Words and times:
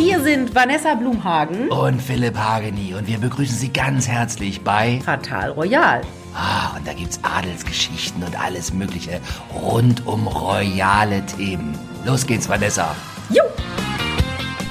Hier 0.00 0.18
sind 0.20 0.54
Vanessa 0.54 0.94
Blumhagen 0.94 1.68
und 1.68 2.00
Philipp 2.00 2.34
Hageni 2.34 2.94
und 2.94 3.06
wir 3.06 3.18
begrüßen 3.18 3.54
Sie 3.54 3.70
ganz 3.70 4.08
herzlich 4.08 4.62
bei 4.62 4.98
Fatal 5.04 5.50
Royal. 5.50 6.00
Ah, 6.34 6.74
und 6.74 6.88
da 6.88 6.94
gibt's 6.94 7.20
Adelsgeschichten 7.22 8.22
und 8.22 8.42
alles 8.42 8.72
Mögliche 8.72 9.20
rund 9.54 10.06
um 10.06 10.26
royale 10.26 11.22
Themen. 11.26 11.78
Los 12.06 12.26
geht's, 12.26 12.48
Vanessa. 12.48 12.96
Jo! 13.28 13.42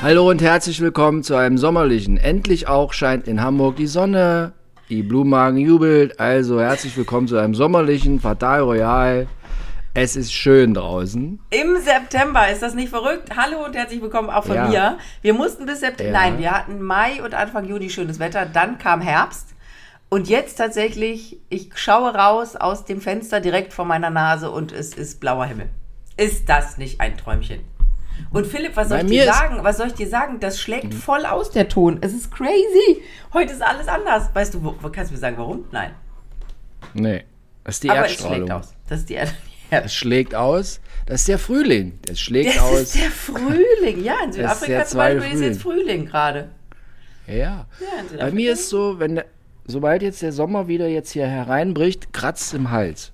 Hallo 0.01 0.27
und 0.31 0.41
herzlich 0.41 0.81
willkommen 0.81 1.21
zu 1.21 1.35
einem 1.35 1.59
sommerlichen. 1.59 2.17
Endlich 2.17 2.67
auch 2.67 2.91
scheint 2.91 3.27
in 3.27 3.43
Hamburg 3.43 3.75
die 3.75 3.85
Sonne. 3.85 4.53
Die 4.89 5.03
Blumenmagen 5.03 5.59
jubelt. 5.59 6.19
Also 6.19 6.59
herzlich 6.59 6.97
willkommen 6.97 7.27
zu 7.27 7.37
einem 7.37 7.53
sommerlichen 7.53 8.19
Fatal 8.19 8.61
Royal. 8.61 9.27
Es 10.01 10.15
ist 10.15 10.31
schön 10.31 10.75
draußen. 10.75 11.41
Im 11.49 11.77
September, 11.81 12.49
ist 12.49 12.61
das 12.61 12.73
nicht 12.73 12.87
verrückt? 12.87 13.35
Hallo 13.35 13.65
und 13.65 13.75
herzlich 13.75 14.01
willkommen 14.01 14.29
auch 14.29 14.45
von 14.45 14.55
ja. 14.55 14.67
mir. 14.69 14.97
Wir 15.21 15.33
mussten 15.33 15.65
bis 15.65 15.81
September, 15.81 16.13
ja. 16.13 16.17
nein, 16.17 16.39
wir 16.39 16.51
hatten 16.51 16.81
Mai 16.81 17.21
und 17.21 17.33
Anfang 17.33 17.67
Juni 17.67 17.89
schönes 17.89 18.17
Wetter, 18.17 18.45
dann 18.45 18.77
kam 18.77 19.01
Herbst. 19.01 19.49
Und 20.07 20.29
jetzt 20.29 20.55
tatsächlich, 20.55 21.41
ich 21.49 21.71
schaue 21.75 22.15
raus 22.15 22.55
aus 22.55 22.85
dem 22.85 23.01
Fenster 23.01 23.41
direkt 23.41 23.73
vor 23.73 23.83
meiner 23.83 24.09
Nase 24.09 24.51
und 24.51 24.71
es 24.71 24.93
ist 24.93 25.19
blauer 25.19 25.47
Himmel. 25.47 25.67
Ist 26.15 26.47
das 26.47 26.77
nicht 26.77 27.01
ein 27.01 27.17
Träumchen? 27.17 27.59
Und 28.31 28.47
Philipp, 28.47 28.77
was 28.77 28.87
soll 28.87 28.99
Bei 28.99 29.03
ich 29.03 29.09
dir 29.09 29.25
sagen? 29.25 29.65
Was 29.65 29.75
soll 29.75 29.87
ich 29.87 29.95
dir 29.95 30.07
sagen? 30.07 30.39
Das 30.39 30.61
schlägt 30.61 30.93
voll 30.93 31.25
aus, 31.25 31.51
der 31.51 31.67
Ton. 31.67 31.97
Es 31.99 32.13
ist 32.13 32.31
crazy. 32.31 33.03
Heute 33.33 33.51
ist 33.51 33.61
alles 33.61 33.89
anders. 33.89 34.29
Weißt 34.33 34.53
du, 34.53 34.63
wo, 34.63 34.71
kannst 34.89 35.11
du 35.11 35.15
mir 35.15 35.19
sagen, 35.19 35.37
warum? 35.37 35.65
Nein. 35.73 35.91
Nee. 36.93 37.25
Das 37.65 37.75
ist 37.75 37.83
die 37.83 37.89
Aber 37.89 37.99
Erdstrahlung. 37.99 38.31
es 38.31 38.37
schlägt 38.37 38.51
aus. 38.51 38.73
Das 38.87 38.99
ist 39.01 39.09
die 39.09 39.15
Erd 39.69 39.85
es 39.85 39.93
schlägt 39.93 40.35
aus. 40.35 40.79
Das 41.05 41.21
ist 41.21 41.27
der 41.27 41.39
Frühling. 41.39 41.99
Das 42.03 42.19
schlägt 42.19 42.55
das 42.55 42.63
aus. 42.63 42.71
Das 42.71 42.95
ist 42.95 43.01
der 43.01 43.11
Frühling. 43.11 44.03
Ja, 44.03 44.15
in 44.23 44.31
Südafrika 44.33 44.85
zum 44.85 44.97
Beispiel 44.97 45.21
Frühling. 45.21 45.33
ist 45.35 45.41
jetzt 45.41 45.61
Frühling 45.61 46.05
gerade. 46.05 46.49
Ja. 47.27 47.67
ja 47.79 48.17
Bei 48.17 48.31
mir 48.31 48.53
ist 48.53 48.69
so, 48.69 48.99
wenn 48.99 49.21
sobald 49.65 50.01
jetzt 50.01 50.21
der 50.21 50.31
Sommer 50.31 50.67
wieder 50.67 50.87
jetzt 50.87 51.11
hier 51.11 51.27
hereinbricht, 51.27 52.11
kratzt 52.13 52.53
im 52.53 52.71
Hals. 52.71 53.11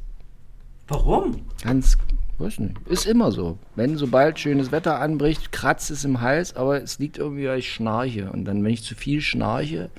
Warum? 0.88 1.42
Ganz, 1.64 1.98
weiß 2.38 2.60
nicht. 2.60 2.76
Ist 2.88 3.06
immer 3.06 3.32
so. 3.32 3.58
Wenn 3.76 3.98
sobald 3.98 4.40
schönes 4.40 4.72
Wetter 4.72 5.00
anbricht, 5.00 5.52
kratzt 5.52 5.92
es 5.92 6.06
im 6.06 6.22
Hals, 6.22 6.56
aber 6.56 6.82
es 6.82 7.00
liegt 7.00 7.18
irgendwie, 7.18 7.48
weil 7.48 7.60
ich 7.60 7.74
schnarche. 7.74 8.32
Und 8.32 8.46
dann, 8.46 8.64
wenn 8.64 8.72
ich 8.72 8.84
zu 8.84 8.96
viel 8.96 9.22
schnarche, 9.22 9.90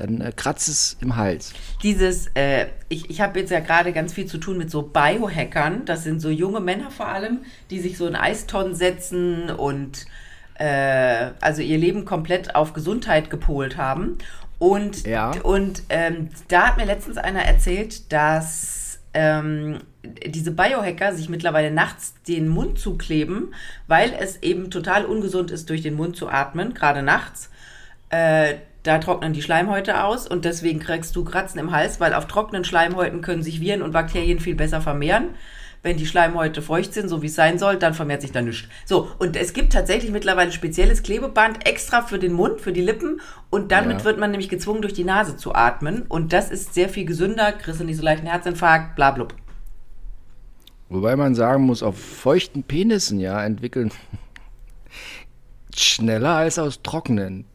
dann 0.00 0.20
äh, 0.20 0.32
kratzt 0.34 0.68
es 0.68 0.96
im 1.00 1.16
Hals. 1.16 1.52
Dieses, 1.82 2.28
äh, 2.34 2.66
ich, 2.88 3.10
ich 3.10 3.20
habe 3.20 3.38
jetzt 3.38 3.50
ja 3.50 3.60
gerade 3.60 3.92
ganz 3.92 4.12
viel 4.12 4.26
zu 4.26 4.38
tun 4.38 4.58
mit 4.58 4.70
so 4.70 4.82
Biohackern. 4.82 5.84
Das 5.84 6.02
sind 6.02 6.20
so 6.20 6.30
junge 6.30 6.60
Männer 6.60 6.90
vor 6.90 7.08
allem, 7.08 7.40
die 7.70 7.80
sich 7.80 7.96
so 7.96 8.06
in 8.06 8.16
Eistonnen 8.16 8.74
setzen 8.74 9.50
und 9.50 10.06
äh, 10.54 11.30
also 11.40 11.62
ihr 11.62 11.78
Leben 11.78 12.04
komplett 12.04 12.54
auf 12.54 12.72
Gesundheit 12.72 13.30
gepolt 13.30 13.76
haben. 13.76 14.18
Und, 14.58 15.06
ja. 15.06 15.32
und 15.42 15.84
ähm, 15.88 16.28
da 16.48 16.68
hat 16.68 16.76
mir 16.76 16.84
letztens 16.84 17.16
einer 17.16 17.42
erzählt, 17.42 18.12
dass 18.12 19.00
ähm, 19.14 19.78
diese 20.02 20.50
Biohacker 20.50 21.14
sich 21.14 21.28
mittlerweile 21.28 21.70
nachts 21.70 22.14
den 22.28 22.48
Mund 22.48 22.78
zukleben, 22.78 23.54
weil 23.86 24.12
es 24.18 24.42
eben 24.42 24.70
total 24.70 25.04
ungesund 25.04 25.50
ist, 25.50 25.70
durch 25.70 25.82
den 25.82 25.94
Mund 25.94 26.16
zu 26.16 26.28
atmen, 26.28 26.74
gerade 26.74 27.02
nachts. 27.02 27.50
Äh, 28.10 28.56
da 28.82 28.98
trocknen 28.98 29.32
die 29.32 29.42
Schleimhäute 29.42 30.04
aus 30.04 30.26
und 30.26 30.44
deswegen 30.44 30.80
kriegst 30.80 31.14
du 31.14 31.24
Kratzen 31.24 31.60
im 31.60 31.70
Hals, 31.70 32.00
weil 32.00 32.14
auf 32.14 32.26
trockenen 32.26 32.64
Schleimhäuten 32.64 33.20
können 33.20 33.42
sich 33.42 33.60
Viren 33.60 33.82
und 33.82 33.92
Bakterien 33.92 34.40
viel 34.40 34.54
besser 34.54 34.80
vermehren. 34.80 35.34
Wenn 35.82 35.96
die 35.96 36.06
Schleimhäute 36.06 36.60
feucht 36.60 36.92
sind, 36.92 37.08
so 37.08 37.22
wie 37.22 37.26
es 37.26 37.34
sein 37.34 37.58
soll, 37.58 37.76
dann 37.76 37.94
vermehrt 37.94 38.20
sich 38.20 38.32
da 38.32 38.42
nichts. 38.42 38.68
So, 38.84 39.10
und 39.18 39.34
es 39.36 39.54
gibt 39.54 39.72
tatsächlich 39.72 40.10
mittlerweile 40.10 40.52
spezielles 40.52 41.02
Klebeband 41.02 41.66
extra 41.66 42.02
für 42.02 42.18
den 42.18 42.32
Mund, 42.32 42.60
für 42.60 42.72
die 42.72 42.82
Lippen 42.82 43.20
und 43.48 43.72
damit 43.72 44.00
ja. 44.00 44.04
wird 44.04 44.18
man 44.18 44.30
nämlich 44.30 44.50
gezwungen, 44.50 44.82
durch 44.82 44.92
die 44.92 45.04
Nase 45.04 45.36
zu 45.36 45.54
atmen 45.54 46.02
und 46.08 46.34
das 46.34 46.50
ist 46.50 46.74
sehr 46.74 46.90
viel 46.90 47.06
gesünder, 47.06 47.52
kriegst 47.52 47.80
du 47.80 47.84
nicht 47.84 47.96
so 47.96 48.02
leicht 48.02 48.20
einen 48.20 48.30
Herzinfarkt, 48.30 48.94
bla, 48.94 49.10
bla. 49.10 49.28
Wobei 50.90 51.16
man 51.16 51.34
sagen 51.34 51.64
muss, 51.64 51.82
auf 51.82 51.98
feuchten 51.98 52.62
Penissen 52.62 53.20
ja 53.20 53.42
entwickeln 53.42 53.90
schneller 55.74 56.34
als 56.34 56.58
aus 56.58 56.82
trockenen. 56.82 57.46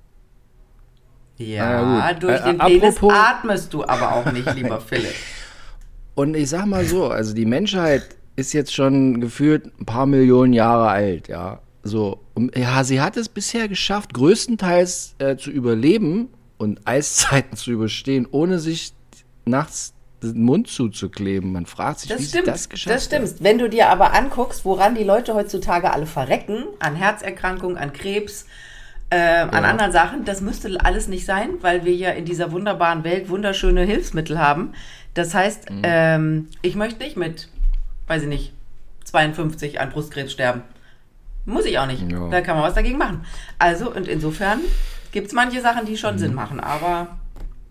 Ja, 1.37 2.09
äh, 2.09 2.15
durch 2.15 2.41
den 2.41 2.59
äh, 2.59 2.65
Penis 2.65 2.97
atmest 3.01 3.73
du 3.73 3.83
aber 3.83 4.13
auch 4.13 4.31
nicht, 4.31 4.53
lieber 4.55 4.79
Philipp. 4.79 5.15
Und 6.15 6.35
ich 6.35 6.49
sag 6.49 6.65
mal 6.65 6.85
so, 6.85 7.09
also 7.09 7.33
die 7.33 7.45
Menschheit 7.45 8.03
ist 8.35 8.53
jetzt 8.53 8.73
schon 8.73 9.19
gefühlt 9.19 9.65
ein 9.79 9.85
paar 9.85 10.05
Millionen 10.05 10.53
Jahre 10.53 10.87
alt, 10.87 11.27
ja. 11.27 11.59
So, 11.83 12.19
und, 12.33 12.57
ja, 12.57 12.83
sie 12.83 13.01
hat 13.01 13.15
es 13.17 13.29
bisher 13.29 13.67
geschafft, 13.67 14.13
größtenteils 14.13 15.15
äh, 15.19 15.35
zu 15.35 15.51
überleben 15.51 16.29
und 16.57 16.79
Eiszeiten 16.85 17.57
zu 17.57 17.71
überstehen, 17.71 18.27
ohne 18.31 18.59
sich 18.59 18.93
nachts 19.45 19.93
den 20.23 20.43
Mund 20.43 20.67
zuzukleben. 20.67 21.51
Man 21.51 21.65
fragt 21.65 21.99
sich, 21.99 22.09
das 22.09 22.19
wie 22.19 22.25
stimmt, 22.25 22.45
sie 22.45 22.51
das 22.51 22.69
geschafft 22.69 22.95
Das 22.95 23.05
stimmt. 23.05 23.35
Wenn 23.39 23.57
du 23.57 23.69
dir 23.69 23.89
aber 23.89 24.13
anguckst, 24.13 24.65
woran 24.65 24.95
die 24.95 25.03
Leute 25.03 25.35
heutzutage 25.35 25.91
alle 25.91 26.05
verrecken, 26.05 26.63
an 26.79 26.95
Herzerkrankungen, 26.95 27.77
an 27.77 27.93
Krebs, 27.93 28.45
äh, 29.15 29.39
an 29.41 29.63
ja. 29.63 29.69
anderen 29.69 29.91
Sachen. 29.91 30.25
Das 30.25 30.41
müsste 30.41 30.77
alles 30.83 31.07
nicht 31.07 31.25
sein, 31.25 31.49
weil 31.61 31.85
wir 31.85 31.93
ja 31.93 32.11
in 32.11 32.25
dieser 32.25 32.51
wunderbaren 32.51 33.03
Welt 33.03 33.29
wunderschöne 33.29 33.83
Hilfsmittel 33.83 34.37
haben. 34.37 34.73
Das 35.13 35.33
heißt, 35.33 35.69
mhm. 35.69 35.81
ähm, 35.83 36.47
ich 36.61 36.75
möchte 36.75 37.01
nicht 37.03 37.15
mit, 37.15 37.47
weiß 38.07 38.23
ich 38.23 38.27
nicht, 38.27 38.53
52 39.05 39.79
an 39.79 39.89
Brustkrebs 39.89 40.33
sterben. 40.33 40.63
Muss 41.45 41.65
ich 41.65 41.77
auch 41.79 41.85
nicht. 41.85 42.11
Ja. 42.11 42.27
Da 42.29 42.41
kann 42.41 42.57
man 42.57 42.65
was 42.65 42.73
dagegen 42.73 42.97
machen. 42.97 43.25
Also, 43.59 43.93
und 43.93 44.07
insofern 44.07 44.59
gibt 45.11 45.27
es 45.27 45.33
manche 45.33 45.61
Sachen, 45.61 45.85
die 45.85 45.95
schon 45.95 46.15
mhm. 46.15 46.19
Sinn 46.19 46.33
machen, 46.33 46.59
aber 46.59 47.17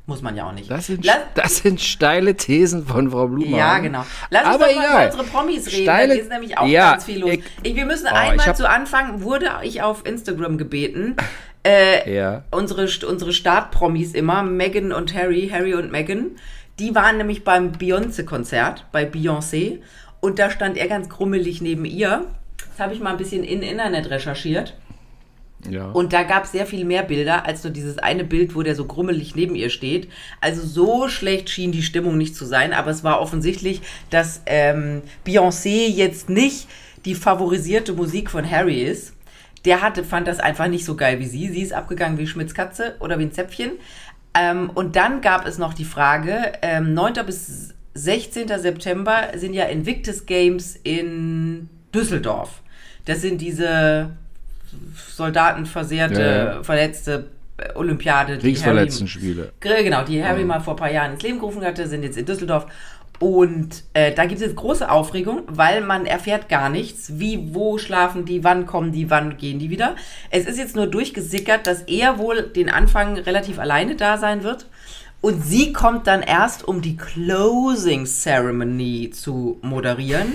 muss 0.07 0.21
man 0.21 0.37
ja 0.37 0.47
auch 0.47 0.53
nicht. 0.53 0.71
Das 0.71 0.87
sind, 0.87 1.05
Lass, 1.05 1.19
das 1.35 1.57
sind 1.59 1.81
steile 1.81 2.35
Thesen 2.37 2.87
von 2.87 3.11
Frau 3.11 3.27
Blumer. 3.27 3.57
Ja, 3.57 3.79
genau. 3.79 4.05
Lass 4.31 4.45
uns 4.45 4.55
Aber 4.55 4.67
doch 4.67 4.77
mal 4.77 4.91
über 4.91 5.05
unsere 5.07 5.25
Promis 5.25 5.67
reden. 5.69 5.83
Steile, 5.83 6.15
da 6.15 6.21
ist 6.21 6.31
nämlich 6.31 6.59
auch 6.59 6.67
ja, 6.67 6.91
ganz 6.93 7.05
viel 7.05 7.21
los. 7.21 7.31
Ich, 7.63 7.75
wir 7.75 7.87
müssen 7.87 8.09
oh, 8.11 8.15
einmal 8.15 8.55
zu 8.55 8.69
Anfang, 8.69 9.23
wurde 9.23 9.51
ich 9.63 9.81
auf 9.81 10.07
Instagram 10.07 10.59
gebeten, 10.59 11.17
äh, 11.67 12.15
ja. 12.15 12.45
unsere, 12.51 12.87
unsere 13.09 13.33
Startpromis 13.33 14.13
immer, 14.13 14.43
Megan 14.43 14.93
und 14.93 15.15
Harry, 15.15 15.49
Harry 15.51 15.75
und 15.75 15.91
Megan, 15.91 16.33
die 16.79 16.95
waren 16.95 17.17
nämlich 17.17 17.45
beim 17.45 17.73
Beyoncé-Konzert, 17.73 18.87
bei 18.93 19.05
Beyoncé. 19.05 19.81
Und 20.21 20.39
da 20.39 20.51
stand 20.51 20.77
er 20.77 20.89
ganz 20.89 21.09
krummelig 21.09 21.61
neben 21.61 21.85
ihr. 21.85 22.25
Das 22.57 22.81
habe 22.85 22.95
ich 22.95 23.01
mal 23.01 23.11
ein 23.11 23.17
bisschen 23.17 23.45
in 23.45 23.63
Internet 23.63 24.11
recherchiert. 24.11 24.75
Ja. 25.71 25.91
Und 25.91 26.13
da 26.13 26.23
gab 26.23 26.45
es 26.45 26.53
sehr 26.53 26.67
viel 26.67 26.85
mehr 26.85 27.03
Bilder 27.03 27.47
als 27.47 27.65
nur 27.65 27.73
dieses 27.73 27.99
eine 27.99 28.25
Bild, 28.25 28.55
wo 28.55 28.63
der 28.63 28.75
so 28.75 28.85
grummelig 28.85 29.35
neben 29.35 29.55
ihr 29.55 29.71
steht. 29.71 30.09
Also 30.41 30.63
so 30.67 31.09
schlecht 31.09 31.51
schien 31.51 31.73
die 31.73 31.83
Stimmung 31.83 32.19
nicht 32.19 32.37
zu 32.37 32.45
sein, 32.45 32.73
aber 32.73 32.91
es 32.91 33.05
war 33.05 33.21
offensichtlich, 33.21 33.81
dass 34.11 34.43
ähm, 34.47 35.03
Beyoncé 35.27 35.89
jetzt 35.89 36.29
nicht 36.29 36.69
die 37.05 37.15
favorisierte 37.15 37.93
Musik 37.93 38.31
von 38.31 38.49
Harry 38.51 38.83
ist. 38.83 39.15
Der 39.65 39.81
hatte, 39.81 40.05
fand 40.05 40.29
das 40.29 40.41
einfach 40.41 40.69
nicht 40.69 40.85
so 40.85 40.95
geil 40.97 41.19
wie 41.21 41.27
sie. 41.27 41.49
Sie 41.49 41.63
ist 41.63 41.73
abgegangen 41.73 42.19
wie 42.19 42.27
Schmitz 42.27 42.53
Katze 42.53 42.97
oder 43.01 43.19
wie 43.19 43.25
ein 43.25 43.33
Zäpfchen. 43.33 43.73
Ähm, 44.35 44.71
und 44.75 44.97
dann 44.97 45.21
gab 45.21 45.47
es 45.47 45.59
noch 45.59 45.75
die 45.75 45.85
Frage, 45.85 46.53
ähm, 46.61 46.93
9. 46.93 47.15
bis 47.25 47.75
16. 47.95 48.49
September 48.59 49.29
sind 49.37 49.55
ja 49.55 49.65
Invictus 49.65 50.27
Games 50.27 50.77
in 50.83 51.71
Düsseldorf. 51.95 52.63
Das 53.05 53.21
sind 53.21 53.41
diese 53.41 54.11
Soldaten 55.09 55.67
versehrte, 55.67 56.21
ja, 56.21 56.55
ja. 56.55 56.63
verletzte 56.63 57.27
Olympiade. 57.75 58.39
Kriegsverletzten-Spiele. 58.39 59.53
Genau, 59.61 60.05
die 60.05 60.23
Harry 60.23 60.45
mal 60.45 60.61
vor 60.61 60.75
ein 60.75 60.79
paar 60.79 60.91
Jahren 60.91 61.13
ins 61.13 61.23
Leben 61.23 61.39
gerufen 61.39 61.65
hatte, 61.65 61.87
sind 61.87 62.03
jetzt 62.03 62.17
in 62.17 62.27
Düsseldorf. 62.27 62.67
Und 63.21 63.85
äh, 63.95 64.13
da 64.13 64.27
gibt 64.27 64.41
es 64.41 64.47
jetzt 64.47 64.57
große 64.57 64.91
Aufregung, 64.91 65.43
weil 65.47 65.81
man 65.83 66.05
erfährt 66.05 66.49
gar 66.49 66.69
nichts. 66.69 67.19
Wie, 67.19 67.55
wo 67.55 67.79
schlafen 67.79 68.25
die, 68.25 68.43
wann 68.43 68.67
kommen 68.67 68.91
die, 68.91 69.09
wann 69.09 69.37
gehen 69.37 69.61
die 69.61 69.71
wieder. 69.71 69.95
Es 70.31 70.47
ist 70.47 70.59
jetzt 70.59 70.75
nur 70.75 70.89
durchgesickert, 70.89 71.67
dass 71.67 71.83
er 71.83 72.19
wohl 72.19 72.43
den 72.43 72.69
Anfang 72.69 73.17
relativ 73.17 73.61
alleine 73.61 73.95
da 73.95 74.19
sein 74.19 74.43
wird. 74.43 74.67
Und 75.25 75.43
sie 75.43 75.73
kommt 75.73 76.07
dann 76.07 76.21
erst, 76.21 76.69
um 76.69 76.83
die 76.83 76.99
Closing 76.99 78.05
Ceremony 78.05 79.09
zu 79.11 79.59
moderieren. 79.63 80.31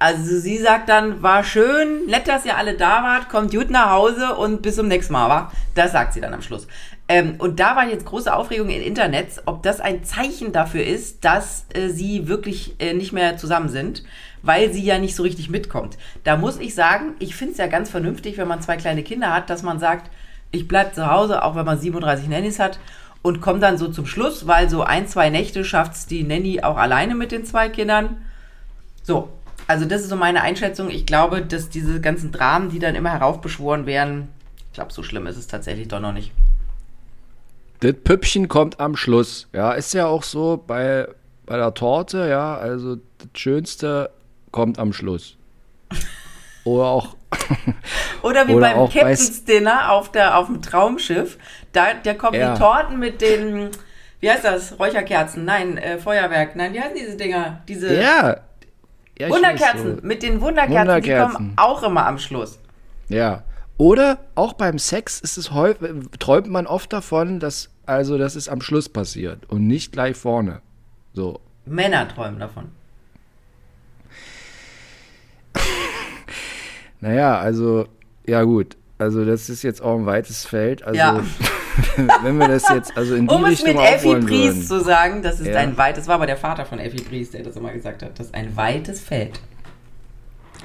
Also 0.00 0.40
sie 0.40 0.58
sagt 0.58 0.88
dann, 0.88 1.22
war 1.22 1.44
schön, 1.44 2.06
nett, 2.06 2.26
dass 2.26 2.44
ihr 2.44 2.56
alle 2.56 2.76
da 2.76 3.04
wart, 3.04 3.28
kommt 3.28 3.52
gut 3.52 3.70
nach 3.70 3.90
Hause 3.90 4.34
und 4.34 4.60
bis 4.60 4.74
zum 4.74 4.88
nächsten 4.88 5.12
Mal, 5.12 5.28
war. 5.28 5.52
Das 5.76 5.92
sagt 5.92 6.14
sie 6.14 6.20
dann 6.20 6.34
am 6.34 6.42
Schluss. 6.42 6.66
Ähm, 7.06 7.36
und 7.38 7.60
da 7.60 7.76
war 7.76 7.86
jetzt 7.86 8.04
große 8.04 8.34
Aufregung 8.34 8.68
im 8.68 8.82
Internet, 8.82 9.28
ob 9.44 9.62
das 9.62 9.80
ein 9.80 10.02
Zeichen 10.02 10.50
dafür 10.50 10.84
ist, 10.84 11.24
dass 11.24 11.66
äh, 11.72 11.90
sie 11.90 12.26
wirklich 12.26 12.74
äh, 12.80 12.94
nicht 12.94 13.12
mehr 13.12 13.36
zusammen 13.36 13.68
sind, 13.68 14.02
weil 14.42 14.72
sie 14.72 14.82
ja 14.82 14.98
nicht 14.98 15.14
so 15.14 15.22
richtig 15.22 15.50
mitkommt. 15.50 15.96
Da 16.24 16.36
muss 16.36 16.58
ich 16.58 16.74
sagen, 16.74 17.12
ich 17.20 17.36
finde 17.36 17.52
es 17.52 17.58
ja 17.58 17.68
ganz 17.68 17.90
vernünftig, 17.90 18.38
wenn 18.38 18.48
man 18.48 18.60
zwei 18.60 18.76
kleine 18.76 19.04
Kinder 19.04 19.32
hat, 19.32 19.50
dass 19.50 19.62
man 19.62 19.78
sagt, 19.78 20.10
ich 20.50 20.66
bleibe 20.66 20.90
zu 20.90 21.08
Hause, 21.08 21.44
auch 21.44 21.54
wenn 21.54 21.64
man 21.64 21.78
37 21.78 22.28
Nannies 22.28 22.58
hat 22.58 22.80
und 23.22 23.40
komme 23.40 23.60
dann 23.60 23.78
so 23.78 23.88
zum 23.88 24.06
Schluss, 24.06 24.46
weil 24.46 24.68
so 24.68 24.82
ein, 24.82 25.06
zwei 25.06 25.30
Nächte 25.30 25.64
schafft 25.64 25.94
es 25.94 26.06
die 26.06 26.24
Nanny 26.24 26.62
auch 26.62 26.76
alleine 26.76 27.14
mit 27.14 27.32
den 27.32 27.44
zwei 27.44 27.68
Kindern. 27.68 28.22
So, 29.02 29.28
also 29.66 29.84
das 29.84 30.02
ist 30.02 30.08
so 30.08 30.16
meine 30.16 30.42
Einschätzung. 30.42 30.90
Ich 30.90 31.06
glaube, 31.06 31.42
dass 31.42 31.68
diese 31.68 32.00
ganzen 32.00 32.32
Dramen, 32.32 32.68
die 32.68 32.80
dann 32.80 32.94
immer 32.94 33.12
heraufbeschworen 33.12 33.86
werden, 33.86 34.28
Ich 34.68 34.74
glaube, 34.74 34.92
so 34.92 35.02
schlimm 35.02 35.26
ist 35.26 35.36
es 35.36 35.46
tatsächlich 35.46 35.88
doch 35.88 36.00
noch 36.00 36.12
nicht. 36.12 36.32
Das 37.80 37.94
Püppchen 37.94 38.48
kommt 38.48 38.80
am 38.80 38.96
Schluss. 38.96 39.48
Ja, 39.52 39.72
ist 39.72 39.92
ja 39.92 40.06
auch 40.06 40.22
so 40.22 40.62
bei, 40.66 41.08
bei 41.46 41.56
der 41.56 41.74
Torte, 41.74 42.28
ja, 42.28 42.56
also 42.56 42.96
das 42.96 43.28
Schönste 43.34 44.10
kommt 44.50 44.78
am 44.78 44.92
Schluss. 44.92 45.36
Oder 46.64 46.84
auch. 46.84 47.16
oder 48.22 48.46
wie 48.46 48.54
oder 48.54 48.74
beim 48.74 48.88
Captain's 48.88 49.44
Dinner 49.44 49.92
auf, 49.92 50.12
der, 50.12 50.38
auf 50.38 50.46
dem 50.46 50.62
Traumschiff. 50.62 51.38
Da, 51.72 51.94
da 52.02 52.14
kommen 52.14 52.38
ja. 52.38 52.52
die 52.52 52.60
Torten 52.60 52.98
mit 52.98 53.20
den, 53.20 53.70
wie 54.20 54.30
heißt 54.30 54.44
das? 54.44 54.78
Räucherkerzen? 54.78 55.44
Nein, 55.44 55.78
äh, 55.78 55.98
Feuerwerk. 55.98 56.54
Nein, 56.56 56.74
wie 56.74 56.80
heißen 56.80 56.96
diese 56.96 57.16
Dinger? 57.16 57.62
Diese 57.68 57.94
ja. 57.94 58.36
ja 59.18 59.28
Wunderkerzen. 59.30 59.96
So. 59.96 60.06
Mit 60.06 60.22
den 60.22 60.40
Wunderkerzen, 60.40 60.88
Wunderkerzen, 60.88 61.32
die 61.32 61.38
kommen 61.38 61.52
auch 61.56 61.82
immer 61.82 62.06
am 62.06 62.18
Schluss. 62.18 62.58
Ja. 63.08 63.42
Oder 63.78 64.18
auch 64.34 64.52
beim 64.52 64.78
Sex 64.78 65.20
ist 65.20 65.38
es 65.38 65.52
häufig, 65.52 65.90
träumt 66.20 66.48
man 66.48 66.66
oft 66.66 66.92
davon, 66.92 67.40
dass 67.40 67.70
also 67.86 68.16
das 68.16 68.36
ist 68.36 68.48
am 68.48 68.60
Schluss 68.60 68.88
passiert 68.88 69.48
und 69.48 69.66
nicht 69.66 69.92
gleich 69.92 70.16
vorne. 70.16 70.60
So. 71.14 71.40
Männer 71.64 72.08
träumen 72.08 72.38
davon. 72.38 72.70
Naja, 77.02 77.38
also, 77.38 77.86
ja 78.26 78.42
gut. 78.44 78.76
Also 78.96 79.24
das 79.24 79.48
ist 79.48 79.62
jetzt 79.62 79.82
auch 79.82 79.98
ein 79.98 80.06
weites 80.06 80.46
Feld. 80.46 80.84
Also 80.84 80.96
ja. 80.96 81.20
wenn 82.22 82.38
wir 82.38 82.46
das 82.46 82.68
jetzt 82.68 82.96
also 82.96 83.16
in 83.16 83.26
die 83.26 83.34
um 83.34 83.44
Richtung 83.44 83.76
Um 83.76 83.82
es 83.82 84.04
mit 84.04 84.16
Effi 84.16 84.26
Priest 84.26 84.68
zu 84.68 84.80
sagen, 84.80 85.22
das 85.22 85.40
ist 85.40 85.48
ja. 85.48 85.56
ein 85.56 85.76
weites, 85.76 86.06
war 86.06 86.14
aber 86.14 86.26
der 86.26 86.36
Vater 86.36 86.64
von 86.64 86.78
Effi 86.78 87.02
Priest, 87.02 87.34
der 87.34 87.42
das 87.42 87.56
immer 87.56 87.72
gesagt 87.72 88.02
hat, 88.02 88.18
das 88.18 88.26
ist 88.26 88.34
ein 88.34 88.56
weites 88.56 89.00
Feld. 89.00 89.40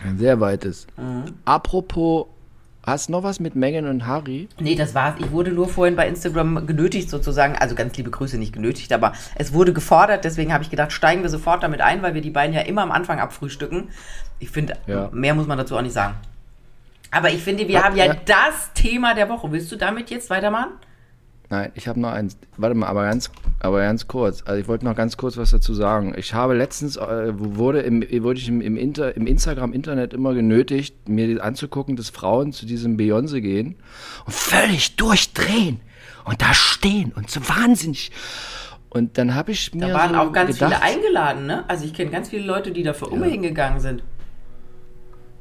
Ein 0.06 0.20
sehr 0.20 0.40
weites. 0.40 0.86
Mhm. 0.96 1.34
Apropos 1.46 2.28
Hast 2.88 3.10
du 3.10 3.12
noch 3.12 3.24
was 3.24 3.42
mit 3.42 3.54
Megan 3.54 3.86
und 3.86 4.08
Harry? 4.08 4.48
Nee, 4.62 4.76
das 4.76 4.96
war's. 4.96 5.16
Ich 5.20 5.30
wurde 5.32 5.52
nur 5.52 5.68
vorhin 5.68 5.98
bei 5.98 6.08
Instagram 6.08 6.66
genötigt 6.66 7.10
sozusagen, 7.10 7.58
also 7.58 7.76
ganz 7.76 7.98
liebe 7.98 8.10
Grüße, 8.10 8.38
nicht 8.38 8.54
genötigt, 8.54 8.94
aber 8.94 9.12
es 9.36 9.52
wurde 9.52 9.74
gefordert, 9.74 10.24
deswegen 10.24 10.54
habe 10.54 10.64
ich 10.64 10.70
gedacht, 10.70 10.94
steigen 10.94 11.22
wir 11.22 11.30
sofort 11.30 11.64
damit 11.64 11.82
ein, 11.82 12.02
weil 12.02 12.14
wir 12.14 12.22
die 12.22 12.30
beiden 12.30 12.56
ja 12.56 12.62
immer 12.62 12.84
am 12.84 12.92
Anfang 12.92 13.20
abfrühstücken. 13.20 13.90
Ich 14.40 14.52
finde, 14.52 14.76
ja. 14.88 15.10
mehr 15.12 15.36
muss 15.36 15.48
man 15.48 15.58
dazu 15.58 15.76
auch 15.76 15.82
nicht 15.82 15.92
sagen. 15.92 16.16
Aber 17.12 17.30
ich 17.30 17.44
finde, 17.44 17.68
wir 17.68 17.80
Hat, 17.80 17.88
haben 17.88 17.98
ja, 17.98 18.06
ja 18.06 18.16
das 18.24 18.72
Thema 18.74 19.14
der 19.14 19.28
Woche. 19.28 19.52
Willst 19.52 19.70
du 19.70 19.76
damit 19.76 20.10
jetzt 20.10 20.30
weitermachen? 20.30 20.70
Nein, 21.50 21.72
ich 21.76 21.88
habe 21.88 22.00
noch 22.00 22.12
eins. 22.12 22.38
Warte 22.58 22.76
mal, 22.76 22.88
aber 22.88 23.04
ganz, 23.04 23.32
aber 23.60 23.80
ganz 23.80 24.08
kurz. 24.08 24.44
Also 24.46 24.60
ich 24.60 24.68
wollte 24.68 24.84
noch 24.84 24.96
ganz 24.96 25.16
kurz 25.16 25.38
was 25.38 25.52
dazu 25.52 25.74
sagen. 25.74 26.14
Ich 26.18 26.34
habe 26.34 26.54
letztens 26.56 26.98
äh, 26.98 27.32
wurde 27.34 27.82
im, 27.82 28.02
wurde 28.24 28.40
ich 28.40 28.50
im, 28.50 28.60
im, 28.60 28.76
Inter, 28.76 29.16
im 29.16 29.26
Instagram 29.28 29.72
Internet 29.72 30.14
immer 30.14 30.34
genötigt, 30.34 31.08
mir 31.08 31.42
anzugucken, 31.42 31.96
dass 31.96 32.10
Frauen 32.10 32.52
zu 32.52 32.66
diesem 32.66 32.98
Beyoncé 32.98 33.40
gehen 33.40 33.76
und 34.26 34.34
völlig 34.34 34.98
durchdrehen 34.98 35.80
und 36.26 36.42
da 36.42 36.54
stehen 36.54 37.14
und 37.16 37.30
so 37.30 37.40
wahnsinnig. 37.48 38.12
Und 38.90 39.18
dann 39.18 39.34
habe 39.34 39.52
ich 39.52 39.74
mir 39.74 39.88
da 39.88 39.94
waren 39.94 40.14
so 40.14 40.20
auch 40.20 40.34
ganz 40.34 40.54
gedacht, 40.54 40.74
viele 40.74 40.84
eingeladen, 40.84 41.46
ne? 41.46 41.64
Also 41.70 41.86
ich 41.86 41.94
kenne 41.94 42.12
ganz 42.12 42.30
viele 42.30 42.46
Leute, 42.46 42.72
die 42.72 42.84
dafür 42.84 43.14
ja. 43.14 43.24
hingegangen 43.24 43.80
sind. 43.80 44.04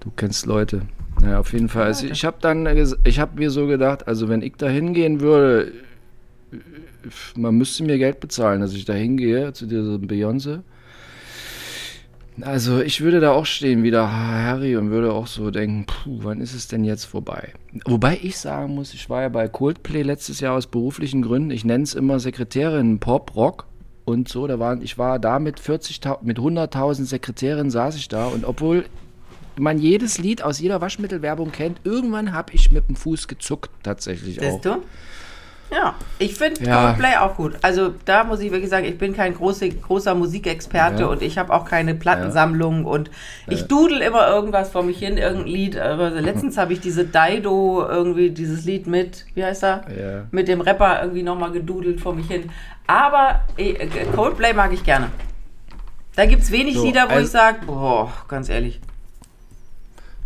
Du 0.00 0.12
kennst 0.14 0.46
Leute. 0.46 0.82
Ja, 1.22 1.40
auf 1.40 1.52
jeden 1.52 1.68
Fall. 1.68 1.84
Also 1.84 2.06
ich 2.06 2.24
habe 2.24 2.36
dann, 2.40 2.66
ich 3.04 3.18
habe 3.18 3.38
mir 3.38 3.50
so 3.50 3.66
gedacht, 3.66 4.06
also 4.06 4.28
wenn 4.28 4.42
ich 4.42 4.54
da 4.56 4.68
hingehen 4.68 5.20
würde, 5.20 5.72
man 7.36 7.56
müsste 7.56 7.84
mir 7.84 7.98
Geld 7.98 8.20
bezahlen, 8.20 8.60
dass 8.60 8.74
ich 8.74 8.84
da 8.84 8.92
hingehe 8.92 9.52
zu 9.52 9.66
diesem 9.66 10.06
Beyoncé. 10.06 10.60
Also 12.42 12.80
ich 12.80 13.00
würde 13.00 13.20
da 13.20 13.32
auch 13.32 13.46
stehen 13.46 13.82
wie 13.82 13.90
der 13.90 14.12
Harry 14.12 14.76
und 14.76 14.90
würde 14.90 15.12
auch 15.12 15.26
so 15.26 15.50
denken, 15.50 15.86
puh, 15.86 16.18
wann 16.22 16.42
ist 16.42 16.54
es 16.54 16.68
denn 16.68 16.84
jetzt 16.84 17.06
vorbei? 17.06 17.54
Wobei 17.86 18.18
ich 18.22 18.36
sagen 18.36 18.74
muss, 18.74 18.92
ich 18.92 19.08
war 19.08 19.22
ja 19.22 19.30
bei 19.30 19.48
Coldplay 19.48 20.02
letztes 20.02 20.40
Jahr 20.40 20.54
aus 20.54 20.66
beruflichen 20.66 21.22
Gründen, 21.22 21.50
ich 21.50 21.64
nenne 21.64 21.84
es 21.84 21.94
immer 21.94 22.20
Sekretärin 22.20 22.98
Pop, 22.98 23.34
Rock 23.36 23.66
und 24.04 24.28
so, 24.28 24.46
da 24.46 24.58
waren, 24.58 24.82
ich 24.82 24.98
war 24.98 25.18
da 25.18 25.38
mit 25.38 25.58
40 25.58 26.00
mit 26.22 26.38
100.000 26.38 27.04
Sekretärinnen 27.04 27.70
saß 27.70 27.96
ich 27.96 28.08
da 28.08 28.26
und 28.26 28.44
obwohl 28.44 28.84
man 29.58 29.78
jedes 29.78 30.18
Lied 30.18 30.42
aus 30.42 30.60
jeder 30.60 30.82
Waschmittelwerbung 30.82 31.52
kennt, 31.52 31.80
irgendwann 31.84 32.32
habe 32.32 32.52
ich 32.52 32.70
mit 32.70 32.88
dem 32.88 32.96
Fuß 32.96 33.28
gezuckt 33.28 33.70
tatsächlich 33.82 34.38
Siehst 34.38 34.56
auch. 34.56 34.60
Du? 34.60 34.82
Ja, 35.70 35.94
ich 36.18 36.34
finde 36.34 36.64
ja. 36.64 36.84
Coldplay 36.84 37.16
auch 37.16 37.36
gut. 37.36 37.54
Also 37.62 37.92
da 38.04 38.24
muss 38.24 38.40
ich 38.40 38.52
wirklich 38.52 38.70
sagen, 38.70 38.84
ich 38.84 38.98
bin 38.98 39.14
kein 39.14 39.34
große, 39.34 39.68
großer 39.68 40.14
Musikexperte 40.14 41.02
ja. 41.02 41.08
und 41.08 41.22
ich 41.22 41.38
habe 41.38 41.52
auch 41.52 41.64
keine 41.64 41.94
Plattensammlung 41.94 42.84
ja. 42.84 42.90
und 42.90 43.10
ich 43.48 43.66
dudel 43.66 44.00
immer 44.00 44.28
irgendwas 44.28 44.70
vor 44.70 44.84
mich 44.84 44.98
hin, 44.98 45.16
irgendein 45.16 45.48
Lied. 45.48 45.76
Aber 45.78 46.10
letztens 46.10 46.56
habe 46.56 46.72
ich 46.72 46.80
diese 46.80 47.04
Dido 47.04 47.84
irgendwie, 47.88 48.30
dieses 48.30 48.64
Lied 48.64 48.86
mit, 48.86 49.26
wie 49.34 49.44
heißt 49.44 49.64
er? 49.64 49.82
Mit 50.30 50.48
dem 50.48 50.60
Rapper 50.60 51.02
irgendwie 51.02 51.22
nochmal 51.22 51.50
gedudelt 51.50 52.00
vor 52.00 52.14
mich 52.14 52.28
hin. 52.28 52.50
Aber 52.86 53.40
äh, 53.56 53.86
Coldplay 54.14 54.52
mag 54.52 54.72
ich 54.72 54.84
gerne. 54.84 55.10
Da 56.14 56.26
gibt 56.26 56.42
es 56.42 56.52
wenig 56.52 56.76
so, 56.76 56.84
Lieder, 56.84 57.08
wo 57.08 57.14
also, 57.14 57.24
ich 57.24 57.30
sage, 57.30 57.58
boah, 57.66 58.10
ganz 58.28 58.48
ehrlich. 58.48 58.80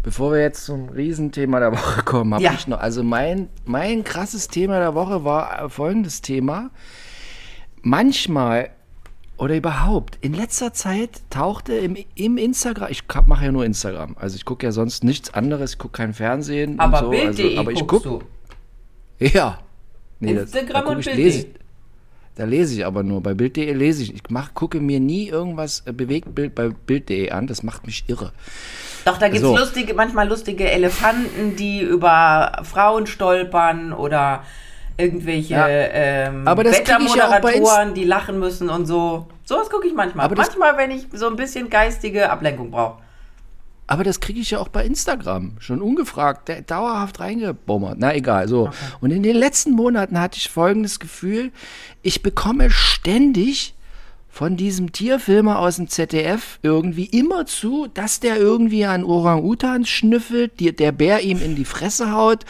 Bevor 0.03 0.33
wir 0.33 0.41
jetzt 0.41 0.65
zum 0.65 0.89
Riesenthema 0.89 1.61
der 1.61 1.73
Woche 1.73 2.03
kommen, 2.03 2.35
habe 2.35 2.43
ja. 2.43 2.55
ich 2.55 2.67
noch, 2.67 2.81
also 2.81 3.03
mein, 3.03 3.49
mein 3.65 4.03
krasses 4.03 4.49
Thema 4.49 4.79
der 4.79 4.95
Woche 4.95 5.25
war 5.25 5.69
folgendes 5.69 6.23
Thema. 6.23 6.71
Manchmal 7.83 8.71
oder 9.37 9.57
überhaupt, 9.57 10.19
in 10.21 10.35
letzter 10.35 10.75
Zeit 10.75 11.23
tauchte 11.31 11.75
im, 11.75 11.97
im 12.15 12.37
Instagram, 12.37 12.91
ich 12.91 13.05
mache 13.27 13.47
ja 13.47 13.53
nur 13.53 13.65
Instagram, 13.65 14.15
also 14.19 14.37
ich 14.37 14.45
gucke 14.45 14.67
ja 14.67 14.73
sonst 14.73 15.03
nichts 15.03 15.33
anderes, 15.33 15.73
ich 15.73 15.79
gucke 15.79 15.97
kein 15.97 16.13
Fernsehen. 16.13 16.79
Aber 16.79 17.01
so, 17.01 17.11
Bild.de 17.11 17.47
also, 17.47 17.61
aber 17.61 17.73
ich 17.73 17.87
guck, 17.87 18.03
du? 18.03 18.23
Ja. 19.19 19.61
Nee, 20.19 20.33
Instagram 20.33 20.97
das, 20.97 21.05
da 21.05 21.11
und 21.11 21.17
Bild.de. 21.17 21.47
Da 22.37 22.45
lese 22.45 22.75
ich 22.75 22.87
aber 22.87 23.03
nur. 23.03 23.23
Bei 23.23 23.35
Bild.de 23.35 23.73
lese 23.73 24.03
ich. 24.03 24.15
Ich 24.15 24.23
mach, 24.31 24.55
gucke 24.55 24.81
mir 24.81 25.01
nie 25.01 25.29
irgendwas 25.29 25.83
äh, 25.87 25.93
Bewegtbild 25.93 26.55
bei 26.55 26.69
Bild.de 26.69 27.31
an. 27.31 27.47
Das 27.47 27.63
macht 27.63 27.87
mich 27.87 28.05
irre. 28.09 28.33
Doch, 29.05 29.19
da 29.19 29.29
gibt 29.29 29.43
es 29.43 29.49
so. 29.49 29.57
lustige, 29.57 29.95
manchmal 29.95 30.29
lustige 30.29 30.71
Elefanten, 30.71 31.57
die 31.57 31.81
über 31.81 32.63
Frauen 32.63 33.07
stolpern 33.07 33.93
oder 33.93 34.43
irgendwelche 34.97 35.55
ja. 35.55 35.69
ähm, 35.69 36.47
aber 36.47 36.65
das 36.65 36.79
Wettermoderatoren, 36.79 37.89
ja 37.89 37.95
die 37.95 38.05
lachen 38.05 38.39
müssen 38.39 38.69
und 38.69 38.87
so. 38.87 39.27
Sowas 39.45 39.71
gucke 39.71 39.89
ich 39.89 39.95
manchmal. 39.95 40.27
Aber 40.27 40.37
manchmal, 40.37 40.77
wenn 40.77 40.91
ich 40.91 41.07
so 41.13 41.27
ein 41.27 41.37
bisschen 41.37 41.71
geistige 41.71 42.31
Ablenkung 42.31 42.71
brauche. 42.71 42.99
Aber 43.87 44.05
das 44.05 44.21
kriege 44.21 44.39
ich 44.39 44.53
ja 44.53 44.61
auch 44.61 44.69
bei 44.69 44.85
Instagram, 44.85 45.57
schon 45.59 45.83
ungefragt, 45.83 46.49
dauerhaft 46.71 47.19
reingebommert. 47.19 47.97
Na 47.99 48.15
egal, 48.15 48.47
so. 48.47 48.69
Okay. 48.69 48.77
Und 49.01 49.11
in 49.11 49.25
den 49.25 49.35
letzten 49.35 49.73
Monaten 49.73 50.21
hatte 50.21 50.37
ich 50.37 50.49
folgendes 50.49 51.01
Gefühl, 51.01 51.51
ich 52.03 52.23
bekomme 52.23 52.71
ständig 52.71 53.75
von 54.31 54.57
diesem 54.57 54.93
Tierfilmer 54.93 55.59
aus 55.59 55.77
dem 55.77 55.89
ZDF 55.89 56.59
irgendwie 56.63 57.05
immer 57.05 57.47
zu, 57.47 57.89
dass 57.93 58.21
der 58.21 58.39
irgendwie 58.39 58.85
an 58.87 59.05
Orang-Utan 59.05 59.85
schnüffelt, 59.85 60.61
die, 60.61 60.75
der 60.75 60.93
Bär 60.93 61.21
ihm 61.21 61.43
in 61.43 61.57
die 61.57 61.65
Fresse 61.65 62.13
haut 62.13 62.45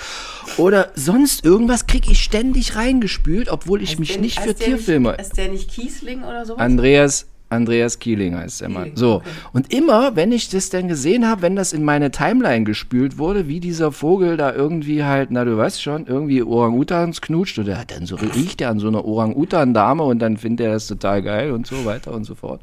oder 0.57 0.93
sonst 0.95 1.45
irgendwas 1.45 1.87
kriege 1.87 2.13
ich 2.13 2.23
ständig 2.23 2.77
reingespült, 2.77 3.49
obwohl 3.49 3.83
ich 3.83 3.91
heißt 3.91 4.01
mich 4.01 4.21
nicht 4.21 4.41
für 4.41 4.55
Tierfilme. 4.55 5.13
Nicht, 5.13 5.21
ist 5.21 5.37
der 5.39 5.49
nicht 5.49 5.71
Kiesling 5.71 6.23
oder 6.23 6.45
sowas? 6.45 6.61
Andreas, 6.61 7.27
Andreas 7.51 7.99
Kieling 7.99 8.37
heißt 8.37 8.61
der 8.61 8.69
Mann. 8.69 8.93
So. 8.95 9.23
Und 9.53 9.73
immer, 9.75 10.15
wenn 10.15 10.31
ich 10.31 10.49
das 10.49 10.71
denn 10.71 10.87
gesehen 10.89 11.29
habe, 11.29 11.43
wenn 11.43 11.57
das 11.57 11.73
in 11.73 11.85
meine 11.85 12.13
Timeline 12.13 12.65
gespült 12.65 13.19
wurde, 13.19 13.49
wie 13.49 13.59
dieser 13.59 13.91
Vogel 13.91 14.37
da 14.37 14.55
irgendwie 14.55 15.03
halt, 15.05 15.31
na 15.33 15.45
du 15.45 15.57
weißt 15.57 15.83
schon, 15.83 16.07
irgendwie 16.07 16.43
Orang-Utans 16.43 17.21
knutscht 17.21 17.59
oder 17.59 17.85
dann 17.87 18.07
so 18.07 18.17
riecht 18.17 18.61
er 18.61 18.71
an 18.71 18.79
so 18.79 18.89
einer 18.89 19.05
Orang-Utan-Dame 19.05 20.05
und 20.05 20.21
dann 20.21 20.37
findet 20.37 20.67
er 20.67 20.73
das 20.75 20.87
total 20.87 21.23
geil 21.23 21.51
und 21.51 21.67
so 21.67 21.85
weiter 21.85 22.13
und 22.13 22.25
so 22.25 22.37
fort. 22.37 22.61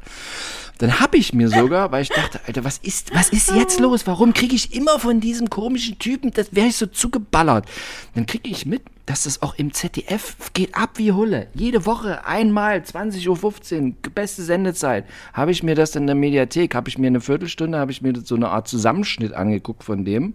Dann 0.78 1.00
habe 1.00 1.16
ich 1.16 1.34
mir 1.34 1.48
sogar, 1.48 1.90
weil 1.90 2.02
ich 2.02 2.08
dachte, 2.08 2.40
Alter, 2.46 2.64
was 2.64 2.78
ist, 2.78 3.14
was 3.14 3.30
ist 3.30 3.50
jetzt 3.50 3.80
los? 3.80 4.06
Warum 4.06 4.32
kriege 4.32 4.54
ich 4.54 4.74
immer 4.74 5.00
von 5.00 5.20
diesem 5.20 5.50
komischen 5.50 5.98
Typen, 5.98 6.30
das 6.32 6.54
wäre 6.54 6.68
ich 6.68 6.76
so 6.76 6.86
zugeballert. 6.86 7.66
Dann 8.14 8.26
kriege 8.26 8.48
ich 8.48 8.64
mit, 8.64 8.82
dass 9.04 9.24
das 9.24 9.42
auch 9.42 9.56
im 9.56 9.72
ZDF 9.72 10.36
geht 10.52 10.74
ab 10.74 10.90
wie 10.94 11.12
Hulle. 11.12 11.48
Jede 11.54 11.84
Woche 11.84 12.24
einmal 12.26 12.78
20.15 12.78 13.86
Uhr, 13.86 13.94
beste 14.14 14.42
Sendezeit, 14.42 15.04
habe 15.32 15.50
ich 15.50 15.62
mir 15.62 15.74
das 15.74 15.96
in 15.96 16.06
der 16.06 16.14
Mediathek, 16.14 16.74
habe 16.74 16.88
ich 16.88 16.98
mir 16.98 17.08
eine 17.08 17.20
Viertelstunde, 17.20 17.78
habe 17.78 17.90
ich 17.90 18.02
mir 18.02 18.12
so 18.22 18.36
eine 18.36 18.50
Art 18.50 18.68
Zusammenschnitt 18.68 19.32
angeguckt 19.32 19.82
von 19.82 20.04
dem. 20.04 20.34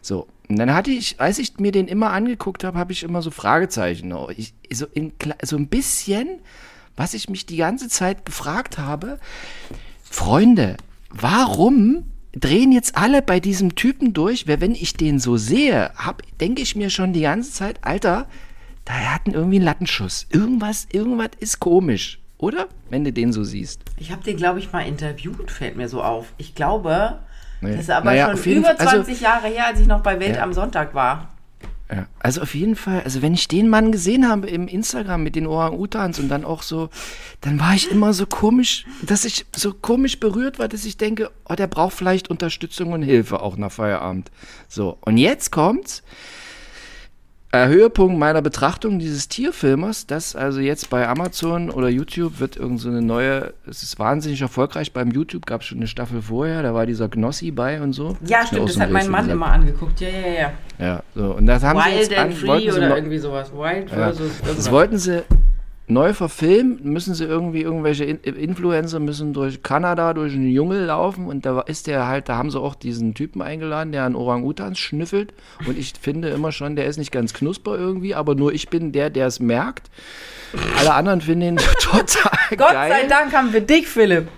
So, 0.00 0.26
und 0.48 0.58
dann 0.58 0.72
hatte 0.72 0.90
ich, 0.90 1.20
als 1.20 1.38
ich 1.38 1.58
mir 1.58 1.72
den 1.72 1.88
immer 1.88 2.12
angeguckt 2.12 2.64
habe, 2.64 2.78
habe 2.78 2.92
ich 2.92 3.02
immer 3.02 3.22
so 3.22 3.30
Fragezeichen. 3.30 4.14
Ich, 4.36 4.54
so, 4.72 4.86
in, 4.92 5.12
so 5.42 5.56
ein 5.56 5.66
bisschen 5.66 6.40
was 6.96 7.14
ich 7.14 7.28
mich 7.28 7.46
die 7.46 7.56
ganze 7.56 7.88
Zeit 7.88 8.24
gefragt 8.24 8.78
habe, 8.78 9.18
Freunde, 10.02 10.76
warum 11.10 12.04
drehen 12.32 12.72
jetzt 12.72 12.96
alle 12.96 13.22
bei 13.22 13.40
diesem 13.40 13.74
Typen 13.74 14.12
durch? 14.12 14.48
Weil 14.48 14.60
wenn 14.60 14.74
ich 14.74 14.94
den 14.94 15.18
so 15.18 15.36
sehe, 15.36 15.90
denke 16.40 16.62
ich 16.62 16.76
mir 16.76 16.90
schon 16.90 17.12
die 17.12 17.22
ganze 17.22 17.52
Zeit, 17.52 17.78
Alter, 17.82 18.26
da 18.84 18.92
hatten 18.92 19.32
irgendwie 19.32 19.56
einen 19.56 19.64
Lattenschuss. 19.64 20.26
Irgendwas, 20.30 20.86
irgendwas 20.92 21.30
ist 21.40 21.60
komisch, 21.60 22.20
oder? 22.38 22.68
Wenn 22.88 23.04
du 23.04 23.12
den 23.12 23.32
so 23.32 23.44
siehst. 23.44 23.82
Ich 23.98 24.12
habe 24.12 24.22
den, 24.22 24.36
glaube 24.36 24.58
ich, 24.60 24.72
mal 24.72 24.82
interviewt, 24.82 25.50
fällt 25.50 25.76
mir 25.76 25.88
so 25.88 26.02
auf. 26.02 26.32
Ich 26.38 26.54
glaube, 26.54 27.18
nee. 27.60 27.72
das 27.72 27.80
ist 27.80 27.90
aber 27.90 28.10
naja, 28.10 28.36
schon 28.36 28.52
über 28.52 28.76
20 28.76 28.96
also, 28.96 29.24
Jahre 29.24 29.48
her, 29.48 29.66
als 29.66 29.80
ich 29.80 29.86
noch 29.86 30.02
bei 30.02 30.20
Welt 30.20 30.36
ja. 30.36 30.42
am 30.42 30.52
Sonntag 30.52 30.94
war. 30.94 31.35
Ja, 31.90 32.06
also 32.18 32.42
auf 32.42 32.54
jeden 32.56 32.74
Fall, 32.74 33.02
also 33.02 33.22
wenn 33.22 33.32
ich 33.32 33.46
den 33.46 33.68
Mann 33.68 33.92
gesehen 33.92 34.28
habe 34.28 34.48
im 34.48 34.66
Instagram 34.66 35.22
mit 35.22 35.36
den 35.36 35.46
Orang-Utans 35.46 36.18
und 36.18 36.28
dann 36.28 36.44
auch 36.44 36.62
so, 36.62 36.90
dann 37.40 37.60
war 37.60 37.74
ich 37.74 37.92
immer 37.92 38.12
so 38.12 38.26
komisch, 38.26 38.84
dass 39.02 39.24
ich 39.24 39.46
so 39.54 39.72
komisch 39.72 40.18
berührt 40.18 40.58
war, 40.58 40.66
dass 40.66 40.84
ich 40.84 40.96
denke, 40.96 41.30
oh, 41.48 41.54
der 41.54 41.68
braucht 41.68 41.94
vielleicht 41.94 42.28
Unterstützung 42.28 42.92
und 42.92 43.02
Hilfe 43.02 43.40
auch 43.40 43.56
nach 43.56 43.70
Feierabend. 43.70 44.32
So, 44.68 44.98
und 45.02 45.16
jetzt 45.16 45.52
kommt's. 45.52 46.02
Höhepunkt 47.64 48.18
meiner 48.18 48.42
Betrachtung 48.42 48.98
dieses 48.98 49.28
Tierfilmers, 49.28 50.06
dass 50.06 50.36
also 50.36 50.60
jetzt 50.60 50.90
bei 50.90 51.08
Amazon 51.08 51.70
oder 51.70 51.88
YouTube 51.88 52.40
wird 52.40 52.56
irgend 52.56 52.80
so 52.80 52.88
eine 52.88 53.00
neue, 53.00 53.54
es 53.66 53.82
ist 53.82 53.98
wahnsinnig 53.98 54.42
erfolgreich, 54.42 54.92
beim 54.92 55.10
YouTube 55.10 55.46
gab 55.46 55.62
es 55.62 55.68
schon 55.68 55.78
eine 55.78 55.86
Staffel 55.86 56.22
vorher, 56.22 56.62
da 56.62 56.74
war 56.74 56.86
dieser 56.86 57.08
Gnossi 57.08 57.50
bei 57.50 57.80
und 57.80 57.92
so. 57.92 58.16
Ja, 58.26 58.46
stimmt, 58.46 58.68
das 58.68 58.78
hat 58.78 58.90
mein 58.90 59.08
Mann 59.08 59.30
immer 59.30 59.46
angeguckt, 59.46 60.00
ja, 60.00 60.08
ja, 60.08 60.32
ja. 60.40 60.52
Ja, 60.78 61.02
so, 61.14 61.32
und 61.32 61.46
das 61.46 61.62
haben 61.62 61.78
Wild 61.78 61.94
sie 61.94 62.00
jetzt 62.00 62.18
and 62.18 62.32
an, 62.32 62.32
Free 62.32 62.70
oder 62.70 62.96
irgendwie 62.96 63.18
sowas, 63.18 63.50
Wild 63.52 63.90
ja, 63.90 63.96
versus 63.96 64.30
Das 64.44 64.70
wollten 64.70 64.98
sie 64.98 65.22
neu 65.88 66.12
verfilmen, 66.12 66.80
müssen 66.82 67.14
sie 67.14 67.24
irgendwie 67.24 67.62
irgendwelche 67.62 68.04
Influencer 68.04 68.98
müssen 68.98 69.32
durch 69.32 69.62
Kanada, 69.62 70.14
durch 70.14 70.34
einen 70.34 70.52
Dschungel 70.52 70.84
laufen 70.84 71.26
und 71.26 71.46
da 71.46 71.60
ist 71.60 71.86
der 71.86 72.08
halt, 72.08 72.28
da 72.28 72.36
haben 72.36 72.50
sie 72.50 72.60
auch 72.60 72.74
diesen 72.74 73.14
Typen 73.14 73.40
eingeladen, 73.40 73.92
der 73.92 74.02
an 74.02 74.16
Orang-Utans 74.16 74.78
schnüffelt 74.78 75.32
und 75.66 75.78
ich 75.78 75.92
finde 76.00 76.30
immer 76.30 76.50
schon, 76.50 76.74
der 76.74 76.86
ist 76.86 76.96
nicht 76.96 77.12
ganz 77.12 77.34
knusper 77.34 77.78
irgendwie, 77.78 78.16
aber 78.16 78.34
nur 78.34 78.52
ich 78.52 78.68
bin 78.68 78.90
der, 78.90 79.10
der 79.10 79.28
es 79.28 79.38
merkt. 79.38 79.90
Alle 80.78 80.94
anderen 80.94 81.20
finden 81.20 81.42
ihn 81.42 81.56
total 81.80 82.32
Gott 82.50 82.58
geil. 82.58 82.90
Gott 82.90 83.00
sei 83.00 83.06
Dank 83.06 83.32
haben 83.32 83.52
wir 83.52 83.60
dich, 83.60 83.86
Philipp. 83.86 84.28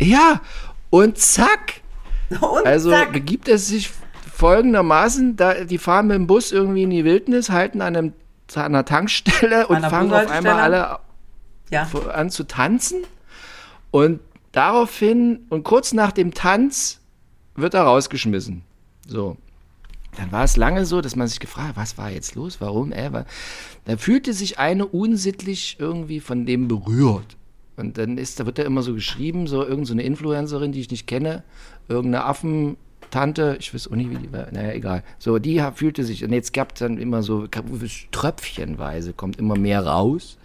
Ja, 0.00 0.40
und 0.90 1.18
zack. 1.18 1.80
Und 2.30 2.66
also 2.66 2.90
zack. 2.90 3.12
begibt 3.12 3.48
es 3.48 3.68
sich 3.68 3.90
folgendermaßen, 4.34 5.36
da, 5.36 5.64
die 5.64 5.78
fahren 5.78 6.06
mit 6.06 6.16
dem 6.16 6.26
Bus 6.26 6.52
irgendwie 6.52 6.84
in 6.84 6.90
die 6.90 7.04
Wildnis, 7.04 7.50
halten 7.50 7.82
an 7.82 7.96
einem 7.96 8.12
an 8.56 8.74
einer 8.74 8.84
Tankstelle 8.84 9.66
und 9.66 9.80
fangen 9.80 10.12
auf 10.12 10.30
einmal 10.30 10.60
alle 10.60 10.98
ja. 11.70 11.88
an 12.12 12.30
zu 12.30 12.44
tanzen. 12.44 13.04
Und 13.90 14.20
daraufhin, 14.52 15.46
und 15.48 15.64
kurz 15.64 15.92
nach 15.92 16.12
dem 16.12 16.34
Tanz, 16.34 17.00
wird 17.54 17.74
er 17.74 17.82
rausgeschmissen. 17.82 18.62
So. 19.06 19.36
Dann 20.16 20.32
war 20.32 20.44
es 20.44 20.56
lange 20.56 20.84
so, 20.84 21.00
dass 21.00 21.16
man 21.16 21.28
sich 21.28 21.38
gefragt 21.38 21.68
hat, 21.68 21.76
was 21.76 21.98
war 21.98 22.10
jetzt 22.10 22.34
los, 22.34 22.60
warum, 22.60 22.92
äh, 22.92 23.12
war, 23.12 23.24
da 23.84 23.96
fühlte 23.96 24.32
sich 24.32 24.58
eine 24.58 24.86
unsittlich 24.86 25.76
irgendwie 25.78 26.20
von 26.20 26.44
dem 26.44 26.66
berührt. 26.66 27.36
Und 27.76 27.98
dann 27.98 28.18
ist, 28.18 28.40
da 28.40 28.46
wird 28.46 28.58
er 28.58 28.64
immer 28.64 28.82
so 28.82 28.94
geschrieben, 28.94 29.46
so 29.46 29.62
irgendeine 29.62 30.02
so 30.02 30.06
Influencerin, 30.06 30.72
die 30.72 30.80
ich 30.80 30.90
nicht 30.90 31.06
kenne, 31.06 31.44
irgendeine 31.88 32.24
Affen, 32.24 32.76
Tante, 33.10 33.56
ich 33.60 33.72
weiß 33.72 33.88
auch 33.88 33.96
nicht, 33.96 34.10
wie 34.10 34.16
die 34.16 34.32
war, 34.32 34.48
naja, 34.52 34.72
egal. 34.72 35.02
So, 35.18 35.38
die 35.38 35.62
fühlte 35.74 36.04
sich, 36.04 36.24
und 36.24 36.32
jetzt 36.32 36.52
gab 36.52 36.72
es 36.72 36.80
dann 36.80 36.98
immer 36.98 37.22
so 37.22 37.46
tröpfchenweise, 37.46 39.12
kommt 39.12 39.38
immer 39.38 39.56
mehr 39.56 39.86
raus. 39.86 40.38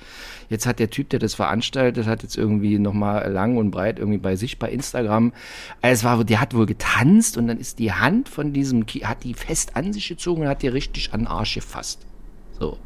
Jetzt 0.49 0.65
hat 0.65 0.79
der 0.79 0.89
Typ, 0.89 1.09
der 1.09 1.19
das 1.19 1.33
veranstaltet, 1.33 2.05
hat 2.05 2.23
jetzt 2.23 2.37
irgendwie 2.37 2.77
nochmal 2.79 3.31
lang 3.31 3.57
und 3.57 3.71
breit 3.71 3.99
irgendwie 3.99 4.19
bei 4.19 4.35
sich 4.35 4.59
bei 4.59 4.69
Instagram, 4.69 5.33
also 5.81 5.93
es 5.93 6.03
war, 6.03 6.23
der 6.23 6.41
hat 6.41 6.53
wohl 6.53 6.65
getanzt 6.65 7.37
und 7.37 7.47
dann 7.47 7.57
ist 7.57 7.79
die 7.79 7.91
Hand 7.91 8.29
von 8.29 8.53
diesem, 8.53 8.85
hat 9.03 9.23
die 9.23 9.33
fest 9.33 9.75
an 9.75 9.93
sich 9.93 10.07
gezogen 10.07 10.43
und 10.43 10.47
hat 10.47 10.61
die 10.61 10.67
richtig 10.67 11.13
an 11.13 11.21
den 11.21 11.27
Arsch 11.27 11.55
gefasst. 11.55 12.05
So, 12.59 12.77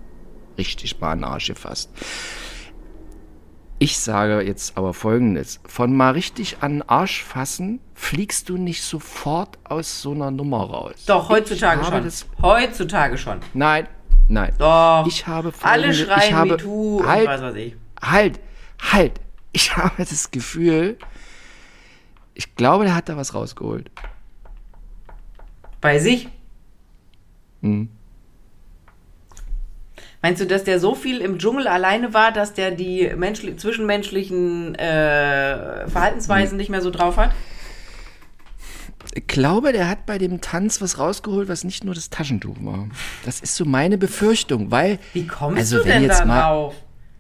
richtig 0.57 0.99
mal 0.99 1.11
an 1.11 1.19
den 1.19 1.25
Arsch 1.25 1.47
gefasst. 1.47 1.89
Ich 3.79 3.99
sage 3.99 4.41
jetzt 4.41 4.75
aber 4.75 4.93
folgendes: 4.93 5.59
Von 5.67 5.95
mal 5.95 6.11
richtig 6.13 6.57
an 6.61 6.79
den 6.79 6.89
Arsch 6.89 7.23
fassen, 7.23 7.79
fliegst 7.93 8.49
du 8.49 8.57
nicht 8.57 8.83
sofort 8.83 9.59
aus 9.63 10.01
so 10.01 10.13
einer 10.13 10.31
Nummer 10.31 10.61
raus. 10.61 11.05
Doch, 11.05 11.29
heutzutage 11.29 11.83
schon. 11.83 12.03
Das, 12.03 12.25
heutzutage 12.41 13.17
schon. 13.17 13.39
Nein, 13.53 13.87
nein. 14.27 14.53
Doch. 14.57 15.05
Ich 15.07 15.27
habe 15.27 15.53
Alle 15.61 15.93
schreien 15.93 16.21
ich 16.23 16.33
habe, 16.33 16.51
MeToo 16.51 17.03
halt, 17.05 17.27
und 17.27 17.33
was 17.33 17.41
weiß 17.41 17.55
ich. 17.55 17.75
Halt, 18.01 18.39
halt. 18.91 19.19
Ich 19.51 19.75
habe 19.77 19.93
das 19.97 20.31
Gefühl, 20.31 20.97
ich 22.33 22.55
glaube, 22.55 22.85
der 22.85 22.95
hat 22.95 23.09
da 23.09 23.17
was 23.17 23.35
rausgeholt. 23.35 23.91
Bei 25.81 25.99
sich? 25.99 26.29
Hm. 27.61 27.89
Meinst 30.21 30.41
du, 30.41 30.47
dass 30.47 30.63
der 30.63 30.79
so 30.79 30.95
viel 30.95 31.21
im 31.21 31.37
Dschungel 31.37 31.67
alleine 31.67 32.13
war, 32.13 32.31
dass 32.31 32.53
der 32.53 32.71
die 32.71 33.11
zwischenmenschlichen 33.57 34.75
äh, 34.75 35.87
Verhaltensweisen 35.87 36.51
hm. 36.51 36.57
nicht 36.57 36.69
mehr 36.69 36.81
so 36.81 36.89
drauf 36.89 37.17
hat? 37.17 37.31
Ich 39.13 39.27
glaube, 39.27 39.71
der 39.73 39.89
hat 39.89 40.05
bei 40.05 40.17
dem 40.17 40.41
Tanz 40.41 40.81
was 40.81 40.99
rausgeholt, 40.99 41.47
was 41.49 41.63
nicht 41.63 41.83
nur 41.83 41.95
das 41.95 42.09
Taschentuch 42.09 42.57
war. 42.61 42.87
Das 43.25 43.39
ist 43.39 43.55
so 43.55 43.65
meine 43.65 43.97
Befürchtung, 43.97 44.71
weil. 44.71 44.99
Wie 45.13 45.25
kommst 45.25 45.59
also, 45.59 45.77
du 45.77 45.83
denn 45.85 46.03
jetzt 46.03 46.19
da 46.19 46.25
mal, 46.25 46.41
drauf? 46.41 46.75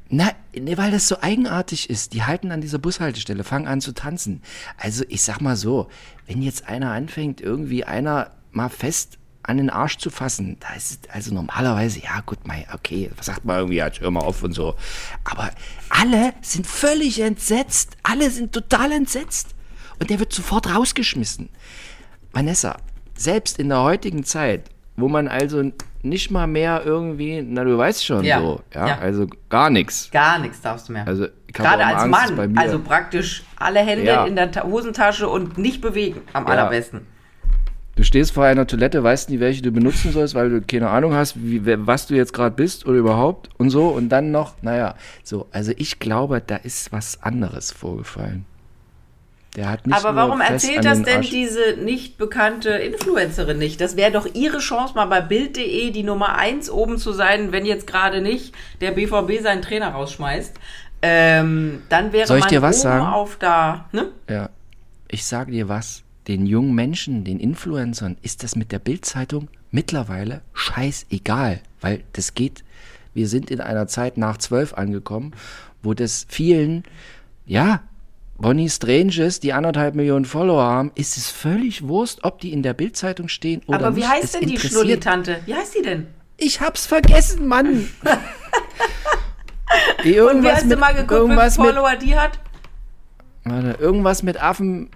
Na, 0.09 0.31
ne, 0.55 0.77
weil 0.77 0.91
das 0.91 1.07
so 1.07 1.17
eigenartig 1.21 1.89
ist. 1.89 2.13
Die 2.13 2.23
halten 2.23 2.51
an 2.51 2.61
dieser 2.61 2.77
Bushaltestelle, 2.77 3.43
fangen 3.43 3.67
an 3.67 3.81
zu 3.81 3.93
tanzen. 3.93 4.41
Also, 4.77 5.03
ich 5.07 5.21
sag 5.21 5.39
mal 5.39 5.55
so, 5.55 5.87
wenn 6.27 6.41
jetzt 6.41 6.67
einer 6.67 6.91
anfängt, 6.91 7.41
irgendwie 7.41 7.83
einer 7.83 8.31
mal 8.51 8.69
fest 8.69 9.17
an 9.47 9.57
den 9.57 9.69
Arsch 9.69 9.97
zu 9.97 10.09
fassen. 10.09 10.57
Da 10.59 10.75
ist 10.75 11.09
also 11.11 11.33
normalerweise, 11.33 12.01
ja 12.01 12.21
gut, 12.25 12.39
mein, 12.45 12.65
okay, 12.73 13.09
was 13.15 13.25
sagt 13.25 13.45
man 13.45 13.57
irgendwie, 13.57 13.77
jetzt 13.77 14.01
hör 14.01 14.11
mal 14.11 14.19
auf 14.19 14.43
und 14.43 14.53
so. 14.53 14.75
Aber 15.23 15.49
alle 15.89 16.33
sind 16.41 16.67
völlig 16.67 17.19
entsetzt. 17.21 17.97
Alle 18.03 18.29
sind 18.29 18.51
total 18.51 18.91
entsetzt. 18.91 19.55
Und 19.99 20.09
der 20.09 20.19
wird 20.19 20.33
sofort 20.33 20.75
rausgeschmissen. 20.75 21.49
Vanessa, 22.33 22.77
selbst 23.15 23.57
in 23.57 23.69
der 23.69 23.81
heutigen 23.81 24.23
Zeit, 24.23 24.69
wo 24.97 25.07
man 25.07 25.27
also 25.27 25.71
nicht 26.03 26.29
mal 26.29 26.45
mehr 26.45 26.83
irgendwie, 26.85 27.41
na 27.41 27.63
du 27.63 27.77
weißt 27.77 28.05
schon 28.05 28.23
ja. 28.23 28.39
so, 28.39 28.61
ja, 28.73 28.87
ja. 28.87 28.97
also 28.99 29.27
gar 29.49 29.69
nichts. 29.69 30.11
Gar 30.11 30.39
nichts 30.39 30.61
darfst 30.61 30.89
du 30.89 30.93
mehr. 30.93 31.07
Also 31.07 31.27
gerade 31.47 31.85
als 31.85 32.03
Angst, 32.03 32.35
Mann, 32.35 32.57
also 32.57 32.79
praktisch 32.79 33.43
alle 33.55 33.79
Hände 33.79 34.05
ja. 34.05 34.25
in 34.25 34.35
der 34.35 34.51
Hosentasche 34.63 35.27
und 35.27 35.57
nicht 35.57 35.81
bewegen, 35.81 36.21
am 36.33 36.45
allerbesten. 36.45 37.07
Du 37.97 38.03
stehst 38.03 38.31
vor 38.31 38.45
einer 38.45 38.67
Toilette, 38.67 39.03
weißt 39.03 39.31
nicht, 39.31 39.39
welche 39.39 39.63
du 39.63 39.71
benutzen 39.71 40.11
sollst, 40.11 40.35
weil 40.35 40.51
du 40.51 40.61
keine 40.61 40.89
Ahnung 40.89 41.15
hast, 41.15 41.33
wie, 41.35 41.61
was 41.65 42.05
du 42.05 42.13
jetzt 42.13 42.31
gerade 42.31 42.55
bist 42.55 42.85
oder 42.85 42.99
überhaupt 42.99 43.49
und 43.57 43.71
so. 43.71 43.87
Und 43.87 44.09
dann 44.09 44.29
noch, 44.29 44.53
naja, 44.61 44.93
so, 45.23 45.47
also 45.51 45.71
ich 45.75 45.97
glaube, 45.97 46.39
da 46.45 46.57
ist 46.57 46.91
was 46.91 47.23
anderes 47.23 47.71
vorgefallen. 47.71 48.45
Der 49.55 49.71
hat 49.71 49.87
nicht 49.87 49.97
Aber 49.97 50.15
warum 50.15 50.41
erzählt 50.41 50.85
das 50.85 51.01
denn 51.01 51.17
Arsch 51.17 51.31
diese 51.31 51.77
nicht 51.83 52.19
bekannte 52.19 52.69
Influencerin 52.69 53.57
nicht? 53.57 53.81
Das 53.81 53.97
wäre 53.97 54.11
doch 54.11 54.27
ihre 54.35 54.59
Chance, 54.59 54.93
mal 54.93 55.07
bei 55.07 55.21
Bild.de 55.21 55.89
die 55.89 56.03
Nummer 56.03 56.37
1 56.37 56.69
oben 56.69 56.99
zu 56.99 57.13
sein, 57.13 57.51
wenn 57.51 57.65
jetzt 57.65 57.87
gerade 57.87 58.21
nicht 58.21 58.53
der 58.79 58.91
BVB 58.91 59.41
seinen 59.41 59.63
Trainer 59.63 59.89
rausschmeißt. 59.89 60.53
Ähm, 61.01 61.81
dann 61.89 62.13
wäre 62.13 62.27
Soll 62.27 62.37
ich 62.37 62.43
man 62.43 62.49
dir 62.51 62.61
was 62.61 62.81
sagen? 62.81 63.07
auf 63.07 63.37
da. 63.37 63.85
Ne? 63.91 64.11
Ja, 64.29 64.49
ich 65.07 65.25
sage 65.25 65.51
dir 65.51 65.67
was 65.67 66.03
den 66.27 66.45
jungen 66.45 66.75
Menschen, 66.75 67.23
den 67.23 67.39
Influencern, 67.39 68.17
ist 68.21 68.43
das 68.43 68.55
mit 68.55 68.71
der 68.71 68.79
Bildzeitung 68.79 69.47
mittlerweile 69.71 70.41
scheißegal, 70.53 71.61
weil 71.81 72.03
das 72.13 72.33
geht. 72.33 72.63
Wir 73.13 73.27
sind 73.27 73.49
in 73.49 73.61
einer 73.61 73.87
Zeit 73.87 74.17
nach 74.17 74.37
zwölf 74.37 74.73
angekommen, 74.73 75.33
wo 75.81 75.93
das 75.93 76.25
vielen, 76.29 76.83
ja, 77.45 77.81
Bonnie 78.37 78.69
Stranges, 78.69 79.39
die 79.39 79.53
anderthalb 79.53 79.95
Millionen 79.95 80.25
Follower 80.25 80.63
haben, 80.63 80.91
ist 80.93 81.17
es 81.17 81.31
völlig 81.31 81.87
Wurst, 81.87 82.23
ob 82.23 82.39
die 82.39 82.53
in 82.53 82.61
der 82.61 82.73
Bildzeitung 82.73 83.29
stehen 83.29 83.63
oder 83.65 83.77
nicht. 83.77 83.85
Aber 83.85 83.95
wie 83.95 83.99
nicht. 84.01 84.09
heißt 84.09 84.23
es 84.25 84.31
denn 84.33 84.49
die 84.49 84.59
Schnulli-Tante? 84.59 85.39
Wie 85.45 85.55
heißt 85.55 85.75
die 85.75 85.81
denn? 85.81 86.07
Ich 86.37 86.61
hab's 86.61 86.85
vergessen, 86.85 87.47
Mann. 87.47 87.89
irgendwas 90.03 90.35
Und 90.35 90.43
wer 90.43 90.55
hast 90.55 90.65
mit, 90.65 90.77
du 90.77 90.79
mal 90.79 90.93
geguckt, 90.93 91.31
wie 91.31 91.35
viele 91.35 91.51
Follower 91.51 91.91
mit, 91.91 92.01
die 92.03 92.15
hat? 92.15 92.39
Warte, 93.43 93.81
irgendwas 93.81 94.21
mit 94.21 94.39
Affen, 94.39 94.91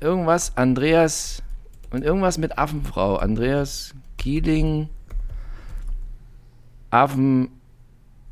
irgendwas, 0.00 0.56
Andreas 0.56 1.42
und 1.90 2.04
irgendwas 2.04 2.38
mit 2.38 2.58
Affenfrau. 2.58 3.16
Andreas 3.16 3.94
Kieling, 4.18 4.88
Affen, 6.90 7.50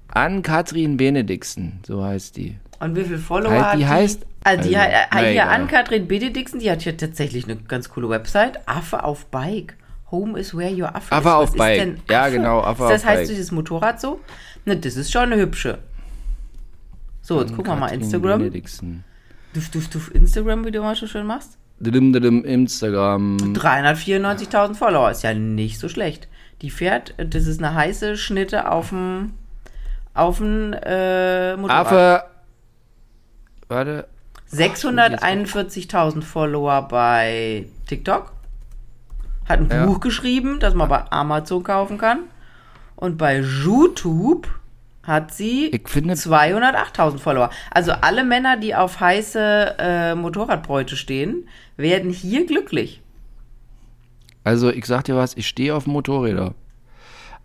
Ann-Kathrin 0.08 0.96
Benediksen, 0.96 1.80
so 1.86 2.04
heißt 2.04 2.36
die. 2.36 2.58
Und 2.80 2.96
wie 2.96 3.04
viele 3.04 3.18
Follower 3.18 3.52
die 3.52 3.60
hat 3.60 3.78
die? 3.78 3.86
Heißt, 3.86 4.26
also, 4.44 4.68
die 4.68 4.76
also, 4.76 4.96
hat, 5.10 5.26
hier 5.26 5.48
Ann-Kathrin 5.48 6.06
Benediksen, 6.06 6.60
die 6.60 6.70
hat 6.70 6.84
ja 6.84 6.92
tatsächlich 6.92 7.44
eine 7.44 7.56
ganz 7.56 7.88
coole 7.88 8.08
Website. 8.08 8.66
Affe 8.68 9.02
auf 9.04 9.26
Bike. 9.26 9.76
Home 10.10 10.38
is 10.38 10.54
where 10.54 10.70
your 10.70 10.94
Affe, 10.94 11.12
Affe 11.12 11.28
ist. 11.28 11.34
auf 11.34 11.56
Bike. 11.56 11.80
Affe? 11.80 11.96
Ja, 12.10 12.28
genau, 12.28 12.60
Affe 12.60 12.88
das 12.88 13.02
auf 13.02 13.08
heißt, 13.08 13.20
Bike. 13.22 13.28
dieses 13.28 13.52
Motorrad 13.52 14.00
so? 14.00 14.20
Ne, 14.64 14.76
das 14.76 14.96
ist 14.96 15.10
schon 15.10 15.22
eine 15.22 15.36
hübsche. 15.36 15.78
So, 17.22 17.40
jetzt 17.40 17.56
gucken 17.56 17.72
wir 17.72 17.76
mal 17.76 17.88
Instagram. 17.88 18.38
Benediksen. 18.38 19.04
Duf, 19.54 19.70
duf, 19.70 19.88
duf, 19.88 20.14
Instagram, 20.14 20.64
wie 20.64 20.72
du 20.72 20.80
immer 20.80 20.94
so 20.94 21.06
schön 21.06 21.26
machst. 21.26 21.58
Didim, 21.78 22.12
didim, 22.12 22.44
Instagram. 22.44 23.36
394.000 23.36 24.74
Follower, 24.74 25.10
ist 25.10 25.22
ja 25.22 25.32
nicht 25.32 25.78
so 25.78 25.88
schlecht. 25.88 26.28
Die 26.60 26.70
fährt, 26.70 27.14
das 27.16 27.46
ist 27.46 27.62
eine 27.62 27.74
heiße 27.74 28.16
Schnitte 28.16 28.70
auf 28.70 28.90
dem 28.90 29.34
auf 30.14 30.38
dem 30.38 30.72
äh, 30.72 31.56
Motorrad. 31.56 31.86
Affe. 31.86 32.24
Warte. 33.68 34.08
641.000 34.52 36.22
Follower 36.22 36.82
bei 36.82 37.66
TikTok. 37.86 38.32
hat 39.48 39.58
ein 39.58 39.68
ja. 39.70 39.86
Buch 39.86 40.00
geschrieben, 40.00 40.60
das 40.60 40.74
man 40.74 40.88
bei 40.88 41.10
Amazon 41.10 41.64
kaufen 41.64 41.98
kann. 41.98 42.20
Und 42.96 43.18
bei 43.18 43.40
YouTube 43.40 44.48
hat 45.06 45.32
sie 45.32 45.70
208.000 45.72 47.18
Follower. 47.18 47.50
Also 47.70 47.92
alle 47.92 48.24
Männer, 48.24 48.56
die 48.56 48.74
auf 48.74 49.00
heiße 49.00 49.76
äh, 49.78 50.14
Motorradbräute 50.14 50.96
stehen, 50.96 51.48
werden 51.76 52.10
hier 52.10 52.46
glücklich. 52.46 53.00
Also 54.44 54.70
ich 54.70 54.84
sag 54.86 55.04
dir 55.04 55.16
was, 55.16 55.36
ich 55.36 55.46
stehe 55.46 55.74
auf 55.74 55.86
Motorräder. 55.86 56.54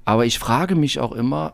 Aber 0.05 0.25
ich 0.25 0.39
frage 0.39 0.75
mich 0.75 0.99
auch 0.99 1.11
immer, 1.11 1.53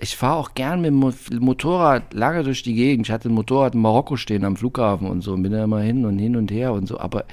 ich 0.00 0.16
fahre 0.16 0.36
auch 0.36 0.54
gern 0.54 0.80
mit 0.80 0.90
dem 0.90 1.40
Motorrad 1.40 2.14
lange 2.14 2.44
durch 2.44 2.62
die 2.62 2.74
Gegend. 2.74 3.06
Ich 3.06 3.12
hatte 3.12 3.28
ein 3.28 3.34
Motorrad 3.34 3.74
in 3.74 3.80
Marokko 3.80 4.16
stehen 4.16 4.44
am 4.44 4.56
Flughafen 4.56 5.08
und 5.08 5.22
so 5.22 5.32
und 5.32 5.42
bin 5.42 5.52
da 5.52 5.64
immer 5.64 5.80
hin 5.80 6.04
und 6.04 6.18
hin 6.18 6.36
und 6.36 6.50
her 6.52 6.72
und 6.72 6.86
so. 6.86 7.00
Aber 7.00 7.24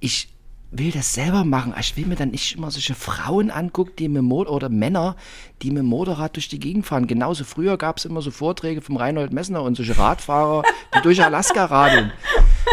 ich 0.00 0.28
will 0.72 0.90
das 0.90 1.12
selber 1.12 1.44
machen. 1.44 1.74
Ich 1.78 1.96
will 1.96 2.06
mir 2.06 2.16
dann 2.16 2.30
nicht 2.30 2.56
immer 2.56 2.70
solche 2.70 2.94
Frauen 2.94 3.50
angucken, 3.50 3.92
die 3.98 4.08
mit 4.08 4.22
Motor 4.22 4.56
oder 4.56 4.68
Männer, 4.70 5.16
die 5.60 5.70
mit 5.70 5.84
Motorrad 5.84 6.34
durch 6.34 6.48
die 6.48 6.58
Gegend 6.58 6.86
fahren. 6.86 7.06
Genauso 7.06 7.44
früher 7.44 7.76
gab 7.76 7.98
es 7.98 8.06
immer 8.06 8.22
so 8.22 8.30
Vorträge 8.30 8.80
vom 8.80 8.96
Reinhold 8.96 9.32
Messner 9.32 9.62
und 9.62 9.76
solche 9.76 9.96
Radfahrer, 9.96 10.62
die 10.96 11.02
durch 11.02 11.22
Alaska 11.22 11.66
radeln. 11.66 12.12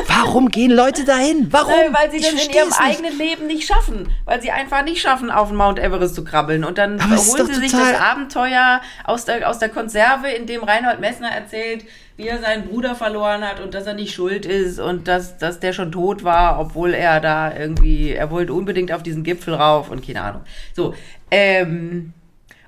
Warum 0.08 0.50
gehen 0.50 0.72
Leute 0.72 1.06
dahin? 1.06 1.48
Warum? 1.52 1.72
Nein, 1.72 1.94
weil 1.94 2.12
sie 2.12 2.20
das 2.20 2.46
in 2.46 2.52
ihrem 2.52 2.74
eigenen 2.74 3.18
Leben 3.18 3.48
nicht 3.48 3.68
schaffen. 3.68 4.10
Weil 4.26 4.42
sie 4.42 4.52
einfach 4.52 4.84
nicht 4.84 5.02
schaffen, 5.02 5.32
auf 5.32 5.50
den 5.50 5.58
Mount 5.58 5.80
Everest 5.80 6.16
zu 6.16 6.24
krabbeln. 6.24 6.64
Und 6.64 6.78
dann 6.78 7.00
Aber 7.00 7.18
holen 7.18 7.48
sie 7.48 7.56
sich 7.56 7.72
das 7.72 8.00
Abenteuer 8.00 8.82
aus 9.04 9.26
der, 9.26 9.50
aus 9.50 9.60
der 9.60 9.70
Konserve, 9.70 10.30
in 10.30 10.46
dem 10.46 10.64
Reinhold 10.64 11.00
Messner 11.00 11.30
erzählt, 11.30 11.86
wie 12.18 12.28
er 12.28 12.40
seinen 12.40 12.68
Bruder 12.68 12.96
verloren 12.96 13.48
hat 13.48 13.62
und 13.62 13.74
dass 13.74 13.86
er 13.86 13.94
nicht 13.94 14.14
schuld 14.14 14.46
ist 14.46 14.80
und 14.80 15.08
dass, 15.08 15.38
dass 15.38 15.62
der 15.62 15.72
schon 15.72 15.92
tot 15.92 16.24
war, 16.26 16.60
obwohl 16.60 16.94
er 16.94 17.22
da 17.22 17.56
irgendwie, 17.56 18.12
er 18.12 18.30
wollte 18.30 18.54
unbedingt 18.54 18.92
auf 18.92 19.04
diesen 19.04 19.24
Gipfel 19.24 19.54
rauf 19.54 19.90
und 19.90 20.06
keine 20.06 20.22
Ahnung. 20.22 20.42
So, 20.74 20.94
ähm, 21.32 22.14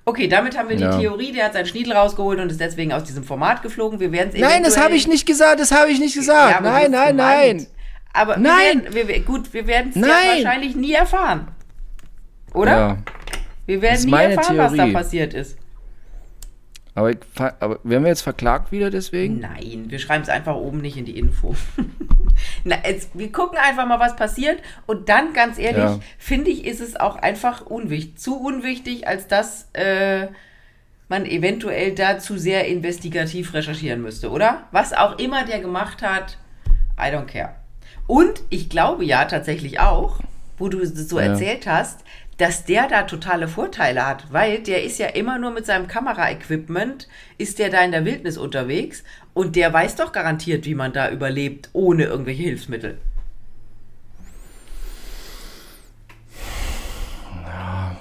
Okay, 0.03 0.27
damit 0.27 0.57
haben 0.57 0.69
wir 0.69 0.75
die 0.75 0.83
ja. 0.83 0.97
Theorie, 0.97 1.31
der 1.31 1.45
hat 1.45 1.53
seinen 1.53 1.67
Schniedel 1.67 1.93
rausgeholt 1.93 2.39
und 2.39 2.51
ist 2.51 2.59
deswegen 2.59 2.91
aus 2.91 3.03
diesem 3.03 3.23
Format 3.23 3.61
geflogen. 3.61 3.99
Wir 3.99 4.11
werden 4.11 4.31
es 4.33 4.39
Nein, 4.39 4.63
das 4.63 4.77
habe 4.77 4.95
ich 4.95 5.07
nicht 5.07 5.27
gesagt, 5.27 5.59
das 5.59 5.71
habe 5.71 5.91
ich 5.91 5.99
nicht 5.99 6.15
gesagt. 6.15 6.55
Ja, 6.55 6.61
nein, 6.61 6.91
nein, 6.91 7.15
nein. 7.15 7.67
Aber 8.13 8.37
nein. 8.37 8.83
Wir 8.89 9.07
werden, 9.07 9.07
wir, 9.07 9.19
gut, 9.21 9.53
wir 9.53 9.67
werden 9.67 9.91
es 9.93 10.01
ja 10.01 10.07
wahrscheinlich 10.07 10.75
nie 10.75 10.93
erfahren. 10.93 11.47
Oder? 12.53 12.71
Ja. 12.71 12.97
Wir 13.67 13.81
werden 13.81 14.05
nie 14.05 14.11
erfahren, 14.11 14.55
Theorie. 14.55 14.57
was 14.57 14.73
da 14.75 14.87
passiert 14.87 15.33
ist. 15.33 15.57
Aber, 16.93 17.13
aber 17.59 17.79
werden 17.83 18.03
wir 18.03 18.09
jetzt 18.09 18.21
verklagt 18.21 18.71
wieder 18.73 18.89
deswegen? 18.89 19.39
Nein, 19.39 19.85
wir 19.87 19.99
schreiben 19.99 20.23
es 20.23 20.29
einfach 20.29 20.55
oben 20.55 20.81
nicht 20.81 20.97
in 20.97 21.05
die 21.05 21.17
Info. 21.17 21.55
Na, 22.65 22.75
jetzt, 22.85 23.17
wir 23.17 23.31
gucken 23.31 23.57
einfach 23.57 23.87
mal, 23.87 23.99
was 23.99 24.17
passiert. 24.17 24.61
Und 24.87 25.07
dann, 25.07 25.31
ganz 25.33 25.57
ehrlich, 25.57 25.83
ja. 25.83 25.99
finde 26.17 26.51
ich, 26.51 26.65
ist 26.65 26.81
es 26.81 26.97
auch 26.97 27.15
einfach 27.15 27.65
unwichtig. 27.65 28.17
Zu 28.17 28.37
unwichtig, 28.37 29.07
als 29.07 29.27
dass 29.27 29.69
äh, 29.71 30.27
man 31.07 31.25
eventuell 31.25 31.95
da 31.95 32.19
zu 32.19 32.37
sehr 32.37 32.67
investigativ 32.67 33.53
recherchieren 33.53 34.01
müsste, 34.01 34.29
oder? 34.29 34.67
Was 34.71 34.91
auch 34.91 35.17
immer 35.17 35.45
der 35.45 35.59
gemacht 35.59 36.01
hat, 36.01 36.37
I 36.99 37.13
don't 37.13 37.25
care. 37.25 37.55
Und 38.05 38.41
ich 38.49 38.69
glaube 38.69 39.05
ja 39.05 39.23
tatsächlich 39.25 39.79
auch, 39.79 40.19
wo 40.57 40.67
du 40.67 40.79
es 40.79 40.93
so 41.07 41.19
ja. 41.19 41.27
erzählt 41.27 41.67
hast, 41.67 42.03
dass 42.41 42.65
der 42.65 42.87
da 42.87 43.03
totale 43.03 43.47
Vorteile 43.47 44.03
hat, 44.03 44.33
weil 44.33 44.63
der 44.63 44.83
ist 44.83 44.97
ja 44.97 45.05
immer 45.05 45.37
nur 45.37 45.51
mit 45.51 45.67
seinem 45.67 45.87
Kameraequipment, 45.87 47.07
ist 47.37 47.59
der 47.59 47.69
da 47.69 47.83
in 47.83 47.91
der 47.91 48.03
Wildnis 48.03 48.35
unterwegs 48.39 49.03
und 49.35 49.55
der 49.55 49.71
weiß 49.71 49.97
doch 49.97 50.11
garantiert, 50.11 50.65
wie 50.65 50.73
man 50.73 50.91
da 50.91 51.11
überlebt, 51.11 51.69
ohne 51.73 52.05
irgendwelche 52.05 52.41
Hilfsmittel. 52.41 52.97
Ja, 57.45 57.95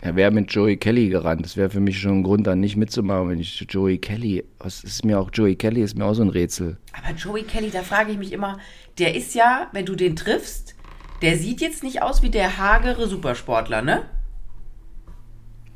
er 0.00 0.16
wäre 0.16 0.32
mit 0.32 0.52
Joey 0.52 0.76
Kelly 0.76 1.08
gerannt. 1.10 1.44
Das 1.44 1.56
wäre 1.56 1.70
für 1.70 1.78
mich 1.78 2.00
schon 2.00 2.18
ein 2.18 2.22
Grund, 2.24 2.48
dann 2.48 2.58
nicht 2.58 2.74
mitzumachen, 2.74 3.28
wenn 3.28 3.38
ich 3.38 3.64
Joey 3.68 3.98
Kelly. 3.98 4.44
Was 4.58 4.82
ist 4.82 5.04
mir 5.04 5.20
auch 5.20 5.30
Joey 5.32 5.54
Kelly 5.54 5.82
ist 5.82 5.96
mir 5.96 6.04
auch 6.04 6.14
so 6.14 6.22
ein 6.22 6.30
Rätsel. 6.30 6.78
Aber 7.00 7.14
Joey 7.14 7.44
Kelly, 7.44 7.70
da 7.70 7.82
frage 7.82 8.10
ich 8.10 8.18
mich 8.18 8.32
immer, 8.32 8.58
der 8.98 9.14
ist 9.14 9.36
ja, 9.36 9.68
wenn 9.72 9.86
du 9.86 9.94
den 9.94 10.16
triffst, 10.16 10.74
der 11.22 11.36
sieht 11.36 11.60
jetzt 11.60 11.82
nicht 11.82 12.02
aus 12.02 12.22
wie 12.22 12.30
der 12.30 12.58
hagere 12.58 13.06
Supersportler, 13.08 13.82
ne? 13.82 14.02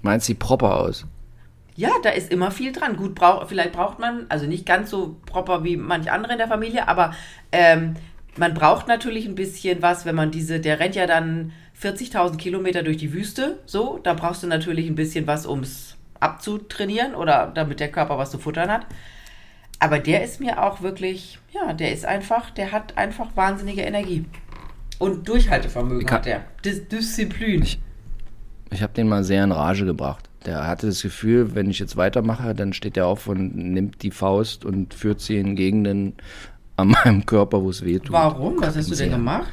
Meinst 0.02 0.28
du, 0.28 0.34
proper 0.34 0.76
aus? 0.76 1.06
Ja, 1.76 1.90
da 2.02 2.10
ist 2.10 2.30
immer 2.30 2.50
viel 2.50 2.72
dran. 2.72 2.96
Gut, 2.96 3.14
brauch, 3.14 3.48
vielleicht 3.48 3.72
braucht 3.72 3.98
man, 3.98 4.26
also 4.28 4.46
nicht 4.46 4.64
ganz 4.64 4.90
so 4.90 5.16
proper 5.26 5.64
wie 5.64 5.76
manch 5.76 6.10
andere 6.10 6.32
in 6.32 6.38
der 6.38 6.48
Familie, 6.48 6.86
aber 6.88 7.14
ähm, 7.50 7.94
man 8.36 8.54
braucht 8.54 8.86
natürlich 8.86 9.26
ein 9.26 9.34
bisschen 9.34 9.82
was, 9.82 10.04
wenn 10.04 10.14
man 10.14 10.30
diese, 10.30 10.60
der 10.60 10.78
rennt 10.78 10.94
ja 10.94 11.06
dann 11.06 11.52
40.000 11.80 12.36
Kilometer 12.36 12.82
durch 12.82 12.98
die 12.98 13.12
Wüste, 13.12 13.58
so, 13.66 13.98
da 14.02 14.14
brauchst 14.14 14.42
du 14.42 14.46
natürlich 14.46 14.86
ein 14.86 14.94
bisschen 14.94 15.26
was, 15.26 15.46
um 15.46 15.60
es 15.60 15.96
abzutrainieren 16.20 17.14
oder 17.14 17.50
damit 17.54 17.80
der 17.80 17.90
Körper 17.90 18.18
was 18.18 18.30
zu 18.30 18.38
futtern 18.38 18.70
hat. 18.70 18.86
Aber 19.80 19.98
der 19.98 20.24
ist 20.24 20.40
mir 20.40 20.62
auch 20.62 20.80
wirklich, 20.80 21.38
ja, 21.52 21.72
der 21.72 21.92
ist 21.92 22.06
einfach, 22.06 22.50
der 22.50 22.72
hat 22.72 22.96
einfach 22.96 23.36
wahnsinnige 23.36 23.82
Energie. 23.82 24.24
Und 24.98 25.28
Durchhaltevermögen 25.28 26.10
hat 26.10 26.26
er. 26.26 26.44
Dis 26.64 26.86
Disziplin. 26.88 27.62
Ich, 27.62 27.80
ich 28.70 28.82
habe 28.82 28.92
den 28.92 29.08
mal 29.08 29.24
sehr 29.24 29.44
in 29.44 29.52
Rage 29.52 29.84
gebracht. 29.84 30.28
Der 30.46 30.66
hatte 30.66 30.86
das 30.88 31.02
Gefühl, 31.02 31.54
wenn 31.54 31.70
ich 31.70 31.78
jetzt 31.78 31.96
weitermache, 31.96 32.54
dann 32.54 32.72
steht 32.72 32.96
er 32.96 33.06
auf 33.06 33.26
und 33.26 33.56
nimmt 33.56 34.02
die 34.02 34.10
Faust 34.10 34.64
und 34.64 34.92
führt 34.92 35.20
sie 35.20 35.38
in 35.38 35.56
Gegenden 35.56 36.14
an 36.76 36.88
meinem 36.88 37.24
Körper, 37.24 37.62
wo 37.62 37.70
es 37.70 37.84
weh 37.84 37.98
tut. 37.98 38.12
Warum? 38.12 38.60
Was 38.60 38.76
hast 38.76 38.90
du 38.90 38.94
denn 38.94 39.10
gemacht? 39.10 39.48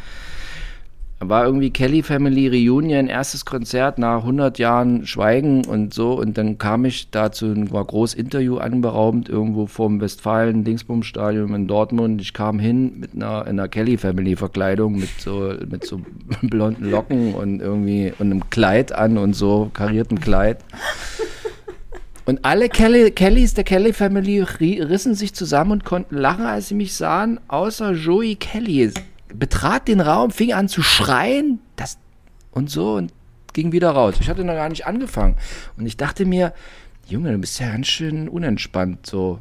War 1.29 1.45
irgendwie 1.45 1.69
Kelly 1.69 2.01
Family 2.01 2.47
Reunion, 2.47 3.07
erstes 3.07 3.45
Konzert 3.45 3.99
nach 3.99 4.17
100 4.17 4.57
Jahren 4.57 5.05
Schweigen 5.05 5.63
und 5.65 5.93
so. 5.93 6.13
Und 6.13 6.37
dann 6.37 6.57
kam 6.57 6.83
ich 6.85 7.11
dazu, 7.11 7.53
war 7.71 7.85
groß 7.85 8.15
Interview 8.15 8.57
anberaumt, 8.57 9.29
irgendwo 9.29 9.67
vom 9.67 10.01
Westfalen 10.01 10.63
Dingsbum 10.63 11.03
Stadion 11.03 11.53
in 11.53 11.67
Dortmund. 11.67 12.21
Ich 12.21 12.33
kam 12.33 12.57
hin 12.57 12.99
mit 12.99 13.13
einer, 13.15 13.45
einer 13.45 13.67
Kelly 13.67 13.97
Family 13.97 14.35
Verkleidung 14.35 14.95
mit 14.95 15.09
so, 15.19 15.53
mit 15.69 15.85
so 15.85 16.01
blonden 16.41 16.89
Locken 16.89 17.35
und 17.35 17.61
irgendwie 17.61 18.13
und 18.17 18.31
einem 18.31 18.49
Kleid 18.49 18.91
an 18.91 19.19
und 19.19 19.33
so, 19.33 19.69
karierten 19.73 20.19
Kleid. 20.19 20.57
Und 22.25 22.45
alle 22.45 22.69
Kelly, 22.69 23.11
Kellys 23.11 23.53
der 23.53 23.63
Kelly 23.63 23.93
Family 23.93 24.41
rissen 24.41 25.15
sich 25.15 25.33
zusammen 25.33 25.71
und 25.71 25.85
konnten 25.85 26.17
lachen, 26.17 26.45
als 26.45 26.69
sie 26.69 26.75
mich 26.75 26.93
sahen, 26.93 27.39
außer 27.47 27.93
Joey 27.93 28.35
Kelly 28.35 28.91
betrat 29.33 29.87
den 29.87 30.01
Raum, 30.01 30.31
fing 30.31 30.53
an 30.53 30.67
zu 30.67 30.81
schreien 30.81 31.59
das, 31.75 31.97
und 32.51 32.69
so 32.69 32.95
und 32.95 33.13
ging 33.53 33.71
wieder 33.71 33.91
raus. 33.91 34.15
Ich 34.19 34.29
hatte 34.29 34.43
noch 34.43 34.53
gar 34.53 34.69
nicht 34.69 34.85
angefangen. 34.85 35.37
Und 35.77 35.85
ich 35.85 35.97
dachte 35.97 36.25
mir, 36.25 36.53
Junge, 37.07 37.31
du 37.31 37.37
bist 37.37 37.59
ja 37.59 37.69
ganz 37.69 37.87
schön 37.87 38.29
unentspannt 38.29 39.05
so. 39.05 39.39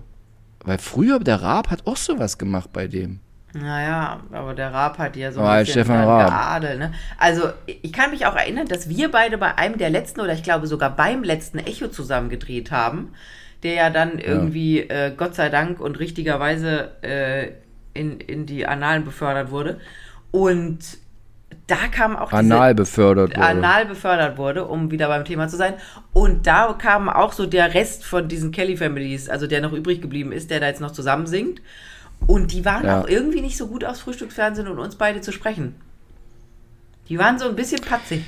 Weil 0.65 0.79
früher, 0.79 1.19
der 1.21 1.43
Raab 1.43 1.71
hat 1.71 1.87
auch 1.87 1.97
sowas 1.97 2.37
gemacht 2.37 2.71
bei 2.73 2.87
dem. 2.87 3.21
Naja, 3.53 4.21
aber 4.31 4.55
der 4.55 4.73
Raab 4.73 4.99
hat 4.99 5.17
ja 5.17 5.33
so 5.33 5.41
ein 5.41 5.65
bisschen 5.65 5.87
geadelt. 5.87 6.79
Ne? 6.79 6.93
Also 7.19 7.51
ich 7.67 7.93
kann 7.93 8.11
mich 8.11 8.27
auch 8.27 8.37
erinnern, 8.37 8.67
dass 8.67 8.89
wir 8.89 9.11
beide 9.11 9.39
bei 9.39 9.59
einem 9.59 9.79
der 9.79 9.91
letzten 9.91 10.21
oder 10.21 10.35
ich 10.35 10.43
glaube 10.43 10.67
sogar 10.67 10.95
beim 10.95 11.25
letzten 11.25 11.59
Echo 11.59 11.89
zusammen 11.89 12.29
gedreht 12.29 12.71
haben, 12.71 13.13
der 13.63 13.75
ja 13.75 13.91
dann 13.91 14.19
irgendwie, 14.19 14.87
ja. 14.87 15.07
Äh, 15.07 15.15
Gott 15.17 15.35
sei 15.35 15.49
Dank 15.49 15.81
und 15.81 15.99
richtigerweise 15.99 16.91
äh, 17.03 17.53
in, 17.95 18.21
in 18.21 18.47
die 18.47 18.67
Annalen 18.67 19.05
befördert 19.05 19.51
wurde. 19.51 19.81
Und 20.31 20.79
da 21.67 21.89
kam 21.89 22.17
auch 22.17 22.33
anal 22.33 22.75
befördert 22.75 23.31
wurde. 23.37 23.47
anal 23.47 23.87
befördert 23.87 24.39
wurde, 24.39 24.65
um 24.67 24.91
wieder 24.91 25.09
beim 25.09 25.25
Thema 25.25 25.49
zu 25.49 25.57
sein. 25.57 25.75
Und 26.13 26.47
da 26.47 26.73
kam 26.73 27.09
auch 27.09 27.33
so 27.33 27.47
der 27.47 27.75
Rest 27.75 28.05
von 28.05 28.29
diesen 28.29 28.51
Kelly 28.51 28.77
Families, 28.77 29.29
also 29.29 29.47
der 29.47 29.61
noch 29.61 29.73
übrig 29.73 30.01
geblieben 30.01 30.33
ist, 30.33 30.51
der 30.51 30.61
da 30.61 30.67
jetzt 30.67 30.81
noch 30.81 30.91
zusammen 30.91 31.27
singt. 31.27 31.61
Und 32.27 32.53
die 32.53 32.65
waren 32.65 32.85
ja. 32.85 33.01
auch 33.01 33.09
irgendwie 33.09 33.41
nicht 33.41 33.57
so 33.57 33.69
gut 33.69 33.85
aufs 33.85 34.01
Frühstücksfernsehen 34.01 34.69
und 34.69 34.79
uns 34.79 34.97
beide 34.97 35.21
zu 35.21 35.33
sprechen. 35.33 35.75
Die 37.09 37.19
waren 37.19 37.39
so 37.39 37.49
ein 37.49 37.57
bisschen 37.57 37.81
patzig. 37.81 38.25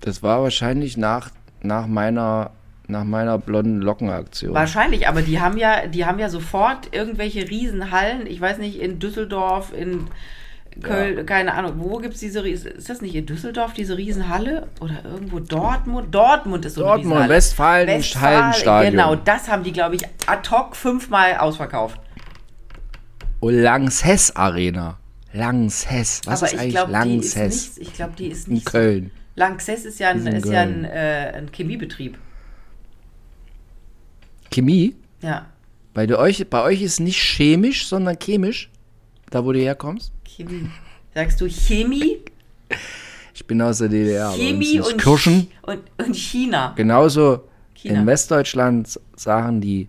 Das 0.00 0.22
war 0.22 0.42
wahrscheinlich 0.42 0.96
nach, 0.96 1.30
nach 1.62 1.86
meiner 1.86 2.50
nach 2.88 3.04
meiner 3.04 3.38
blonden 3.38 3.80
Lockenaktion. 3.80 4.54
Wahrscheinlich, 4.54 5.08
aber 5.08 5.22
die 5.22 5.40
haben 5.40 5.58
ja, 5.58 5.86
die 5.86 6.04
haben 6.04 6.18
ja 6.18 6.28
sofort 6.28 6.94
irgendwelche 6.94 7.48
Riesenhallen, 7.48 8.26
ich 8.26 8.40
weiß 8.40 8.58
nicht, 8.58 8.80
in 8.80 8.98
Düsseldorf, 8.98 9.72
in 9.72 10.08
Köln, 10.82 11.16
ja. 11.16 11.22
keine 11.24 11.54
Ahnung, 11.54 11.74
wo 11.78 11.96
gibt 11.98 12.14
es 12.14 12.20
diese, 12.20 12.46
ist 12.46 12.88
das 12.88 13.00
nicht 13.00 13.14
in 13.14 13.24
Düsseldorf, 13.26 13.72
diese 13.72 13.96
Riesenhalle? 13.96 14.68
Oder 14.80 15.04
irgendwo 15.04 15.40
Dortmund? 15.40 16.14
Dortmund 16.14 16.64
ist 16.64 16.74
so 16.74 16.82
eine 16.82 16.88
Dortmund, 16.88 17.06
Riesenhalle. 17.12 17.34
Westfalen, 17.34 17.88
Westfalen 17.88 18.36
Hallenstadion. 18.36 18.92
Genau, 18.92 19.14
das 19.14 19.48
haben 19.48 19.62
die, 19.62 19.72
glaube 19.72 19.96
ich, 19.96 20.02
ad 20.26 20.50
hoc 20.50 20.76
fünfmal 20.76 21.38
ausverkauft. 21.38 21.98
Oh, 23.40 23.48
Lanxess 23.48 24.34
Arena. 24.36 24.98
Lanxess. 25.32 26.22
Was 26.24 26.42
aber 26.42 26.52
ist 26.52 26.58
eigentlich 26.58 26.74
glaub, 26.74 26.88
Lanxess? 26.90 27.78
Ich 27.78 27.92
glaube, 27.92 28.12
die 28.18 28.28
ist 28.28 28.48
nicht. 28.48 28.66
In 28.66 28.72
Köln. 28.72 29.04
So. 29.04 29.40
Lanxess 29.40 29.84
ist 29.84 30.00
ja 30.00 30.10
ein, 30.10 30.26
ist 30.26 30.48
ja 30.48 30.60
ein, 30.62 30.84
äh, 30.84 31.32
ein 31.36 31.50
Chemiebetrieb. 31.52 32.18
Chemie? 34.56 34.94
Ja. 35.20 35.46
Bei, 35.92 36.08
euch, 36.16 36.48
bei 36.48 36.62
euch 36.62 36.80
ist 36.80 36.98
nicht 36.98 37.20
chemisch, 37.20 37.86
sondern 37.86 38.18
chemisch, 38.18 38.70
da 39.28 39.44
wo 39.44 39.52
du 39.52 39.60
herkommst? 39.60 40.12
Chemie. 40.24 40.70
Sagst 41.14 41.42
du 41.42 41.48
Chemie? 41.48 42.20
Ich 43.34 43.46
bin 43.46 43.60
aus 43.60 43.78
der 43.78 43.88
DDR. 43.88 44.32
Chemie 44.32 44.80
und, 44.80 44.96
Kirschen. 44.96 45.48
Und, 45.60 45.80
und 45.98 46.16
China. 46.16 46.72
Genauso 46.74 47.44
China. 47.74 48.00
in 48.00 48.06
Westdeutschland 48.06 48.98
sagen 49.14 49.60
die 49.60 49.88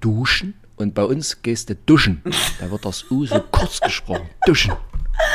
duschen 0.00 0.54
und 0.76 0.94
bei 0.94 1.02
uns 1.04 1.42
gehst 1.42 1.68
du 1.68 1.74
duschen. 1.74 2.22
Da 2.60 2.70
wird 2.70 2.84
das 2.84 3.10
U 3.10 3.26
so 3.26 3.40
kurz 3.50 3.80
gesprochen. 3.80 4.28
Duschen. 4.46 4.72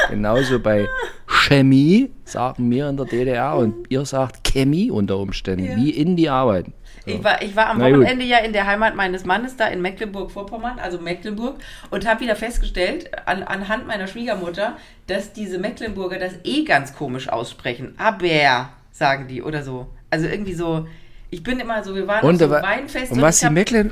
Genauso 0.09 0.59
bei 0.59 0.87
Chemie 1.27 2.11
sagen 2.25 2.69
wir 2.69 2.89
in 2.89 2.97
der 2.97 3.05
DDR 3.05 3.55
und 3.55 3.89
ihr 3.89 4.05
sagt 4.05 4.43
Chemie 4.43 4.91
unter 4.91 5.17
Umständen, 5.17 5.65
ja. 5.65 5.75
wie 5.75 5.89
in 5.89 6.15
die 6.15 6.29
arbeiten. 6.29 6.73
So. 7.05 7.11
Ich, 7.13 7.23
war, 7.23 7.41
ich 7.41 7.55
war 7.55 7.67
am 7.67 7.77
Na 7.77 7.85
Wochenende 7.85 8.23
gut. 8.23 8.31
ja 8.31 8.37
in 8.39 8.53
der 8.53 8.67
Heimat 8.67 8.95
meines 8.95 9.23
Mannes 9.23 9.55
da 9.55 9.67
in 9.67 9.81
Mecklenburg-Vorpommern, 9.81 10.79
also 10.79 10.99
Mecklenburg, 10.99 11.55
und 11.89 12.05
habe 12.05 12.21
wieder 12.21 12.35
festgestellt, 12.35 13.09
an, 13.25 13.43
anhand 13.43 13.87
meiner 13.87 14.07
Schwiegermutter, 14.07 14.77
dass 15.07 15.31
diese 15.31 15.57
Mecklenburger 15.57 16.19
das 16.19 16.33
eh 16.43 16.63
ganz 16.63 16.93
komisch 16.95 17.29
aussprechen. 17.29 17.95
Aber, 17.97 18.69
sagen 18.91 19.27
die, 19.27 19.41
oder 19.41 19.63
so. 19.63 19.87
Also 20.09 20.27
irgendwie 20.27 20.53
so, 20.53 20.87
ich 21.29 21.43
bin 21.43 21.59
immer 21.59 21.83
so, 21.83 21.95
wir 21.95 22.07
waren 22.07 22.25
und, 22.25 22.41
auf 22.41 22.49
so 22.49 22.55
Weinfest. 22.55 23.11
Und, 23.11 23.19
und 23.19 23.23
was, 23.23 23.39
die 23.39 23.49
Mecklen, 23.49 23.91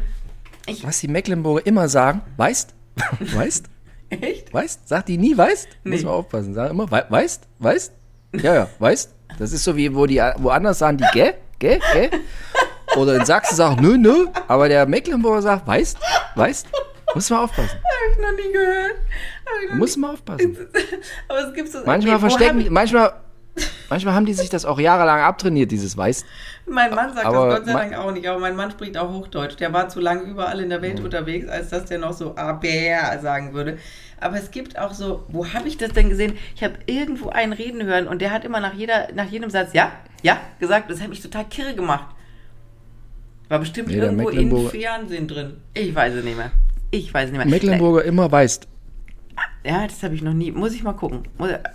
was 0.82 1.00
die 1.00 1.08
Mecklenburger 1.08 1.66
immer 1.66 1.88
sagen, 1.88 2.22
weißt? 2.38 2.74
weißt? 3.20 3.66
Echt? 4.10 4.54
Weißt? 4.54 4.88
Sagt 4.88 5.10
die 5.10 5.18
nie 5.18 5.36
weißt? 5.36 5.68
Nee. 5.84 5.96
Muss 5.96 6.04
man 6.04 6.14
aufpassen. 6.14 6.54
Sagen 6.54 6.72
immer, 6.72 6.90
weißt? 6.90 7.48
Weißt? 7.60 7.94
Ja, 8.34 8.54
ja, 8.54 8.68
weißt? 8.80 9.14
Das 9.40 9.52
ist 9.52 9.64
so 9.64 9.76
wie, 9.76 9.94
wo 9.94 10.06
die 10.06 10.18
woanders 10.38 10.80
sagen 10.80 10.98
die 10.98 11.06
gell? 11.14 11.34
Gell? 11.60 11.80
Gell? 11.94 12.10
Oder 12.98 13.16
in 13.16 13.26
Sachsen 13.26 13.56
sagt 13.56 13.82
nö, 13.82 13.98
nö, 13.98 14.28
aber 14.48 14.70
der 14.70 14.86
Mecklenburger 14.86 15.42
sagt, 15.42 15.68
weißt? 15.68 15.98
Weißt? 16.36 16.68
Muss 17.14 17.30
man 17.30 17.40
aufpassen. 17.40 17.78
Habe 17.78 18.12
ich 18.12 18.18
noch 18.18 18.46
nie 18.46 18.52
gehört. 18.52 18.96
Muss 19.78 19.98
man 19.98 20.12
aufpassen. 20.12 20.58
aber 21.28 21.48
es 21.48 21.54
gibt 21.54 21.72
so 21.72 21.80
Manchmal 21.86 22.20
verstecken, 22.20 22.68
manchmal 22.70 23.14
Manchmal 23.90 24.16
haben 24.16 24.26
die 24.26 24.34
sich 24.34 24.50
das 24.50 24.66
auch 24.66 24.80
jahrelang 24.80 25.22
abtrainiert, 25.22 25.72
dieses 25.72 25.96
Weiß. 25.96 26.26
Mein 26.66 26.94
Mann 26.94 27.14
sagt 27.14 27.26
aber 27.26 27.48
das 27.48 27.58
Gott 27.60 27.66
sei 27.68 27.74
Dank 27.74 27.98
auch 27.98 28.12
nicht, 28.12 28.28
aber 28.28 28.40
mein 28.40 28.56
Mann 28.56 28.72
spricht 28.72 28.98
auch 28.98 29.12
Hochdeutsch. 29.12 29.56
Der 29.60 29.72
war 29.74 29.90
zu 29.90 30.00
lange 30.00 30.24
überall 30.24 30.60
in 30.60 30.70
der 30.70 30.82
Welt 30.82 31.00
mhm. 31.00 31.06
unterwegs, 31.06 31.48
als 31.48 31.70
dass 31.70 31.86
der 31.86 32.00
noch 32.00 32.14
so 32.14 32.36
aber 32.36 32.62
sagen 33.22 33.54
würde. 33.54 33.78
Aber 34.20 34.38
es 34.38 34.52
gibt 34.52 34.80
auch 34.80 34.94
so, 34.94 35.24
wo 35.28 35.46
habe 35.54 35.68
ich 35.68 35.78
das 35.78 35.92
denn 35.92 36.10
gesehen? 36.10 36.38
Ich 36.56 36.64
habe 36.64 36.76
irgendwo 36.86 37.30
einen 37.30 37.54
reden 37.54 37.84
hören 37.84 38.08
und 38.08 38.22
der 38.22 38.32
hat 38.32 38.44
immer 38.44 38.60
nach, 38.60 38.74
jeder, 38.74 39.10
nach 39.14 39.30
jedem 39.30 39.50
Satz 39.50 39.74
ja, 39.74 39.92
ja 40.24 40.38
gesagt. 40.60 40.90
Das 40.90 41.02
hat 41.02 41.10
mich 41.10 41.22
total 41.22 41.46
kirre 41.46 41.76
gemacht. 41.76 42.08
War 43.50 43.60
bestimmt 43.60 43.90
nee, 43.90 43.98
irgendwo 43.98 44.30
in 44.30 44.70
Fernsehen 44.70 45.28
drin. 45.28 45.58
Ich 45.74 45.94
weiß 45.94 46.16
es 46.16 46.24
nicht 46.24 46.38
mehr. 46.38 46.52
Ich 46.90 47.14
weiß 47.14 47.26
es 47.26 47.32
nicht 47.32 47.38
mehr. 47.38 47.48
Mecklenburger 47.48 48.04
immer 48.04 48.32
weißt. 48.32 48.68
Ja, 49.66 49.88
das 49.88 50.04
habe 50.04 50.14
ich 50.14 50.22
noch 50.22 50.34
nie. 50.34 50.52
Muss 50.52 50.76
ich 50.76 50.84
mal 50.84 50.94
gucken. 50.94 51.24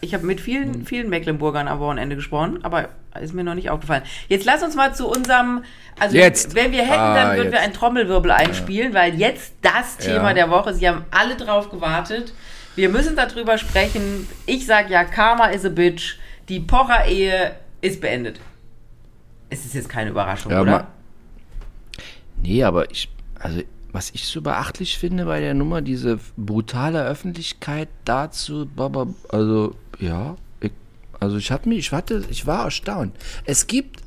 Ich 0.00 0.14
habe 0.14 0.24
mit 0.24 0.40
vielen, 0.40 0.74
hm. 0.74 0.86
vielen 0.86 1.10
Mecklenburgern 1.10 1.66
am 1.66 1.80
Wochenende 1.80 2.14
gesprochen, 2.14 2.60
aber 2.62 2.90
ist 3.20 3.34
mir 3.34 3.42
noch 3.42 3.56
nicht 3.56 3.68
aufgefallen. 3.68 4.04
Jetzt 4.28 4.44
lass 4.44 4.62
uns 4.62 4.76
mal 4.76 4.94
zu 4.94 5.08
unserem. 5.08 5.64
Also, 5.98 6.16
jetzt. 6.16 6.54
wenn 6.54 6.70
wir 6.70 6.82
hätten, 6.82 6.92
dann 6.92 7.26
ah, 7.26 7.30
würden 7.32 7.44
jetzt. 7.46 7.52
wir 7.52 7.60
einen 7.60 7.72
Trommelwirbel 7.72 8.30
einspielen, 8.30 8.92
ja. 8.92 8.98
weil 9.00 9.14
jetzt 9.16 9.54
das 9.62 9.96
Thema 9.96 10.28
ja. 10.28 10.34
der 10.34 10.50
Woche, 10.50 10.72
Sie 10.72 10.88
haben 10.88 11.04
alle 11.10 11.34
drauf 11.34 11.68
gewartet. 11.68 12.32
Wir 12.76 12.88
müssen 12.90 13.16
darüber 13.16 13.58
sprechen. 13.58 14.28
Ich 14.46 14.66
sage 14.66 14.92
ja, 14.92 15.02
Karma 15.02 15.46
is 15.46 15.64
a 15.64 15.68
bitch. 15.68 16.16
Die 16.48 16.60
Pocher-Ehe 16.60 17.56
ist 17.80 18.00
beendet. 18.00 18.38
Es 19.50 19.64
ist 19.64 19.74
jetzt 19.74 19.88
keine 19.88 20.10
Überraschung, 20.10 20.52
ja, 20.52 20.62
oder? 20.62 20.86
Nee, 22.40 22.62
aber 22.62 22.88
ich. 22.88 23.10
Also 23.40 23.62
was 23.92 24.10
ich 24.10 24.26
so 24.26 24.42
beachtlich 24.42 24.98
finde 24.98 25.24
bei 25.24 25.40
der 25.40 25.54
Nummer, 25.54 25.82
diese 25.82 26.18
brutale 26.36 27.04
Öffentlichkeit 27.04 27.88
dazu, 28.04 28.68
also 29.28 29.74
ja, 29.98 30.36
ich, 30.60 30.72
also 31.18 31.36
ich 31.36 31.50
hatte 31.50 31.68
mich, 31.68 31.78
ich 31.78 31.92
hatte, 31.92 32.24
ich 32.30 32.46
war 32.46 32.64
erstaunt. 32.64 33.14
Es 33.44 33.66
gibt 33.66 34.00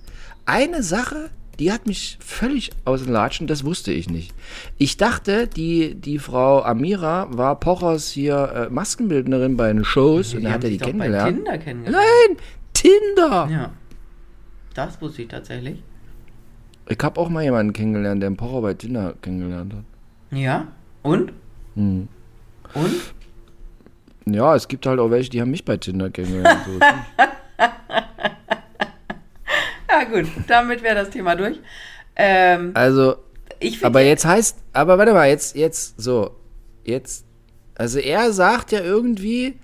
eine 0.46 0.84
Sache, 0.84 1.30
die 1.60 1.72
hat 1.72 1.86
mich 1.86 2.18
völlig 2.20 2.72
aus 2.86 3.04
den 3.04 3.14
Latschen, 3.14 3.48
das 3.48 3.64
wusste 3.64 3.92
ich 3.92 4.10
nicht. 4.10 4.34
Ich 4.78 4.98
dachte, 4.98 5.48
die, 5.48 5.96
die 5.96 6.18
Frau 6.18 6.64
Amira 6.64 7.28
war 7.30 7.60
Pochers 7.60 8.10
hier 8.10 8.68
äh, 8.70 8.74
Maskenbildnerin 8.74 9.56
bei 9.56 9.72
den 9.72 9.84
Shows 9.84 10.32
die 10.32 10.38
und 10.38 10.44
dann 10.44 10.54
hat 10.54 10.64
er 10.64 10.70
die 10.72 10.78
kennengelernt. 10.78 11.46
Bei 11.46 11.52
Tinder 11.52 11.58
kennengelernt. 11.58 12.06
Nein, 12.28 12.38
Tinder! 12.74 13.48
Ja. 13.52 13.72
Das 14.74 15.00
wusste 15.00 15.22
ich 15.22 15.28
tatsächlich. 15.28 15.84
Ich 16.90 16.98
habe 17.02 17.20
auch 17.20 17.30
mal 17.30 17.44
jemanden 17.44 17.74
kennengelernt, 17.74 18.22
der 18.22 18.28
einen 18.28 18.38
Pocher 18.38 18.62
bei 18.62 18.74
Tinder 18.74 19.14
kennengelernt 19.22 19.74
hat. 19.74 19.84
Ja? 20.32 20.68
Und? 21.02 21.32
Hm. 21.76 22.08
Und? 22.74 23.14
Ja, 24.26 24.56
es 24.56 24.68
gibt 24.68 24.86
halt 24.86 25.00
auch 25.00 25.10
welche, 25.10 25.30
die 25.30 25.42
haben 25.42 25.52
mich 25.52 25.66
bei 25.66 25.78
Tinder 25.78 26.10
kennengelernt. 26.10 26.62
So 26.66 26.80
ja, 29.90 30.04
gut, 30.12 30.28
damit 30.48 30.82
wäre 30.82 30.96
das 30.96 31.10
Thema 31.10 31.36
durch. 31.36 31.60
Ähm, 32.16 32.72
also, 32.74 33.16
aber 33.82 34.02
jetzt 34.02 34.26
heißt, 34.26 34.58
aber 34.74 34.98
warte 34.98 35.14
mal, 35.14 35.30
jetzt, 35.30 35.56
jetzt, 35.56 36.00
so, 36.00 36.32
jetzt, 36.84 37.26
also 37.76 38.00
er 38.00 38.32
sagt 38.34 38.72
ja 38.72 38.82
irgendwie, 38.82 39.60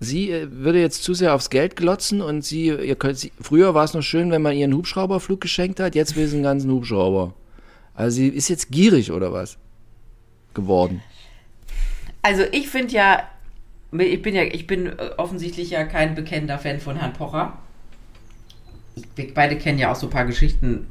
sie 0.00 0.30
äh, 0.30 0.48
würde 0.50 0.80
jetzt 0.80 1.02
zu 1.02 1.14
sehr 1.14 1.34
aufs 1.34 1.50
Geld 1.50 1.76
glotzen 1.76 2.20
und 2.20 2.44
sie, 2.44 2.66
ihr 2.66 2.96
könnt, 2.96 3.18
sie, 3.18 3.32
früher 3.40 3.74
war 3.74 3.84
es 3.84 3.94
noch 3.94 4.02
schön, 4.02 4.30
wenn 4.30 4.42
man 4.42 4.54
ihr 4.56 4.64
einen 4.64 4.74
Hubschrauberflug 4.74 5.40
geschenkt 5.40 5.80
hat, 5.80 5.94
jetzt 5.94 6.16
will 6.16 6.26
sie 6.26 6.36
einen 6.36 6.42
ganzen 6.42 6.70
Hubschrauber. 6.70 7.34
Also 7.94 8.16
sie 8.16 8.28
ist 8.28 8.48
jetzt 8.48 8.70
gierig 8.70 9.10
oder 9.10 9.32
was? 9.32 9.56
Geworden. 10.54 11.02
Also 12.22 12.42
ich 12.52 12.68
finde 12.68 12.94
ja, 12.94 13.22
ich 13.92 14.20
bin 14.20 14.34
ja, 14.34 14.42
ich 14.42 14.66
bin 14.66 14.86
äh, 14.86 15.10
offensichtlich 15.16 15.70
ja 15.70 15.84
kein 15.84 16.14
bekennender 16.14 16.58
Fan 16.58 16.80
von 16.80 16.96
Herrn 16.96 17.12
Pocher. 17.12 17.58
Wir 19.14 19.32
beide 19.32 19.56
kennen 19.56 19.78
ja 19.78 19.92
auch 19.92 19.96
so 19.96 20.06
ein 20.06 20.10
paar 20.10 20.24
Geschichten, 20.24 20.86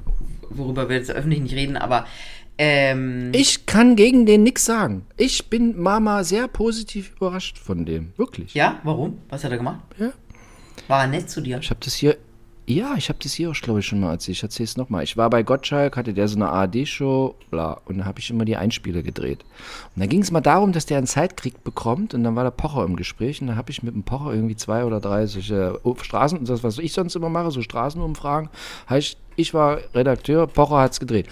worüber 0.50 0.90
wir 0.90 0.96
jetzt 0.96 1.12
öffentlich 1.12 1.42
nicht 1.42 1.56
reden, 1.56 1.78
aber 1.78 2.06
ähm, 2.58 3.32
ich 3.34 3.66
kann 3.66 3.96
gegen 3.96 4.26
den 4.26 4.44
nichts 4.44 4.66
sagen. 4.66 5.06
Ich 5.18 5.50
bin 5.50 5.80
Mama 5.80 6.24
sehr 6.24 6.48
positiv 6.48 7.12
überrascht 7.16 7.58
von 7.58 7.86
dem. 7.86 8.14
Wirklich. 8.18 8.54
Ja, 8.54 8.80
warum? 8.84 9.20
Was 9.30 9.44
hat 9.44 9.52
er 9.52 9.58
gemacht? 9.58 9.82
Ja. 9.98 10.12
War 10.88 11.02
er 11.02 11.08
nett 11.08 11.30
zu 11.30 11.42
dir? 11.42 11.60
Ich 11.60 11.70
habe 11.70 11.80
das 11.84 11.96
hier. 11.96 12.18
Ja, 12.68 12.96
ich 12.98 13.10
habe 13.10 13.20
das 13.22 13.34
hier 13.34 13.52
auch, 13.52 13.54
glaube 13.54 13.82
ich, 13.82 13.86
schon 13.86 14.00
mal 14.00 14.14
erzählt. 14.14 14.38
Ich 14.38 14.44
erzähle 14.44 14.66
es 14.66 14.76
nochmal. 14.76 15.04
Ich 15.04 15.18
war 15.18 15.30
bei 15.30 15.44
Gottschalk, 15.44 15.96
hatte 15.98 16.16
der 16.16 16.28
so 16.28 16.36
eine 16.36 16.50
ARD-Show, 16.50 17.36
bla, 17.52 17.80
und 17.86 18.00
da 18.00 18.06
habe 18.06 18.20
ich 18.20 18.32
immer 18.32 18.44
die 18.44 18.58
Einspiele 18.58 19.04
gedreht. 19.04 19.46
Und 19.96 20.02
da 20.02 20.08
ging 20.08 20.24
es 20.24 20.32
mal 20.32 20.42
darum, 20.42 20.72
dass 20.72 20.88
der 20.88 20.98
einen 20.98 21.06
Zeitkrieg 21.06 21.64
bekommt 21.64 22.16
und 22.16 22.24
dann 22.24 22.36
war 22.36 22.44
der 22.44 22.50
Pocher 22.50 22.84
im 22.84 22.96
Gespräch 22.96 23.40
und 23.40 23.48
da 23.48 23.56
habe 23.56 23.70
ich 23.70 23.84
mit 23.84 23.94
dem 23.94 24.02
Pocher 24.02 24.34
irgendwie 24.34 24.56
zwei 24.56 24.84
oder 24.84 25.00
drei 25.00 25.28
solche 25.28 25.80
Straßen, 26.02 26.44
das, 26.46 26.64
was 26.64 26.80
ich 26.80 26.92
sonst 26.94 27.16
immer 27.16 27.30
mache, 27.30 27.52
so 27.52 27.62
Straßenumfragen. 27.62 28.50
Heißt, 28.90 29.18
ich 29.36 29.54
war 29.54 29.78
Redakteur, 29.94 30.48
Pocher 30.48 30.80
hat 30.80 30.94
es 30.94 31.00
gedreht. 31.00 31.28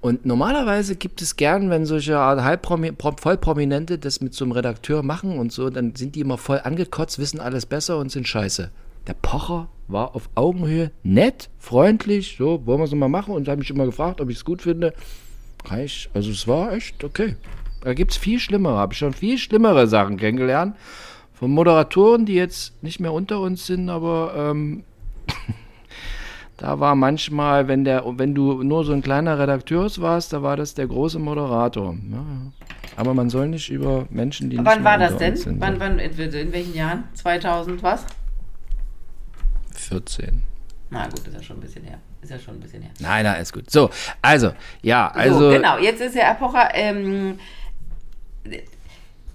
Und 0.00 0.24
normalerweise 0.24 0.96
gibt 0.96 1.20
es 1.20 1.36
gern, 1.36 1.68
wenn 1.68 1.84
solche 1.84 2.18
halbpromi 2.18 2.92
Vollprominente 2.98 3.98
das 3.98 4.22
mit 4.22 4.32
so 4.32 4.44
einem 4.44 4.52
Redakteur 4.52 5.02
machen 5.02 5.38
und 5.38 5.52
so, 5.52 5.68
dann 5.68 5.94
sind 5.94 6.14
die 6.14 6.20
immer 6.20 6.38
voll 6.38 6.60
angekotzt, 6.64 7.18
wissen 7.18 7.38
alles 7.38 7.66
besser 7.66 7.98
und 7.98 8.10
sind 8.10 8.26
scheiße. 8.26 8.70
Der 9.06 9.14
Pocher 9.14 9.68
war 9.88 10.14
auf 10.14 10.30
Augenhöhe 10.34 10.90
nett, 11.02 11.50
freundlich, 11.58 12.36
so, 12.38 12.64
wollen 12.66 12.80
wir 12.80 12.84
es 12.84 12.94
mal 12.94 13.08
machen 13.08 13.34
und 13.34 13.46
hat 13.48 13.58
mich 13.58 13.70
immer 13.70 13.86
gefragt, 13.86 14.20
ob 14.20 14.30
ich 14.30 14.36
es 14.36 14.44
gut 14.44 14.62
finde. 14.62 14.94
Ich, 15.78 16.08
also 16.14 16.30
es 16.30 16.48
war 16.48 16.72
echt 16.72 17.04
okay. 17.04 17.36
Da 17.82 17.92
gibt 17.92 18.12
es 18.12 18.16
viel 18.16 18.38
schlimmere, 18.38 18.76
habe 18.76 18.94
ich 18.94 18.98
schon 18.98 19.12
viel 19.12 19.36
schlimmere 19.36 19.86
Sachen 19.86 20.16
kennengelernt. 20.16 20.76
Von 21.34 21.50
Moderatoren, 21.50 22.26
die 22.26 22.34
jetzt 22.34 22.82
nicht 22.82 23.00
mehr 23.00 23.12
unter 23.12 23.40
uns 23.40 23.66
sind, 23.66 23.88
aber 23.88 24.34
ähm, 24.36 24.84
Da 26.60 26.78
war 26.78 26.94
manchmal, 26.94 27.68
wenn, 27.68 27.84
der, 27.84 28.04
wenn 28.18 28.34
du 28.34 28.62
nur 28.62 28.84
so 28.84 28.92
ein 28.92 29.00
kleiner 29.00 29.38
Redakteur 29.38 29.90
warst, 29.96 30.34
da 30.34 30.42
war 30.42 30.58
das 30.58 30.74
der 30.74 30.86
große 30.86 31.18
Moderator. 31.18 31.96
Ja, 32.12 32.22
aber 32.96 33.14
man 33.14 33.30
soll 33.30 33.48
nicht 33.48 33.70
über 33.70 34.06
Menschen, 34.10 34.50
die 34.50 34.58
nicht 34.58 34.66
Wann 34.66 34.84
war 34.84 34.98
das 34.98 35.16
denn? 35.16 35.36
Sind, 35.36 35.58
wann, 35.58 35.80
wann, 35.80 35.98
in, 35.98 36.12
in 36.18 36.52
welchen 36.52 36.74
Jahren? 36.74 37.04
2000 37.14 37.82
was? 37.82 38.04
14. 39.74 40.42
Na 40.90 41.08
gut, 41.08 41.26
ist 41.26 41.32
ja 41.32 41.42
schon 41.42 41.56
ein 41.56 41.60
bisschen 41.60 41.84
her. 41.84 41.98
Ist 42.20 42.30
ja 42.30 42.38
schon 42.38 42.56
ein 42.56 42.60
bisschen 42.60 42.82
her. 42.82 42.90
Nein, 42.98 43.24
nein, 43.24 43.40
ist 43.40 43.54
gut. 43.54 43.70
So, 43.70 43.88
also, 44.20 44.52
ja, 44.82 45.08
also. 45.08 45.38
So, 45.38 45.56
genau, 45.56 45.78
jetzt 45.78 46.02
ist 46.02 46.14
ja 46.14 46.30
Epocha, 46.30 46.68
ähm, 46.74 47.38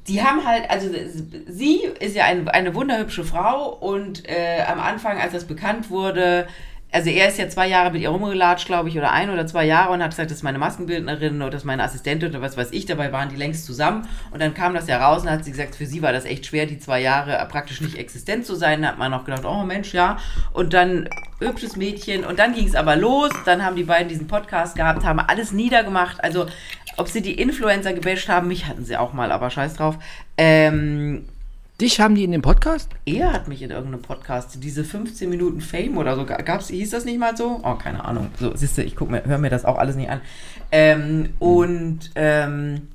die 0.07 0.21
haben 0.21 0.45
halt, 0.45 0.69
also 0.69 0.89
sie 1.47 1.85
ist 1.99 2.15
ja 2.15 2.25
ein, 2.25 2.47
eine 2.49 2.75
wunderhübsche 2.75 3.23
Frau 3.23 3.69
und 3.69 4.29
äh, 4.29 4.61
am 4.67 4.79
Anfang, 4.79 5.19
als 5.19 5.33
das 5.33 5.45
bekannt 5.45 5.89
wurde, 5.89 6.45
also 6.95 7.09
er 7.09 7.27
ist 7.27 7.37
ja 7.37 7.49
zwei 7.49 7.67
Jahre 7.67 7.91
mit 7.91 8.01
ihr 8.01 8.07
rumgelatscht, 8.07 8.67
glaube 8.67 8.87
ich, 8.87 8.97
oder 8.97 9.11
ein 9.11 9.29
oder 9.29 9.45
zwei 9.45 9.65
Jahre 9.65 9.91
und 9.91 10.01
hat 10.01 10.11
gesagt, 10.11 10.31
das 10.31 10.37
ist 10.37 10.43
meine 10.43 10.59
Maskenbildnerin 10.59 11.41
oder 11.41 11.51
das 11.51 11.63
ist 11.63 11.65
meine 11.65 11.83
Assistentin 11.83 12.29
oder 12.29 12.41
was 12.41 12.55
weiß 12.55 12.69
ich. 12.71 12.85
Dabei 12.85 13.11
waren 13.11 13.27
die 13.27 13.35
längst 13.35 13.65
zusammen 13.65 14.07
und 14.31 14.41
dann 14.41 14.53
kam 14.53 14.73
das 14.73 14.87
ja 14.87 15.05
raus 15.05 15.23
und 15.23 15.29
hat 15.29 15.43
sie 15.43 15.51
gesagt, 15.51 15.75
für 15.75 15.85
sie 15.85 16.01
war 16.01 16.13
das 16.13 16.23
echt 16.23 16.45
schwer, 16.45 16.65
die 16.65 16.79
zwei 16.79 17.01
Jahre 17.01 17.45
praktisch 17.51 17.81
nicht 17.81 17.97
existent 17.97 18.45
zu 18.45 18.55
sein. 18.55 18.81
Da 18.81 18.87
hat 18.87 18.97
man 18.97 19.13
auch 19.13 19.25
gedacht, 19.25 19.43
oh 19.43 19.63
Mensch, 19.63 19.93
ja. 19.93 20.19
Und 20.53 20.73
dann 20.73 21.09
hübsches 21.39 21.75
Mädchen 21.75 22.23
und 22.23 22.39
dann 22.39 22.53
ging 22.53 22.65
es 22.65 22.75
aber 22.75 22.95
los. 22.95 23.31
Dann 23.43 23.65
haben 23.65 23.75
die 23.75 23.83
beiden 23.83 24.07
diesen 24.07 24.27
Podcast 24.27 24.77
gehabt, 24.77 25.03
haben 25.03 25.19
alles 25.19 25.51
niedergemacht. 25.51 26.23
Also 26.23 26.45
ob 26.95 27.09
sie 27.09 27.21
die 27.21 27.33
Influencer 27.33 27.91
gebasht 27.91 28.29
haben, 28.29 28.47
mich 28.47 28.67
hatten 28.67 28.85
sie 28.85 28.95
auch 28.95 29.11
mal, 29.11 29.33
aber 29.33 29.49
scheiß 29.49 29.73
drauf. 29.73 29.97
Ähm, 30.37 31.25
Dich 31.81 31.99
haben 31.99 32.15
die 32.15 32.23
in 32.23 32.31
dem 32.31 32.41
Podcast? 32.41 32.89
Er 33.05 33.33
hat 33.33 33.49
mich 33.49 33.61
in 33.61 33.69
irgendeinem 33.69 34.01
Podcast, 34.01 34.63
diese 34.63 34.85
15 34.85 35.29
Minuten 35.29 35.59
Fame 35.59 35.97
oder 35.97 36.15
so, 36.15 36.25
gab's, 36.25 36.69
hieß 36.69 36.91
das 36.91 37.03
nicht 37.03 37.19
mal 37.19 37.35
so? 37.35 37.59
Oh, 37.63 37.75
keine 37.75 38.05
Ahnung. 38.05 38.29
So, 38.39 38.55
siehst 38.55 38.77
du, 38.77 38.83
ich 38.83 38.97
mir, 39.01 39.25
hör 39.25 39.37
mir 39.37 39.49
das 39.49 39.65
auch 39.65 39.77
alles 39.77 39.97
nicht 39.97 40.09
an. 40.09 40.21
Ähm, 40.71 41.33
und, 41.39 42.11
ähm, 42.15 42.87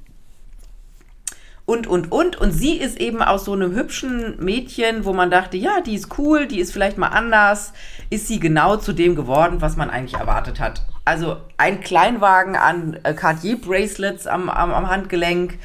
und, 1.66 1.87
und, 1.88 2.11
und. 2.11 2.37
Und 2.37 2.53
sie 2.53 2.79
ist 2.79 2.99
eben 2.99 3.21
aus 3.21 3.45
so 3.45 3.53
einem 3.53 3.75
hübschen 3.75 4.43
Mädchen, 4.43 5.05
wo 5.05 5.12
man 5.12 5.31
dachte, 5.31 5.59
ja, 5.59 5.83
die 5.83 5.95
ist 5.95 6.19
cool, 6.19 6.47
die 6.47 6.59
ist 6.59 6.73
vielleicht 6.73 6.97
mal 6.97 7.09
anders, 7.09 7.75
ist 8.09 8.29
sie 8.29 8.40
genau 8.40 8.79
zu 8.79 8.95
dem 8.95 9.14
geworden, 9.14 9.61
was 9.61 9.77
man 9.77 9.90
eigentlich 9.90 10.19
erwartet 10.19 10.59
hat. 10.59 10.87
Also 11.05 11.37
ein 11.59 11.81
Kleinwagen 11.81 12.57
an 12.57 12.99
äh, 13.03 13.12
Cartier-Bracelets 13.12 14.27
am, 14.27 14.49
am, 14.49 14.73
am 14.73 14.88
Handgelenk, 14.88 15.59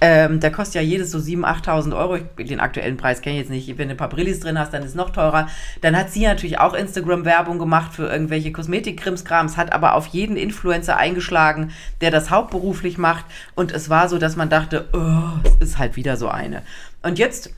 ähm, 0.00 0.40
der 0.40 0.50
kostet 0.50 0.76
ja 0.76 0.80
jedes 0.80 1.10
so 1.10 1.18
7.000, 1.18 1.64
8.000 1.64 1.96
Euro. 1.96 2.16
Ich, 2.16 2.46
den 2.46 2.60
aktuellen 2.60 2.96
Preis 2.96 3.20
kenne 3.20 3.36
ich 3.36 3.42
jetzt 3.42 3.50
nicht. 3.50 3.78
Wenn 3.78 3.88
du 3.88 3.94
ein 3.94 3.98
paar 3.98 4.08
Brillis 4.08 4.40
drin 4.40 4.58
hast, 4.58 4.72
dann 4.72 4.82
ist 4.82 4.90
es 4.90 4.94
noch 4.94 5.10
teurer. 5.10 5.48
Dann 5.82 5.96
hat 5.96 6.10
sie 6.10 6.24
natürlich 6.24 6.58
auch 6.58 6.74
Instagram-Werbung 6.74 7.58
gemacht 7.58 7.94
für 7.94 8.06
irgendwelche 8.06 8.52
Kosmetik-Krimskrams, 8.52 9.56
hat 9.56 9.72
aber 9.72 9.94
auf 9.94 10.06
jeden 10.06 10.36
Influencer 10.36 10.96
eingeschlagen, 10.96 11.72
der 12.00 12.10
das 12.10 12.30
hauptberuflich 12.30 12.96
macht. 12.96 13.26
Und 13.54 13.72
es 13.72 13.90
war 13.90 14.08
so, 14.08 14.18
dass 14.18 14.36
man 14.36 14.48
dachte, 14.48 14.88
oh, 14.92 15.48
es 15.60 15.70
ist 15.70 15.78
halt 15.78 15.96
wieder 15.96 16.16
so 16.16 16.28
eine. 16.28 16.62
Und 17.02 17.18
jetzt 17.18 17.52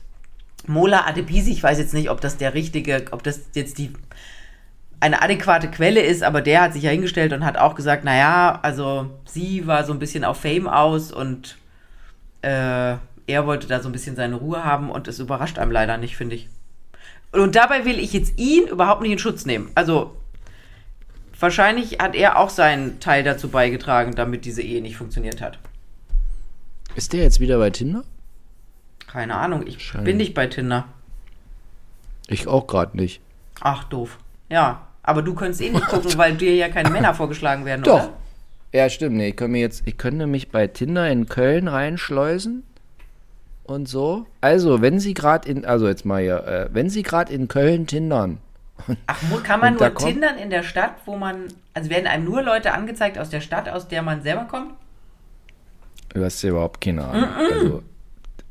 Mola 0.67 1.05
Adebisi, 1.07 1.51
ich 1.51 1.63
weiß 1.63 1.77
jetzt 1.77 1.93
nicht, 1.93 2.09
ob 2.09 2.21
das 2.21 2.37
der 2.37 2.53
richtige, 2.53 3.05
ob 3.11 3.23
das 3.23 3.41
jetzt 3.53 3.77
die 3.77 3.93
eine 4.99 5.21
adäquate 5.21 5.69
Quelle 5.69 6.01
ist, 6.01 6.23
aber 6.23 6.41
der 6.41 6.61
hat 6.61 6.73
sich 6.73 6.83
ja 6.83 6.91
hingestellt 6.91 7.33
und 7.33 7.43
hat 7.43 7.57
auch 7.57 7.75
gesagt, 7.75 8.05
naja, 8.05 8.59
also 8.61 9.09
sie 9.25 9.67
war 9.67 9.83
so 9.83 9.91
ein 9.91 9.99
bisschen 9.99 10.23
auf 10.23 10.39
Fame 10.39 10.69
aus 10.69 11.11
und 11.11 11.57
äh, 12.43 12.97
er 13.27 13.45
wollte 13.47 13.67
da 13.67 13.81
so 13.81 13.89
ein 13.89 13.93
bisschen 13.93 14.15
seine 14.15 14.35
Ruhe 14.35 14.63
haben 14.63 14.89
und 14.89 15.07
es 15.07 15.19
überrascht 15.19 15.57
einem 15.57 15.71
leider 15.71 15.97
nicht, 15.97 16.17
finde 16.17 16.35
ich. 16.35 16.49
Und 17.31 17.55
dabei 17.55 17.85
will 17.85 17.99
ich 17.99 18.13
jetzt 18.13 18.37
ihn 18.37 18.67
überhaupt 18.67 19.01
nicht 19.01 19.11
in 19.11 19.19
Schutz 19.19 19.45
nehmen. 19.45 19.71
Also 19.75 20.15
wahrscheinlich 21.39 21.99
hat 21.99 22.15
er 22.15 22.37
auch 22.37 22.49
seinen 22.49 22.99
Teil 22.99 23.23
dazu 23.23 23.49
beigetragen, 23.49 24.13
damit 24.15 24.45
diese 24.45 24.61
Ehe 24.61 24.81
nicht 24.81 24.97
funktioniert 24.97 25.41
hat. 25.41 25.57
Ist 26.95 27.13
der 27.13 27.23
jetzt 27.23 27.39
wieder 27.39 27.57
bei 27.57 27.69
Tinder? 27.71 28.03
Keine 29.07 29.35
Ahnung, 29.35 29.65
ich 29.65 29.81
Schein. 29.83 30.03
bin 30.03 30.17
nicht 30.17 30.33
bei 30.33 30.47
Tinder. 30.47 30.85
Ich 32.27 32.47
auch 32.47 32.67
gerade 32.67 32.97
nicht. 32.97 33.21
Ach, 33.61 33.83
doof. 33.85 34.19
Ja, 34.49 34.87
aber 35.01 35.21
du 35.21 35.33
könntest 35.33 35.61
eh 35.61 35.69
nicht 35.69 35.87
gucken, 35.87 36.11
weil 36.17 36.35
dir 36.35 36.53
ja 36.55 36.69
keine 36.69 36.89
Männer 36.89 37.13
vorgeschlagen 37.13 37.65
werden, 37.65 37.83
Doch. 37.83 37.95
oder? 37.95 38.13
Ja, 38.73 38.89
stimmt. 38.89 39.17
Nee, 39.17 39.29
ich 39.29 39.35
könnte 39.35 39.59
jetzt, 39.59 39.83
ich 39.85 39.97
könnte 39.97 40.25
mich 40.25 40.49
bei 40.49 40.65
Tinder 40.67 41.09
in 41.09 41.27
Köln 41.27 41.67
reinschleusen 41.67 42.63
und 43.63 43.87
so. 43.87 44.25
Also, 44.41 44.81
wenn 44.81 44.99
Sie 44.99 45.13
gerade 45.13 45.47
in, 45.47 45.63
also 45.63 45.87
jetzt 45.87 46.05
mal 46.05 46.21
hier, 46.21 46.43
äh, 46.45 46.69
wenn 46.73 46.89
Sie 46.89 47.03
gerade 47.03 47.31
in 47.31 47.47
Köln 47.47 47.85
tindern. 47.85 48.39
Ach, 49.05 49.43
kann 49.43 49.59
man 49.59 49.75
nur 49.75 49.93
tindern 49.95 50.37
in 50.37 50.49
der 50.49 50.63
Stadt, 50.63 50.95
wo 51.05 51.15
man, 51.15 51.45
also 51.75 51.91
werden 51.91 52.07
einem 52.07 52.25
nur 52.25 52.41
Leute 52.41 52.73
angezeigt 52.73 53.19
aus 53.19 53.29
der 53.29 53.41
Stadt, 53.41 53.69
aus 53.69 53.87
der 53.87 54.01
man 54.01 54.23
selber 54.23 54.45
kommt? 54.45 54.73
Du 56.09 56.23
hast 56.23 56.41
ja 56.41 56.49
überhaupt 56.49 56.81
keine 56.81 57.05
Ahnung. 57.05 57.29
Mm 57.29 57.33
-mm. 57.33 57.53
Also, 57.53 57.83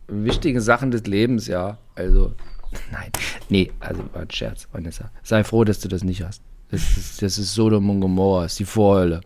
wichtige 0.07 0.61
Sachen 0.61 0.93
des 0.93 1.05
Lebens, 1.05 1.49
ja. 1.49 1.79
Also, 1.97 2.35
nein. 2.93 3.11
Nee, 3.49 3.73
also 3.81 4.03
war 4.13 4.23
ein 4.23 4.31
Scherz, 4.31 4.69
Vanessa. 4.71 5.11
Sei 5.25 5.43
froh, 5.43 5.65
dass 5.65 5.81
du 5.81 5.89
das 5.89 6.05
nicht 6.05 6.23
hast. 6.23 6.43
Das 6.73 6.97
ist, 6.97 7.21
das 7.21 7.39
ist 7.39 7.55
Sodom 7.55 7.91
und 7.91 8.01
Gomorra, 8.01 8.47
ist 8.47 8.59
die 8.59 8.65
Vorhölle. 8.65 9.21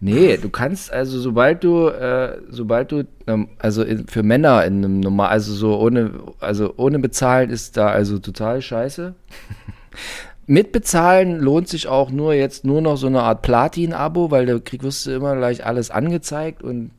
Nee, 0.00 0.36
du 0.36 0.48
kannst 0.50 0.92
also, 0.92 1.20
sobald 1.20 1.62
du, 1.62 1.86
äh, 1.86 2.36
sobald 2.50 2.90
du, 2.90 3.04
ähm, 3.28 3.48
also 3.60 3.84
in, 3.84 4.08
für 4.08 4.24
Männer 4.24 4.64
in 4.64 4.84
einem 4.84 4.98
normal, 4.98 5.28
also 5.28 5.54
so 5.54 5.78
ohne, 5.78 6.10
also 6.40 6.74
ohne 6.76 6.98
bezahlen 6.98 7.50
ist 7.50 7.76
da 7.76 7.86
also 7.86 8.18
total 8.18 8.60
scheiße. 8.60 9.14
Mit 10.46 10.72
bezahlen 10.72 11.38
lohnt 11.38 11.68
sich 11.68 11.86
auch 11.86 12.10
nur 12.10 12.34
jetzt 12.34 12.64
nur 12.64 12.82
noch 12.82 12.96
so 12.96 13.06
eine 13.06 13.22
Art 13.22 13.42
Platin-Abo, 13.42 14.32
weil 14.32 14.44
da 14.44 14.58
krieg, 14.58 14.82
wirst 14.82 15.06
du 15.06 15.12
immer 15.12 15.36
gleich 15.36 15.64
alles 15.64 15.92
angezeigt 15.92 16.62
und, 16.62 16.90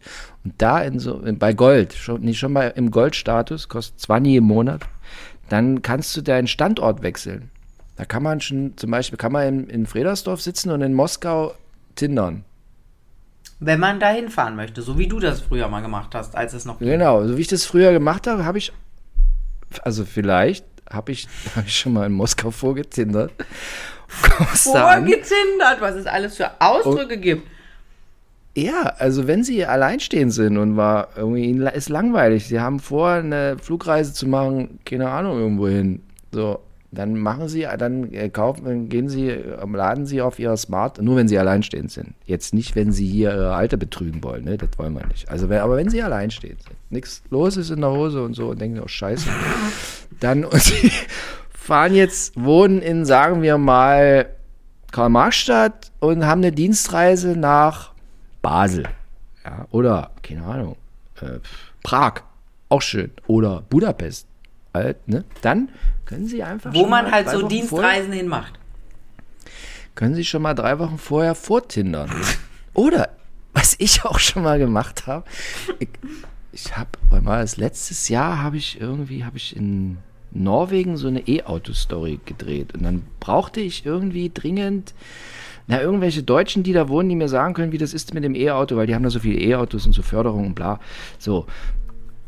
und 0.46 0.54
da 0.58 0.82
in 0.82 1.00
so, 1.00 1.22
bei 1.38 1.52
Gold, 1.54 1.94
schon, 1.94 2.22
nicht 2.22 2.40
schon 2.40 2.54
mal 2.54 2.74
im 2.76 2.92
Goldstatus, 2.92 3.68
kostet 3.68 4.00
20 4.00 4.36
im 4.36 4.46
Monat, 4.46 4.84
dann 5.50 5.82
kannst 5.82 6.16
du 6.16 6.22
deinen 6.22 6.48
Standort 6.48 7.04
wechseln. 7.04 7.52
Da 7.96 8.06
kann 8.06 8.24
man 8.24 8.42
schon, 8.42 8.76
zum 8.78 8.92
Beispiel 8.92 9.18
kann 9.18 9.32
man 9.32 9.48
in, 9.48 9.70
in 9.70 9.86
Fredersdorf 9.86 10.42
sitzen 10.42 10.70
und 10.72 10.82
in 10.82 10.94
Moskau 10.94 11.54
tindern. 11.96 12.44
Wenn 13.60 13.80
man 13.80 14.00
da 14.00 14.10
hinfahren 14.10 14.56
möchte, 14.56 14.82
so 14.82 14.98
wie 14.98 15.08
du 15.08 15.20
das 15.20 15.42
früher 15.42 15.70
mal 15.70 15.82
gemacht 15.82 16.14
hast, 16.14 16.36
als 16.36 16.54
es 16.54 16.66
noch. 16.66 16.80
Genau, 16.80 17.26
so 17.26 17.38
wie 17.38 17.42
ich 17.42 17.48
das 17.48 17.66
früher 17.66 17.94
gemacht 17.94 18.28
habe, 18.28 18.44
habe 18.44 18.58
ich, 18.58 18.74
also 19.84 20.04
vielleicht 20.04 20.66
habe 20.90 21.14
ich, 21.14 21.28
hab 21.56 21.66
ich 21.66 21.80
schon 21.80 21.94
mal 21.94 22.06
in 22.06 22.12
Moskau 22.12 22.52
vorgetindert. 22.52 23.32
Vorgetindert, 24.08 25.80
was 25.80 25.96
es 25.96 26.06
alles 26.06 26.36
für 26.36 26.50
Ausdrücke 26.60 27.16
und, 27.16 27.22
gibt. 27.22 27.48
Ja, 28.58 28.94
also 29.00 29.28
wenn 29.28 29.44
sie 29.44 29.66
alleinstehend 29.66 30.34
sind 30.34 30.58
und 30.58 30.78
war 30.78 31.10
irgendwie 31.18 31.50
ist 31.74 31.90
langweilig, 31.90 32.48
sie 32.48 32.60
haben 32.60 32.80
vor, 32.80 33.10
eine 33.10 33.58
Flugreise 33.58 34.14
zu 34.14 34.28
machen, 34.28 34.80
keine 34.86 35.10
Ahnung, 35.10 35.40
irgendwo 35.40 35.68
hin. 35.68 36.02
So, 36.32 36.60
dann 36.96 37.18
machen 37.18 37.48
Sie, 37.48 37.68
dann 37.78 38.12
äh, 38.14 38.30
kaufen, 38.30 38.90
gehen 38.90 39.10
Sie, 39.10 39.30
äh, 39.30 39.66
laden 39.66 40.06
Sie 40.06 40.22
auf 40.22 40.40
Ihr 40.40 40.56
Smart, 40.58 41.02
nur 41.02 41.16
wenn 41.16 41.28
Sie 41.28 41.38
alleinstehend 41.38 41.92
sind. 41.92 42.16
Jetzt 42.26 42.54
nicht, 42.54 42.76
wenn 42.76 42.92
Sie 42.92 43.06
hier 43.06 43.34
Ihre 43.34 43.54
Alte 43.54 43.78
betrügen 43.78 44.24
wollen, 44.24 44.46
ne? 44.46 44.58
Das 44.58 44.70
wollen 44.78 44.94
wir 44.94 45.06
nicht. 45.08 45.30
Also, 45.30 45.46
aber 45.50 45.78
wenn 45.78 45.90
Sie 45.90 46.02
alleinstehend 46.02 46.64
sind, 46.64 46.76
nichts 46.90 47.22
los 47.30 47.58
ist 47.58 47.70
in 47.70 47.82
der 47.82 47.92
Hose 47.92 48.24
und 48.24 48.34
so 48.34 48.50
und 48.50 48.60
denken, 48.60 48.80
oh 48.80 48.88
Scheiße, 48.88 49.30
dann 50.20 50.46
und 50.46 50.62
Sie 50.62 50.92
fahren 51.54 51.94
jetzt, 51.94 52.34
wohnen 52.42 52.82
in, 52.82 53.06
sagen 53.06 53.42
wir 53.42 53.58
mal, 53.58 54.28
Karl-Marx-Stadt 54.92 55.92
und 56.00 56.26
haben 56.26 56.42
eine 56.42 56.52
Dienstreise 56.52 57.36
nach 57.38 57.94
Basel. 58.42 58.86
Ja, 59.44 59.68
oder, 59.72 60.12
keine 60.24 60.44
Ahnung, 60.44 60.78
äh, 61.22 61.40
Prag, 61.84 62.22
auch 62.70 62.82
schön. 62.82 63.12
Oder 63.28 63.62
Budapest 63.70 64.28
alt, 64.76 65.08
ne? 65.08 65.24
Dann 65.42 65.70
können 66.06 66.28
Sie 66.28 66.44
einfach. 66.44 66.74
Wo 66.74 66.86
man 66.86 67.12
halt 67.12 67.30
so 67.30 67.42
Wochen 67.42 67.50
Dienstreisen 67.50 68.12
hin 68.12 68.28
macht. 68.28 68.54
Können 69.96 70.16
Sie 70.16 70.26
schon 70.26 70.42
mal 70.42 70.54
drei 70.54 70.78
Wochen 70.80 70.98
vorher 70.98 71.36
vortindern. 71.36 72.12
Oder, 72.74 73.10
was 73.54 73.76
ich 73.80 74.04
auch 74.04 74.20
schon 74.20 74.44
mal 74.44 74.60
gemacht 74.60 75.08
habe, 75.08 75.26
ich, 75.80 75.90
ich 76.52 76.78
habe, 76.78 76.90
mal 77.22 77.42
das 77.42 77.58
letztes 77.58 78.10
Jahr 78.10 78.42
habe 78.44 78.58
ich 78.58 78.80
irgendwie, 78.82 79.24
habe 79.24 79.38
ich 79.38 79.56
in 79.56 79.98
Norwegen 80.32 80.98
so 80.98 81.08
eine 81.08 81.26
E-Auto-Story 81.28 82.20
gedreht. 82.26 82.74
Und 82.74 82.84
dann 82.84 83.04
brauchte 83.22 83.62
ich 83.62 83.86
irgendwie 83.86 84.30
dringend 84.34 84.94
na, 85.68 85.82
irgendwelche 85.82 86.22
Deutschen, 86.22 86.62
die 86.62 86.74
da 86.74 86.90
wohnen, 86.90 87.10
die 87.10 87.16
mir 87.16 87.30
sagen 87.30 87.54
können, 87.54 87.72
wie 87.72 87.80
das 87.80 87.94
ist 87.94 88.14
mit 88.14 88.24
dem 88.24 88.36
E-Auto, 88.36 88.76
weil 88.76 88.86
die 88.86 88.94
haben 88.94 89.04
da 89.04 89.10
so 89.10 89.20
viele 89.20 89.40
E-Autos 89.40 89.86
und 89.86 89.94
so 89.94 90.04
Förderung 90.04 90.48
und 90.48 90.56
bla. 90.56 90.80
So. 91.18 91.48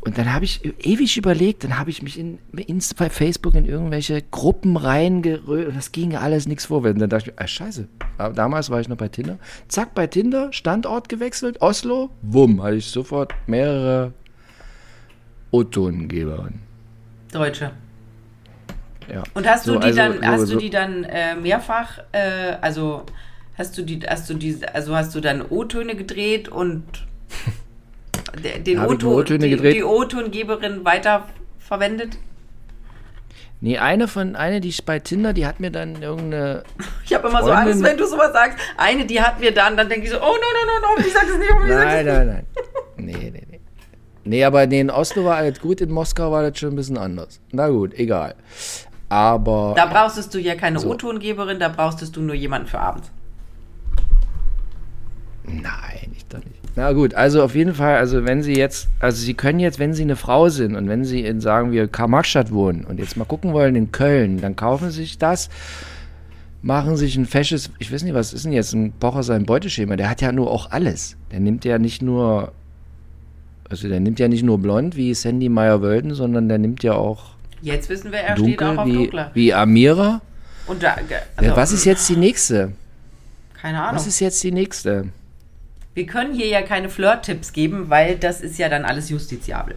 Und 0.00 0.16
dann 0.16 0.32
habe 0.32 0.44
ich 0.44 0.64
ewig 0.64 1.16
überlegt, 1.16 1.64
dann 1.64 1.78
habe 1.78 1.90
ich 1.90 2.02
mich 2.02 2.18
in, 2.18 2.38
in, 2.56 2.80
bei 2.96 3.10
Facebook 3.10 3.54
in 3.54 3.64
irgendwelche 3.64 4.22
Gruppen 4.22 4.76
reingerührt 4.76 5.68
und 5.68 5.76
das 5.76 5.90
ging 5.90 6.14
alles 6.14 6.46
nichts 6.46 6.66
vorwärts. 6.66 6.94
Und 6.94 7.00
dann 7.00 7.10
dachte 7.10 7.30
ich, 7.30 7.38
ah, 7.38 7.46
scheiße, 7.46 7.88
damals 8.34 8.70
war 8.70 8.80
ich 8.80 8.88
noch 8.88 8.96
bei 8.96 9.08
Tinder. 9.08 9.38
Zack, 9.66 9.94
bei 9.94 10.06
Tinder, 10.06 10.52
Standort 10.52 11.08
gewechselt, 11.08 11.60
Oslo, 11.60 12.10
wumm, 12.22 12.62
hatte 12.62 12.76
ich 12.76 12.86
sofort 12.86 13.34
mehrere 13.46 14.12
O-Tongeberinnen. 15.50 16.60
Deutsche. 17.32 17.72
Ja. 19.12 19.22
Und 19.34 19.46
hast 19.46 19.66
du 19.66 19.74
so, 19.74 19.78
die 19.78 19.86
also, 19.86 19.96
dann, 19.96 20.12
so, 20.14 20.26
hast 20.26 20.46
so. 20.46 20.54
du 20.54 20.60
die 20.60 20.70
dann 20.70 21.04
äh, 21.04 21.34
mehrfach, 21.34 21.98
äh, 22.12 22.56
also 22.60 23.04
hast 23.56 23.76
du 23.76 23.82
die, 23.82 24.00
hast 24.00 24.30
du 24.30 24.34
die, 24.34 24.58
also 24.72 24.94
hast 24.94 25.14
du 25.14 25.20
dann 25.20 25.42
O-Töne 25.42 25.96
gedreht 25.96 26.48
und 26.48 26.84
den 28.32 28.78
O-Ton, 28.78 29.24
die, 29.24 29.56
die 29.56 29.82
O-Tongeberin 29.82 30.84
weiterverwendet? 30.84 32.18
Nee, 33.60 33.78
eine 33.78 34.06
von, 34.06 34.36
eine, 34.36 34.60
die 34.60 34.68
ich 34.68 34.84
bei 34.84 35.00
Tinder, 35.00 35.32
die 35.32 35.44
hat 35.44 35.58
mir 35.58 35.70
dann 35.70 36.00
irgendeine. 36.00 36.62
Ich 37.04 37.14
habe 37.14 37.28
immer 37.28 37.40
Freundin, 37.40 37.56
so 37.56 37.70
Angst, 37.70 37.82
wenn 37.82 37.96
du 37.96 38.06
sowas 38.06 38.32
sagst. 38.32 38.58
Eine, 38.76 39.06
die 39.06 39.20
hat 39.20 39.40
mir 39.40 39.52
dann, 39.52 39.76
dann 39.76 39.88
denke 39.88 40.06
ich 40.06 40.12
so, 40.12 40.18
oh 40.18 40.20
nein, 40.20 40.66
nein, 40.66 40.82
nein, 40.82 41.06
ich 41.06 41.12
sag 41.12 41.24
es 41.24 41.38
nicht, 41.38 41.50
ich 41.50 41.68
Nein, 41.68 42.06
nein, 42.06 42.26
nein. 42.26 42.46
Nee, 42.96 43.30
nee, 43.32 43.46
nee. 43.50 43.60
Nee, 44.24 44.44
aber 44.44 44.66
nee, 44.66 44.80
in 44.80 44.90
Oslo 44.90 45.24
war 45.24 45.36
alles 45.36 45.58
gut, 45.58 45.80
in 45.80 45.90
Moskau 45.90 46.30
war 46.30 46.48
das 46.48 46.58
schon 46.58 46.74
ein 46.74 46.76
bisschen 46.76 46.98
anders. 46.98 47.40
Na 47.50 47.68
gut, 47.68 47.94
egal. 47.94 48.34
Aber. 49.08 49.72
Da 49.74 49.86
brauchst 49.86 50.34
du 50.34 50.38
ja 50.38 50.54
keine 50.54 50.78
so. 50.78 50.90
O-Tongeberin, 50.90 51.58
da 51.58 51.68
brauchst 51.68 52.14
du 52.14 52.20
nur 52.20 52.34
jemanden 52.34 52.68
für 52.68 52.78
abends. 52.78 53.10
Nein. 55.44 56.17
Na 56.78 56.92
gut, 56.92 57.14
also 57.14 57.42
auf 57.42 57.56
jeden 57.56 57.74
Fall, 57.74 57.96
also 57.96 58.24
wenn 58.24 58.40
Sie 58.40 58.54
jetzt, 58.54 58.86
also 59.00 59.20
Sie 59.20 59.34
können 59.34 59.58
jetzt, 59.58 59.80
wenn 59.80 59.94
Sie 59.94 60.04
eine 60.04 60.14
Frau 60.14 60.48
sind 60.48 60.76
und 60.76 60.88
wenn 60.88 61.04
Sie 61.04 61.24
in, 61.24 61.40
sagen 61.40 61.72
wir, 61.72 61.88
Karl-Marx-Stadt 61.88 62.52
wohnen 62.52 62.84
und 62.84 63.00
jetzt 63.00 63.16
mal 63.16 63.24
gucken 63.24 63.52
wollen 63.52 63.74
in 63.74 63.90
Köln, 63.90 64.40
dann 64.40 64.54
kaufen 64.54 64.92
Sie 64.92 65.00
sich 65.00 65.18
das, 65.18 65.48
machen 66.62 66.96
sich 66.96 67.16
ein 67.16 67.26
fesches, 67.26 67.70
ich 67.80 67.92
weiß 67.92 68.04
nicht, 68.04 68.14
was 68.14 68.32
ist 68.32 68.44
denn 68.44 68.52
jetzt 68.52 68.74
ein 68.74 68.92
Pocher 68.92 69.24
sein 69.24 69.44
Beuteschema? 69.44 69.96
Der 69.96 70.08
hat 70.08 70.20
ja 70.20 70.30
nur 70.30 70.52
auch 70.52 70.70
alles. 70.70 71.16
Der 71.32 71.40
nimmt 71.40 71.64
ja 71.64 71.80
nicht 71.80 72.00
nur 72.00 72.52
Also 73.68 73.88
der 73.88 73.98
nimmt 73.98 74.20
ja 74.20 74.28
nicht 74.28 74.44
nur 74.44 74.58
blond 74.58 74.94
wie 74.94 75.14
Sandy 75.14 75.48
Meyer-Wölden, 75.48 76.14
sondern 76.14 76.48
der 76.48 76.58
nimmt 76.58 76.84
ja 76.84 76.92
auch. 76.92 77.30
Jetzt 77.60 77.88
wissen 77.88 78.12
wir, 78.12 78.20
er 78.20 78.36
dunkel, 78.36 78.54
steht 78.54 78.62
auch 78.62 78.78
auf 78.78 78.86
wie, 78.86 78.94
dunkler. 78.94 79.30
Wie 79.34 79.52
Amira. 79.52 80.20
Und 80.68 80.80
da, 80.84 80.94
also, 81.34 81.56
was 81.56 81.72
ist 81.72 81.86
jetzt 81.86 82.08
die 82.08 82.16
nächste? 82.16 82.70
Keine 83.60 83.82
Ahnung. 83.82 83.96
Was 83.96 84.06
ist 84.06 84.20
jetzt 84.20 84.40
die 84.44 84.52
nächste? 84.52 85.08
Wir 85.98 86.06
können 86.06 86.32
hier 86.32 86.46
ja 86.46 86.62
keine 86.62 86.90
Flirt-Tipps 86.90 87.52
geben, 87.52 87.90
weil 87.90 88.16
das 88.16 88.40
ist 88.40 88.56
ja 88.56 88.68
dann 88.68 88.84
alles 88.84 89.10
justiziabel. 89.10 89.74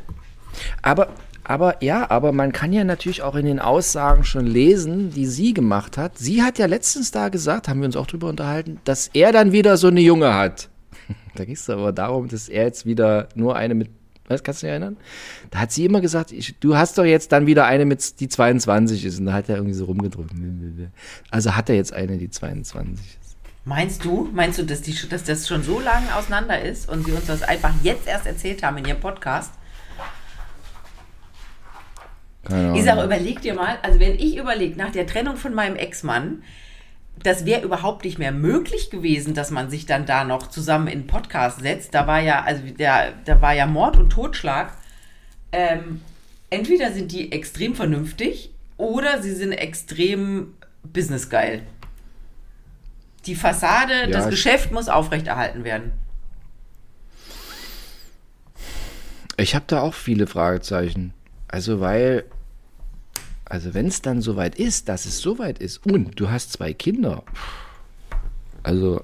Aber, 0.84 1.08
aber 1.44 1.82
ja, 1.84 2.12
aber 2.12 2.32
man 2.32 2.52
kann 2.52 2.72
ja 2.72 2.84
natürlich 2.84 3.24
auch 3.24 3.34
in 3.34 3.48
den 3.48 3.60
Aussagen 3.60 4.24
schon 4.24 4.46
lesen, 4.46 5.10
die 5.10 5.26
sie 5.26 5.56
gemacht 5.56 5.98
hat. 5.98 6.20
Sie 6.20 6.44
hat 6.44 6.60
ja 6.60 6.68
letztens 6.68 7.10
da 7.10 7.30
gesagt, 7.30 7.68
haben 7.68 7.80
wir 7.80 7.88
uns 7.88 7.96
auch 7.96 8.06
drüber 8.06 8.30
unterhalten, 8.30 8.80
dass 8.84 9.10
er 9.16 9.32
dann 9.32 9.52
wieder 9.52 9.78
so 9.78 9.88
eine 9.88 10.02
Junge 10.02 10.36
hat. 10.36 10.70
Da 11.34 11.44
ging 11.44 11.56
es 11.56 11.68
aber 11.72 11.92
darum, 11.92 12.28
dass 12.28 12.50
er 12.50 12.66
jetzt 12.66 12.86
wieder 12.86 13.28
nur 13.34 13.56
eine 13.56 13.74
mit, 13.74 13.90
was 14.28 14.44
kannst 14.44 14.62
du 14.62 14.68
dich 14.68 14.74
erinnern? 14.74 14.98
Da 15.50 15.62
hat 15.62 15.72
sie 15.72 15.86
immer 15.86 16.02
gesagt, 16.02 16.32
ich, 16.32 16.60
du 16.60 16.78
hast 16.78 17.00
doch 17.00 17.04
jetzt 17.04 17.32
dann 17.32 17.48
wieder 17.48 17.66
eine 17.66 17.86
mit, 17.86 18.20
die 18.20 18.30
22 18.30 19.06
ist. 19.06 19.20
Und 19.20 19.26
da 19.26 19.34
hat 19.34 19.50
er 19.50 19.56
irgendwie 19.56 19.74
so 19.74 19.86
rumgedrückt. 19.86 20.34
Also 21.32 21.56
hat 21.56 21.68
er 21.68 21.78
jetzt 21.78 21.94
eine, 21.94 22.20
die 22.20 22.30
22 22.30 23.04
ist. 23.08 23.21
Meinst 23.64 24.04
du, 24.04 24.30
meinst 24.34 24.58
du, 24.58 24.64
dass, 24.64 24.82
die, 24.82 24.96
dass 25.08 25.24
das 25.24 25.48
schon 25.48 25.64
so 25.64 25.80
lange 25.80 26.16
auseinander 26.16 26.60
ist 26.62 26.90
und 26.90 27.06
sie 27.06 27.12
uns 27.12 27.28
das 27.28 27.44
einfach 27.44 27.74
jetzt 27.84 28.08
erst 28.08 28.26
erzählt 28.26 28.64
haben 28.64 28.78
in 28.78 28.86
ihrem 28.86 29.00
Podcast? 29.00 29.54
Ich 32.74 32.84
sage, 32.84 33.04
überleg 33.04 33.42
dir 33.42 33.54
mal, 33.54 33.78
also 33.84 34.00
wenn 34.00 34.16
ich 34.16 34.36
überlege, 34.36 34.76
nach 34.76 34.92
der 34.92 35.06
Trennung 35.06 35.36
von 35.38 35.54
meinem 35.54 35.76
Ex-Mann, 35.76 36.42
das 37.22 37.46
wäre 37.46 37.62
überhaupt 37.62 38.04
nicht 38.04 38.18
mehr 38.18 38.32
möglich 38.32 38.90
gewesen, 38.90 39.36
dass 39.36 39.52
man 39.52 39.70
sich 39.70 39.86
dann 39.86 40.08
da 40.08 40.24
noch 40.24 40.48
zusammen 40.48 40.88
in 40.88 41.00
einen 41.00 41.08
Podcast 41.08 41.60
setzt. 41.60 41.94
Da 41.94 42.08
war 42.08 42.20
ja, 42.20 42.42
also 42.42 42.64
der, 42.64 43.14
da 43.26 43.42
war 43.42 43.54
ja 43.54 43.68
Mord 43.68 43.98
und 43.98 44.10
Totschlag. 44.10 44.74
Ähm, 45.52 46.02
entweder 46.50 46.92
sind 46.92 47.12
die 47.12 47.32
extrem 47.32 47.76
vernünftig 47.76 48.50
oder 48.78 49.22
sie 49.22 49.36
sind 49.36 49.52
extrem 49.52 50.56
businessgeil. 50.84 51.62
Die 53.26 53.36
Fassade, 53.36 53.94
ja, 53.94 54.08
das 54.08 54.30
Geschäft 54.30 54.72
muss 54.72 54.90
aufrechterhalten 54.90 55.64
werden. 55.64 55.92
Ich 59.38 59.56
habe 59.56 59.66
da 59.68 59.82
auch 59.82 59.94
viele 59.94 60.28
Fragezeichen. 60.28 61.14
Also, 61.48 61.80
weil, 61.80 62.26
also 63.46 63.74
wenn 63.74 63.88
es 63.88 64.02
dann 64.02 64.22
soweit 64.22 64.56
ist, 64.56 64.90
dass 64.90 65.06
es 65.06 65.20
soweit 65.20 65.60
ist 65.60 65.86
und 65.86 66.20
du 66.20 66.30
hast 66.30 66.54
zwei 66.54 66.74
Kinder, 66.74 67.24
also 68.64 69.04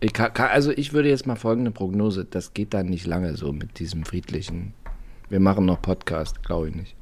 ich, 0.00 0.12
kann, 0.12 0.32
also 0.34 0.70
ich 0.70 0.92
würde 0.92 1.08
jetzt 1.08 1.26
mal 1.26 1.36
folgende 1.36 1.70
Prognose, 1.70 2.24
das 2.24 2.54
geht 2.54 2.74
dann 2.74 2.86
nicht 2.86 3.06
lange 3.06 3.36
so 3.36 3.52
mit 3.52 3.78
diesem 3.78 4.04
friedlichen, 4.04 4.74
wir 5.28 5.40
machen 5.40 5.64
noch 5.64 5.80
Podcast, 5.80 6.42
glaube 6.44 6.68
ich 6.68 6.74
nicht. 6.74 6.96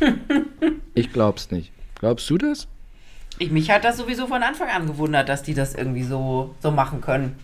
ich 0.94 1.12
glaub's 1.12 1.50
nicht. 1.50 1.72
Glaubst 1.96 2.28
du 2.30 2.38
das? 2.38 2.68
Ich, 3.38 3.50
mich 3.50 3.70
hat 3.70 3.84
das 3.84 3.96
sowieso 3.96 4.26
von 4.26 4.42
Anfang 4.42 4.68
an 4.68 4.86
gewundert, 4.86 5.28
dass 5.28 5.42
die 5.42 5.54
das 5.54 5.74
irgendwie 5.74 6.02
so, 6.02 6.54
so 6.60 6.70
machen 6.70 7.00
können. 7.00 7.36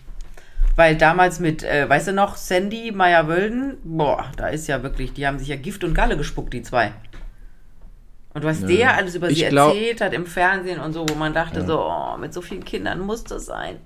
Weil 0.75 0.97
damals 0.97 1.39
mit, 1.39 1.63
äh, 1.63 1.87
weißt 1.87 2.09
du 2.09 2.13
noch, 2.13 2.35
Sandy 2.35 2.91
Meyer-Wölden, 2.91 3.77
boah, 3.83 4.25
da 4.35 4.49
ist 4.49 4.67
ja 4.67 4.83
wirklich, 4.83 5.13
die 5.13 5.25
haben 5.25 5.39
sich 5.39 5.47
ja 5.47 5.55
Gift 5.55 5.83
und 5.85 5.93
Galle 5.93 6.17
gespuckt, 6.17 6.53
die 6.53 6.63
zwei. 6.63 6.91
Und 8.33 8.43
was 8.43 8.61
ja. 8.61 8.67
der 8.67 8.97
alles 8.97 9.15
über 9.15 9.29
ich 9.29 9.39
sie 9.39 9.45
glaub, 9.45 9.73
erzählt 9.73 10.01
hat 10.01 10.13
im 10.13 10.25
Fernsehen 10.25 10.81
und 10.81 10.91
so, 10.91 11.05
wo 11.07 11.15
man 11.15 11.33
dachte, 11.33 11.61
ja. 11.61 11.65
so, 11.65 11.79
oh, 11.79 12.17
mit 12.17 12.33
so 12.33 12.41
vielen 12.41 12.65
Kindern 12.65 12.99
muss 12.99 13.23
das 13.23 13.45
sein. 13.45 13.77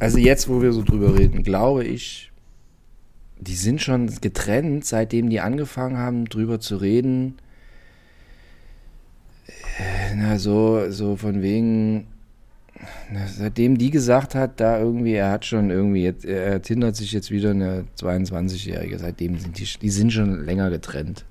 Also 0.00 0.18
jetzt, 0.18 0.48
wo 0.48 0.60
wir 0.60 0.72
so 0.72 0.82
drüber 0.82 1.16
reden, 1.16 1.44
glaube 1.44 1.84
ich, 1.84 2.32
die 3.38 3.54
sind 3.54 3.80
schon 3.80 4.12
getrennt, 4.20 4.84
seitdem 4.84 5.30
die 5.30 5.38
angefangen 5.38 5.98
haben, 5.98 6.24
drüber 6.24 6.58
zu 6.58 6.76
reden 6.76 7.38
na, 10.16 10.38
so, 10.38 10.90
so 10.90 11.16
von 11.16 11.42
wegen, 11.42 12.06
na, 13.10 13.26
seitdem 13.26 13.78
die 13.78 13.90
gesagt 13.90 14.34
hat, 14.34 14.60
da 14.60 14.78
irgendwie, 14.78 15.14
er 15.14 15.30
hat 15.30 15.44
schon 15.44 15.70
irgendwie, 15.70 16.04
jetzt, 16.04 16.24
er 16.24 16.60
tindert 16.62 16.96
sich 16.96 17.12
jetzt 17.12 17.30
wieder 17.30 17.50
eine 17.50 17.84
22-Jährige, 17.98 18.98
seitdem 18.98 19.38
sind 19.38 19.58
die, 19.58 19.66
die 19.80 19.90
sind 19.90 20.12
schon 20.12 20.44
länger 20.44 20.70
getrennt. 20.70 21.24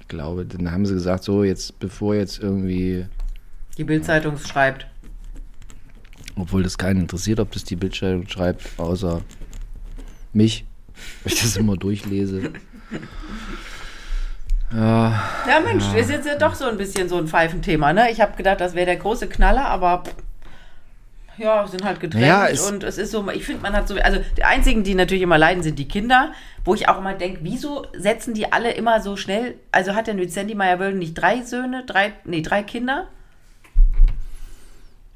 Ich 0.00 0.08
glaube, 0.08 0.44
dann 0.44 0.70
haben 0.70 0.86
sie 0.86 0.94
gesagt, 0.94 1.24
so, 1.24 1.44
jetzt, 1.44 1.78
bevor 1.78 2.14
jetzt 2.14 2.40
irgendwie. 2.40 3.06
Die 3.78 3.84
Bildzeitung 3.84 4.36
schreibt. 4.38 4.86
Obwohl 6.36 6.62
das 6.62 6.78
keinen 6.78 7.02
interessiert, 7.02 7.38
ob 7.38 7.52
das 7.52 7.64
die 7.64 7.76
Bildzeitung 7.76 8.26
schreibt, 8.28 8.62
außer 8.78 9.22
mich, 10.32 10.64
weil 11.22 11.32
ich 11.32 11.40
das 11.40 11.56
immer 11.56 11.76
durchlese. 11.76 12.52
Ja, 14.72 15.22
ja 15.48 15.60
Mensch, 15.60 15.84
ja. 15.92 15.98
ist 15.98 16.10
jetzt 16.10 16.26
ja 16.26 16.36
doch 16.36 16.54
so 16.54 16.66
ein 16.66 16.76
bisschen 16.76 17.08
so 17.08 17.16
ein 17.16 17.26
Pfeifenthema, 17.26 17.92
ne? 17.92 18.10
Ich 18.10 18.20
habe 18.20 18.36
gedacht, 18.36 18.60
das 18.60 18.74
wäre 18.74 18.86
der 18.86 18.96
große 18.96 19.28
Knaller, 19.28 19.66
aber 19.66 20.04
ja, 21.40 21.66
sind 21.66 21.84
halt 21.84 22.00
getrennt 22.00 22.26
ja, 22.26 22.46
es 22.48 22.70
und 22.70 22.84
es 22.84 22.98
ist 22.98 23.12
so, 23.12 23.28
ich 23.30 23.44
finde, 23.44 23.62
man 23.62 23.72
hat 23.72 23.88
so, 23.88 23.96
also 23.96 24.20
die 24.36 24.44
einzigen, 24.44 24.84
die 24.84 24.94
natürlich 24.94 25.22
immer 25.22 25.38
leiden, 25.38 25.62
sind 25.62 25.78
die 25.78 25.88
Kinder, 25.88 26.32
wo 26.64 26.74
ich 26.74 26.88
auch 26.88 26.98
immer 26.98 27.14
denke, 27.14 27.40
wieso 27.42 27.86
setzen 27.96 28.34
die 28.34 28.52
alle 28.52 28.72
immer 28.72 29.00
so 29.00 29.16
schnell, 29.16 29.54
also 29.72 29.94
hat 29.94 30.06
der 30.06 30.14
mit 30.14 30.32
Sandy 30.32 30.54
Meyer-Wölden 30.54 30.98
nicht 30.98 31.14
drei 31.14 31.42
Söhne, 31.42 31.84
drei, 31.86 32.12
nee, 32.24 32.42
drei 32.42 32.62
Kinder? 32.62 33.06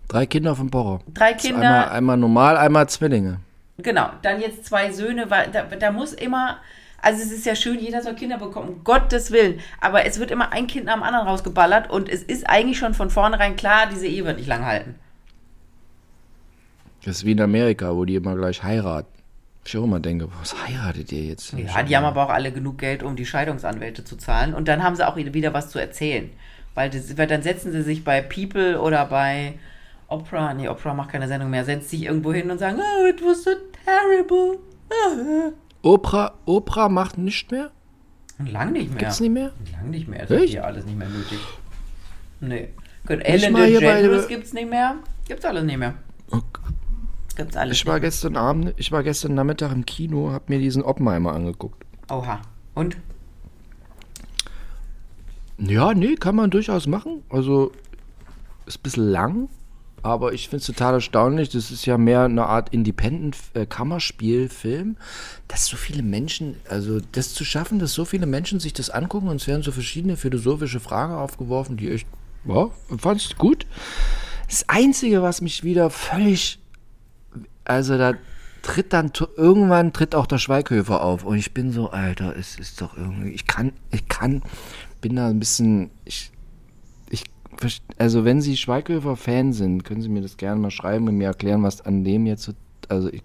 Drei 0.09 0.27
Kinder 0.27 0.55
von 0.55 0.71
Borrow. 0.71 1.01
Drei 1.13 1.35
Kinder. 1.35 1.61
Einmal, 1.61 1.89
einmal 1.91 2.17
normal, 2.17 2.57
einmal 2.57 2.89
Zwillinge. 2.89 3.41
Genau, 3.79 4.09
dann 4.23 4.41
jetzt 4.41 4.65
zwei 4.65 4.93
Söhne, 4.93 5.31
weil 5.31 5.51
da, 5.51 5.65
da 5.65 5.91
muss 5.91 6.13
immer, 6.13 6.59
also 7.05 7.23
es 7.23 7.31
ist 7.31 7.47
ja 7.47 7.55
schön, 7.55 7.79
jeder 7.79 8.03
soll 8.03 8.15
Kinder 8.15 8.39
bekommen, 8.39 8.69
um 8.69 8.85
Gottes 8.85 9.31
Willen. 9.31 9.61
Aber 9.81 10.07
es 10.07 10.19
wird 10.19 10.31
immer 10.31 10.53
ein 10.53 10.67
Kind 10.67 10.87
nach 10.87 10.95
dem 10.95 11.03
anderen 11.03 11.27
rausgeballert 11.27 11.91
und 11.91 12.09
es 12.09 12.23
ist 12.23 12.49
eigentlich 12.49 12.79
schon 12.79 12.95
von 12.95 13.11
vornherein 13.11 13.57
klar, 13.57 13.89
diese 13.93 14.07
Ehe 14.07 14.25
wird 14.25 14.39
nicht 14.39 14.49
lang 14.49 14.65
halten. 14.65 14.95
Das 17.05 17.17
ist 17.17 17.25
wie 17.27 17.33
in 17.33 17.41
Amerika, 17.41 17.95
wo 17.95 18.05
die 18.05 18.15
immer 18.15 18.35
gleich 18.35 18.63
heiraten. 18.63 19.09
Ich 19.67 19.77
auch 19.77 19.85
immer 19.85 20.01
denke, 20.01 20.29
was 20.41 20.55
heiratet 20.67 21.13
ihr 21.13 21.25
jetzt? 21.25 21.53
Ja, 21.53 21.83
die 21.83 21.97
haben 21.97 22.05
aber 22.05 22.25
auch 22.25 22.31
alle 22.31 22.53
genug 22.53 22.79
Geld, 22.79 23.03
um 23.03 23.17
die 23.17 23.27
Scheidungsanwälte 23.27 24.05
zu 24.05 24.17
zahlen. 24.17 24.55
Und 24.55 24.69
dann 24.69 24.83
haben 24.83 24.97
sie 24.97 25.07
auch 25.07 25.17
wieder 25.17 25.55
was 25.55 25.71
zu 25.71 25.79
erzählen. 25.79 26.31
Weil, 26.75 26.91
das, 26.91 27.17
weil 27.17 27.27
dann 27.27 27.43
setzen 27.43 27.73
sie 27.73 27.83
sich 27.83 28.05
bei 28.05 28.21
People 28.21 28.81
oder 28.81 29.07
bei 29.07 29.55
Oprah, 30.09 30.53
nee, 30.55 30.69
Oprah 30.69 30.93
macht 30.93 31.11
keine 31.11 31.29
Sendung 31.29 31.51
mehr, 31.51 31.65
setzt 31.65 31.91
sich 31.91 32.05
irgendwo 32.05 32.33
hin 32.33 32.51
und 32.51 32.59
sagen, 32.59 32.79
oh, 32.79 33.07
it 33.07 33.23
was 33.23 33.45
so 33.45 33.51
terrible. 33.85 34.59
Oprah, 35.85 36.33
Oprah 36.47 36.89
macht 36.89 37.19
nicht 37.19 37.53
mehr? 37.53 37.71
Lang 38.39 38.73
nicht 38.73 38.91
mehr. 38.91 38.99
Gibt's 38.99 39.21
nicht 39.21 39.33
mehr? 39.33 39.53
Lang 39.73 39.91
nicht 39.91 40.09
mehr. 40.09 40.25
Das 40.27 40.43
ist 40.43 40.51
hier 40.51 40.65
alles 40.65 40.87
nicht 40.87 40.99
mehr 40.99 41.09
nötig. 41.09 41.39
Nee. 42.41 42.69
Ellen 43.07 43.55
DeGeneres 43.55 44.27
gibt's 44.27 44.55
nicht 44.55 44.69
mehr. 44.69 44.97
Gibt's 45.29 45.45
alles 45.45 45.63
nicht 45.65 45.77
mehr. 45.77 45.95
Okay. 46.31 46.63
Gibt's 47.37 47.57
alles 47.57 47.77
ich 47.77 47.87
war 47.87 48.01
gestern 48.01 48.37
Abend, 48.37 48.73
ich 48.77 48.93
war 48.93 49.03
gestern 49.03 49.35
Nachmittag 49.35 49.73
im 49.73 49.85
Kino, 49.85 50.33
hab 50.33 50.49
mir 50.49 50.59
diesen 50.59 50.83
Oppenheimer 50.83 51.35
angeguckt. 51.35 51.85
Oha. 52.11 52.41
Und? 52.75 52.97
Ja, 55.59 55.93
nee, 55.93 56.15
kann 56.15 56.35
man 56.35 56.51
durchaus 56.51 56.87
machen. 56.87 57.23
Also, 57.29 57.73
ist 58.67 58.79
ein 58.79 58.83
bisschen 58.83 59.11
lang, 59.11 59.49
aber 60.05 60.35
ich 60.35 60.51
finde 60.51 60.59
es 60.59 60.67
total 60.67 60.93
erstaunlich. 60.95 61.49
Das 61.49 61.71
ist 61.71 61.87
ja 61.87 61.97
mehr 61.97 62.25
eine 62.25 62.45
Art 62.45 62.75
Independent-Kammerspielfilm, 62.75 64.91
äh, 64.91 64.95
dass 65.49 65.65
so 65.67 65.79
viele 65.79 66.03
Menschen, 66.03 66.57
also 66.69 67.01
das 67.13 67.33
zu 67.33 67.43
schaffen, 67.45 67.79
dass 67.79 67.95
so 67.95 68.05
viele 68.05 68.27
Menschen 68.27 68.61
sich 68.61 68.75
das 68.75 68.91
angucken 68.91 69.29
und 69.29 69.41
es 69.41 69.47
werden 69.47 69.63
so 69.63 69.73
verschiedene 69.73 70.19
philosophische 70.19 70.79
Fragen 70.79 71.15
aufgeworfen, 71.15 71.79
die 71.79 71.91
echt, 71.91 72.07
ja, 72.45 72.69
fand 72.99 73.23
ich 73.23 73.39
gut. 73.39 73.67
Das 74.47 74.69
Einzige, 74.69 75.23
was 75.23 75.41
mich 75.41 75.65
wieder 75.65 75.89
völlig, 75.89 76.59
also 77.65 77.97
da 77.97 78.13
tritt 78.61 78.93
dann 78.93 79.11
irgendwann 79.37 79.95
tritt 79.95 80.15
auch 80.15 80.27
der 80.27 80.37
Schweighöfer 80.37 81.03
auf 81.03 81.25
und 81.25 81.39
ich 81.39 81.55
bin 81.55 81.73
so, 81.73 81.89
Alter, 81.91 82.37
es 82.37 82.59
ist 82.59 82.83
doch 82.83 82.95
irgendwie, 82.95 83.31
ich 83.31 83.47
kann, 83.47 83.73
ich 83.91 84.07
kann, 84.09 84.43
bin 85.01 85.17
da 85.17 85.29
ein 85.29 85.39
bisschen, 85.39 85.89
ich, 86.05 86.31
also 87.99 88.25
wenn 88.25 88.41
Sie 88.41 88.57
Schweighöfer-Fan 88.57 89.53
sind, 89.53 89.85
können 89.85 90.03
Sie 90.03 90.09
mir 90.09 90.23
das 90.23 90.37
gerne 90.37 90.61
mal 90.61 90.71
schreiben 90.71 91.09
und 91.09 91.17
mir 91.17 91.29
erklären, 91.29 91.63
was 91.63 91.81
an 91.81 92.05
dem 92.05 92.27
jetzt 92.27 92.43
so 92.43 92.53
also 92.89 93.11
ich 93.11 93.23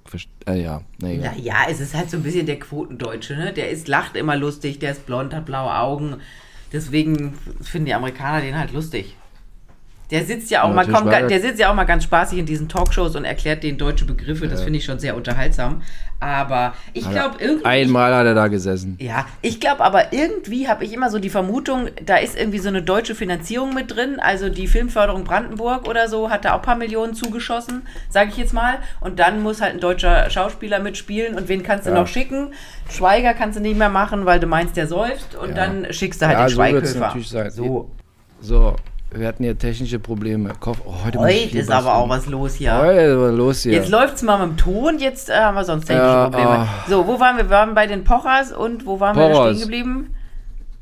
äh, 0.48 0.62
ja, 0.62 0.82
naja. 1.00 1.34
Naja, 1.34 1.56
es 1.70 1.80
ist 1.80 1.94
halt 1.94 2.10
so 2.10 2.18
ein 2.18 2.24
bisschen 2.24 2.46
der 2.46 2.60
Quotendeutsche, 2.60 3.36
ne? 3.36 3.54
Der 3.54 3.70
ist, 3.70 3.90
lacht 3.90 4.16
immer 4.16 4.38
lustig, 4.38 4.80
der 4.80 4.92
ist 4.92 5.06
blond, 5.06 5.34
hat 5.34 5.46
blaue 5.46 5.78
Augen. 5.78 6.18
Deswegen 6.72 7.34
finden 7.62 7.88
die 7.88 7.94
Amerikaner 7.94 8.42
den 8.42 8.58
halt 8.58 8.72
lustig. 8.72 9.16
Der 10.12 10.26
sitzt 10.26 10.50
ja 10.50 10.64
auch 10.64 10.74
mal, 10.74 10.88
komm, 10.88 11.10
der 11.10 11.40
sitzt 11.40 11.60
ja 11.60 11.70
auch 11.70 11.76
mal 11.76 11.84
ganz 11.84 12.04
spaßig 12.04 12.40
in 12.40 12.46
diesen 12.46 12.68
Talkshows 12.68 13.16
und 13.16 13.26
erklärt 13.26 13.64
den 13.64 13.78
deutsche 13.78 14.06
Begriffe. 14.06 14.48
Das 14.48 14.64
finde 14.64 14.80
ich 14.80 14.86
schon 14.86 15.00
sehr 15.00 15.16
unterhaltsam. 15.16 15.82
Aber 16.22 16.74
ich 16.94 17.10
glaube 17.10 17.36
irgendwie. 17.40 17.66
Einmal 17.66 18.14
hat 18.14 18.26
er 18.26 18.34
da 18.34 18.48
gesessen. 18.48 18.98
Ja, 19.00 19.26
ich 19.42 19.62
glaube 19.62 19.84
aber 19.84 20.12
irgendwie 20.12 20.68
habe 20.68 20.84
ich 20.84 20.92
immer 20.92 21.10
so 21.10 21.18
die 21.18 21.30
Vermutung, 21.30 21.88
da 22.06 22.18
ist 22.18 22.38
irgendwie 22.38 22.60
so 22.60 22.68
eine 22.68 22.82
deutsche 22.82 23.16
Finanzierung 23.16 23.74
mit 23.74 23.96
drin. 23.96 24.20
Also 24.20 24.50
die 24.50 24.68
Filmförderung 24.68 25.24
Brandenburg 25.24 25.88
oder 25.88 26.10
so 26.10 26.30
hat 26.30 26.44
da 26.44 26.54
auch 26.54 26.60
ein 26.60 26.62
paar 26.64 26.76
Millionen 26.76 27.14
zugeschossen, 27.14 27.84
sage 28.10 28.32
ich 28.32 28.38
jetzt 28.38 28.54
mal. 28.54 28.80
Und 29.00 29.20
dann 29.20 29.42
muss 29.42 29.62
halt 29.62 29.76
ein 29.76 29.80
deutscher 29.80 30.30
Schauspieler 30.30 30.80
mitspielen. 30.80 31.36
Und 31.36 31.48
wen 31.48 31.64
kannst 31.64 31.86
du 31.86 31.92
ja. 31.92 31.96
noch 31.96 32.08
schicken? 32.08 32.54
Schweiger 32.90 33.34
kannst 33.34 33.58
du 33.58 33.62
nicht 33.62 33.78
mehr 33.78 33.90
machen, 33.90 34.26
weil 34.26 34.42
du 34.42 34.48
meinst, 34.48 34.76
der 34.76 34.88
säuft. 34.88 35.36
Und 35.36 35.50
ja. 35.50 35.56
dann 35.56 35.94
schickst 35.94 36.22
du 36.22 36.28
halt 36.28 36.38
ja, 36.38 36.46
den 36.46 36.50
so 36.50 36.56
Schweighöfer. 36.56 37.00
Natürlich 37.00 37.30
sein. 37.30 37.52
So. 37.52 37.92
So, 38.42 38.76
wir 39.12 39.28
hatten 39.28 39.44
hier 39.44 39.58
technische 39.58 40.00
Probleme. 40.00 40.52
Oh, 40.66 40.76
heute, 41.04 41.20
heute 41.20 41.58
ist 41.58 41.72
aber 41.72 41.96
auch 41.96 42.10
was 42.10 42.28
los 42.28 42.56
hier. 42.56 42.78
Heute 42.78 43.00
ist 43.00 43.18
was 43.18 43.34
los 43.34 43.64
hier. 43.64 43.74
Jetzt 43.74 43.90
läuft 43.90 44.16
es 44.16 44.22
mal 44.24 44.46
mit 44.46 44.58
dem 44.58 44.58
Ton, 44.58 45.00
jetzt 45.00 45.30
äh, 45.30 45.34
haben 45.34 45.56
wir 45.56 45.64
sonst 45.64 45.86
technische 45.86 46.08
ja, 46.08 46.24
Probleme. 46.30 46.68
Oh. 46.68 46.90
So, 46.90 47.08
wo 47.08 47.20
waren 47.20 47.38
wir? 47.38 47.46
Wir 47.46 47.50
waren 47.50 47.74
bei 47.74 47.88
den 47.88 48.04
Pochers 48.04 48.52
und 48.52 48.86
wo 48.86 49.00
waren 49.00 49.16
Pochers. 49.16 49.32
wir 49.34 49.54
stehen 49.56 49.62
geblieben? 49.62 50.16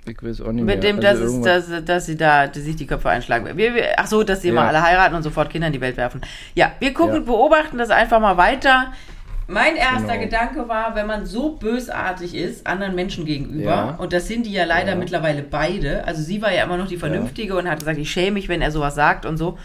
Ich 0.06 0.24
weiß 0.24 0.42
auch 0.42 0.52
nicht 0.52 0.64
Mit 0.66 0.82
mehr. 0.82 0.94
dem, 0.94 1.02
dass, 1.02 1.20
also 1.20 1.38
es, 1.38 1.68
dass, 1.68 1.86
dass 1.86 2.06
sie 2.06 2.16
da 2.16 2.48
dass 2.48 2.64
sich 2.64 2.76
die 2.76 2.88
Köpfe 2.88 3.10
einschlagen. 3.10 3.46
Wir, 3.58 3.76
wir, 3.76 3.84
ach 3.98 4.08
so, 4.08 4.24
dass 4.24 4.42
sie 4.42 4.50
ja. 4.50 4.54
mal 4.54 4.68
alle 4.68 4.82
heiraten 4.82 5.16
und 5.16 5.24
sofort 5.24 5.50
Kinder 5.50 5.68
in 5.68 5.74
die 5.74 5.82
Welt 5.82 5.98
werfen. 5.98 6.22
Ja, 6.56 6.72
wir 6.80 6.94
gucken, 6.94 7.16
ja. 7.16 7.22
beobachten 7.22 7.78
das 7.78 7.90
einfach 7.90 8.20
mal 8.20 8.38
weiter. 8.38 8.94
Mein 9.48 9.78
erster 9.78 10.18
genau. 10.18 10.26
Gedanke 10.26 10.68
war, 10.68 10.96
wenn 10.96 11.08
man 11.08 11.26
so 11.26 11.54
bösartig 11.54 12.36
ist 12.36 12.68
anderen 12.68 12.96
Menschen 12.96 13.26
gegenüber, 13.26 13.64
ja. 13.64 13.96
und 13.98 14.12
das 14.12 14.28
sind 14.28 14.46
die 14.46 14.52
ja 14.52 14.66
leider 14.66 14.92
ja. 14.92 14.96
mittlerweile 14.96 15.42
beide, 15.42 16.04
also 16.06 16.22
sie 16.22 16.42
war 16.42 16.54
ja 16.54 16.66
immer 16.66 16.78
noch 16.78 16.88
die 16.88 16.98
Vernünftige 16.98 17.54
ja. 17.54 17.60
und 17.60 17.70
hat 17.70 17.80
gesagt, 17.80 17.98
ich 17.98 18.12
schäme 18.12 18.32
mich, 18.32 18.50
wenn 18.50 18.62
er 18.62 18.72
sowas 18.72 18.96
sagt 18.96 19.26
und 19.26 19.38
so, 19.38 19.58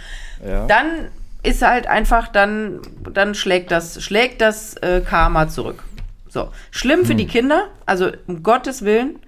dann 0.69 1.09
ist 1.43 1.63
halt 1.63 1.87
einfach, 1.87 2.29
dann, 2.29 2.81
dann 3.13 3.35
schlägt 3.35 3.71
das, 3.71 4.03
schlägt 4.03 4.41
das 4.41 4.75
äh, 4.77 5.01
Karma 5.01 5.49
zurück. 5.49 5.83
So, 6.29 6.51
schlimm 6.71 7.01
hm. 7.01 7.07
für 7.07 7.15
die 7.15 7.27
Kinder, 7.27 7.69
also 7.85 8.11
um 8.27 8.43
Gottes 8.43 8.85
Willen, 8.85 9.19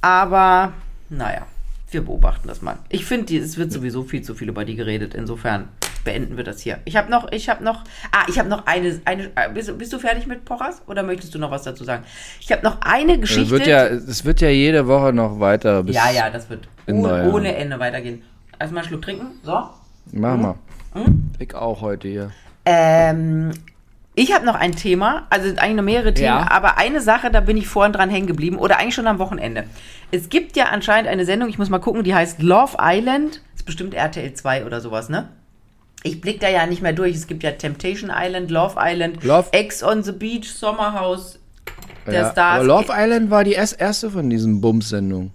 aber 0.00 0.72
naja, 1.08 1.46
wir 1.90 2.04
beobachten 2.04 2.48
das 2.48 2.62
mal. 2.62 2.78
Ich 2.88 3.04
finde, 3.04 3.36
es 3.36 3.56
wird 3.56 3.72
sowieso 3.72 4.02
viel 4.02 4.22
zu 4.22 4.34
viel 4.34 4.48
über 4.48 4.64
die 4.64 4.76
geredet, 4.76 5.14
insofern 5.14 5.68
beenden 6.04 6.36
wir 6.36 6.44
das 6.44 6.60
hier. 6.60 6.78
Ich 6.84 6.96
habe 6.96 7.10
noch, 7.10 7.30
ich 7.32 7.48
habe 7.48 7.62
noch, 7.62 7.84
ah, 8.12 8.24
ich 8.28 8.38
habe 8.38 8.48
noch 8.48 8.66
eine, 8.66 9.00
eine 9.04 9.24
äh, 9.34 9.48
bist, 9.52 9.76
bist, 9.78 9.92
du 9.92 9.98
fertig 9.98 10.26
mit 10.26 10.44
Pochers 10.44 10.82
oder 10.86 11.02
möchtest 11.02 11.34
du 11.34 11.38
noch 11.38 11.50
was 11.50 11.62
dazu 11.62 11.84
sagen? 11.84 12.04
Ich 12.40 12.50
habe 12.52 12.62
noch 12.62 12.80
eine 12.80 13.18
Geschichte. 13.18 13.44
Es 13.44 13.50
wird 13.50 13.66
ja, 13.66 13.86
es 13.86 14.24
wird 14.24 14.40
ja 14.40 14.48
jede 14.48 14.86
Woche 14.86 15.12
noch 15.12 15.40
weiter. 15.40 15.84
ja, 15.86 16.10
ja, 16.10 16.30
das 16.30 16.48
wird 16.50 16.68
ohne, 16.86 17.30
ohne, 17.30 17.56
Ende 17.56 17.78
weitergehen. 17.78 18.22
Erstmal 18.58 18.82
einen 18.82 18.88
Schluck 18.88 19.02
trinken, 19.02 19.26
so. 19.42 19.62
Mach 20.12 20.36
mal. 20.36 20.54
Hm? 20.94 21.30
Ich 21.38 21.54
auch 21.54 21.80
heute 21.80 22.08
hier. 22.08 22.30
Ähm, 22.64 23.52
ich 24.14 24.34
habe 24.34 24.44
noch 24.44 24.54
ein 24.54 24.72
Thema, 24.72 25.26
also 25.30 25.48
eigentlich 25.48 25.76
noch 25.76 25.82
mehrere 25.82 26.12
Themen, 26.12 26.26
ja. 26.26 26.50
aber 26.50 26.76
eine 26.76 27.00
Sache, 27.00 27.30
da 27.30 27.40
bin 27.40 27.56
ich 27.56 27.66
vorhin 27.66 27.94
dran 27.94 28.10
hängen 28.10 28.26
geblieben 28.26 28.58
oder 28.58 28.78
eigentlich 28.78 28.94
schon 28.94 29.06
am 29.06 29.18
Wochenende. 29.18 29.64
Es 30.10 30.28
gibt 30.28 30.56
ja 30.56 30.66
anscheinend 30.66 31.08
eine 31.08 31.24
Sendung, 31.24 31.48
ich 31.48 31.58
muss 31.58 31.70
mal 31.70 31.78
gucken, 31.78 32.04
die 32.04 32.14
heißt 32.14 32.42
Love 32.42 32.76
Island. 32.78 33.40
Ist 33.56 33.64
bestimmt 33.64 33.94
RTL 33.94 34.34
2 34.34 34.66
oder 34.66 34.82
sowas, 34.82 35.08
ne? 35.08 35.28
Ich 36.02 36.20
blick 36.20 36.40
da 36.40 36.48
ja 36.48 36.66
nicht 36.66 36.82
mehr 36.82 36.92
durch. 36.92 37.14
Es 37.14 37.26
gibt 37.26 37.42
ja 37.42 37.52
Temptation 37.52 38.10
Island, 38.14 38.50
Love 38.50 38.76
Island, 38.78 39.22
Love 39.24 39.48
Ex 39.52 39.82
on 39.82 40.02
the 40.02 40.12
Beach, 40.12 40.50
Sommerhaus 40.50 41.38
der 42.06 42.14
ja, 42.14 42.32
Stars. 42.32 42.60
Aber 42.60 42.64
Love 42.64 42.92
Island 42.92 43.30
war 43.30 43.44
die 43.44 43.52
erste 43.52 44.10
von 44.10 44.28
diesen 44.28 44.60
Bums-Sendungen. 44.60 45.32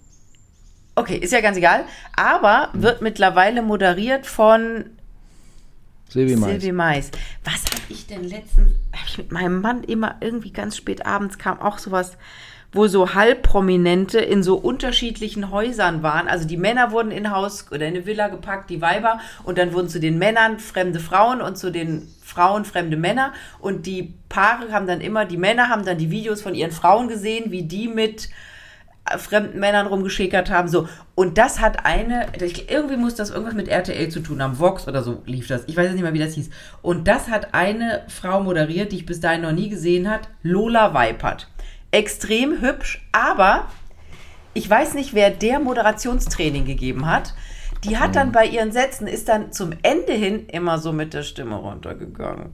Okay, 0.94 1.16
ist 1.16 1.32
ja 1.32 1.40
ganz 1.40 1.56
egal. 1.56 1.84
Aber 2.16 2.72
hm. 2.72 2.82
wird 2.82 3.02
mittlerweile 3.02 3.62
moderiert 3.62 4.26
von 4.26 4.84
Silvi 6.08 6.36
Mais. 6.36 6.50
Silvi 6.50 6.72
Mais. 6.72 7.10
Was 7.44 7.64
habe 7.66 7.82
ich 7.88 8.06
denn 8.06 8.24
letztens, 8.24 8.72
habe 8.92 9.06
ich 9.06 9.18
mit 9.18 9.32
meinem 9.32 9.60
Mann 9.60 9.84
immer 9.84 10.16
irgendwie 10.20 10.52
ganz 10.52 10.76
spät 10.76 11.06
abends 11.06 11.38
kam 11.38 11.60
auch 11.60 11.78
sowas 11.78 12.16
wo 12.72 12.86
so 12.86 13.14
Halbprominente 13.14 14.18
in 14.18 14.42
so 14.42 14.56
unterschiedlichen 14.56 15.50
Häusern 15.50 16.02
waren. 16.02 16.28
Also 16.28 16.46
die 16.46 16.58
Männer 16.58 16.92
wurden 16.92 17.10
in 17.10 17.30
Haus 17.30 17.66
oder 17.70 17.86
in 17.86 17.94
eine 17.94 18.06
Villa 18.06 18.28
gepackt, 18.28 18.68
die 18.68 18.82
Weiber, 18.82 19.20
und 19.44 19.56
dann 19.56 19.72
wurden 19.72 19.88
zu 19.88 20.00
den 20.00 20.18
Männern 20.18 20.58
fremde 20.58 21.00
Frauen 21.00 21.40
und 21.40 21.56
zu 21.56 21.70
den 21.70 22.08
Frauen 22.22 22.66
fremde 22.66 22.98
Männer. 22.98 23.32
Und 23.58 23.86
die 23.86 24.14
Paare 24.28 24.70
haben 24.70 24.86
dann 24.86 25.00
immer, 25.00 25.24
die 25.24 25.38
Männer 25.38 25.70
haben 25.70 25.84
dann 25.84 25.96
die 25.96 26.10
Videos 26.10 26.42
von 26.42 26.54
ihren 26.54 26.72
Frauen 26.72 27.08
gesehen, 27.08 27.50
wie 27.50 27.62
die 27.62 27.88
mit 27.88 28.28
äh, 29.10 29.16
fremden 29.16 29.58
Männern 29.60 29.86
rumgeschickert 29.86 30.50
haben, 30.50 30.68
so. 30.68 30.88
Und 31.14 31.38
das 31.38 31.60
hat 31.60 31.86
eine, 31.86 32.26
irgendwie 32.68 32.96
muss 32.96 33.14
das 33.14 33.30
irgendwas 33.30 33.54
mit 33.54 33.68
RTL 33.68 34.10
zu 34.10 34.20
tun 34.20 34.42
haben, 34.42 34.58
Vox 34.58 34.86
oder 34.86 35.02
so 35.02 35.22
lief 35.24 35.48
das. 35.48 35.64
Ich 35.66 35.76
weiß 35.76 35.86
jetzt 35.86 35.94
nicht 35.94 36.02
mehr, 36.02 36.12
wie 36.12 36.20
das 36.20 36.34
hieß. 36.34 36.50
Und 36.82 37.08
das 37.08 37.28
hat 37.28 37.54
eine 37.54 38.02
Frau 38.08 38.40
moderiert, 38.40 38.92
die 38.92 38.96
ich 38.96 39.06
bis 39.06 39.20
dahin 39.20 39.40
noch 39.40 39.52
nie 39.52 39.70
gesehen 39.70 40.08
hat, 40.08 40.28
Lola 40.42 40.92
Weipert 40.92 41.48
extrem 41.90 42.60
hübsch, 42.60 43.06
aber 43.12 43.66
ich 44.54 44.68
weiß 44.68 44.94
nicht, 44.94 45.14
wer 45.14 45.30
der 45.30 45.60
Moderationstraining 45.60 46.64
gegeben 46.64 47.06
hat. 47.06 47.34
Die 47.84 47.96
hat 47.96 48.16
dann 48.16 48.32
bei 48.32 48.44
ihren 48.44 48.72
Sätzen, 48.72 49.06
ist 49.06 49.28
dann 49.28 49.52
zum 49.52 49.70
Ende 49.82 50.12
hin 50.12 50.46
immer 50.48 50.78
so 50.78 50.92
mit 50.92 51.14
der 51.14 51.22
Stimme 51.22 51.54
runtergegangen. 51.56 52.52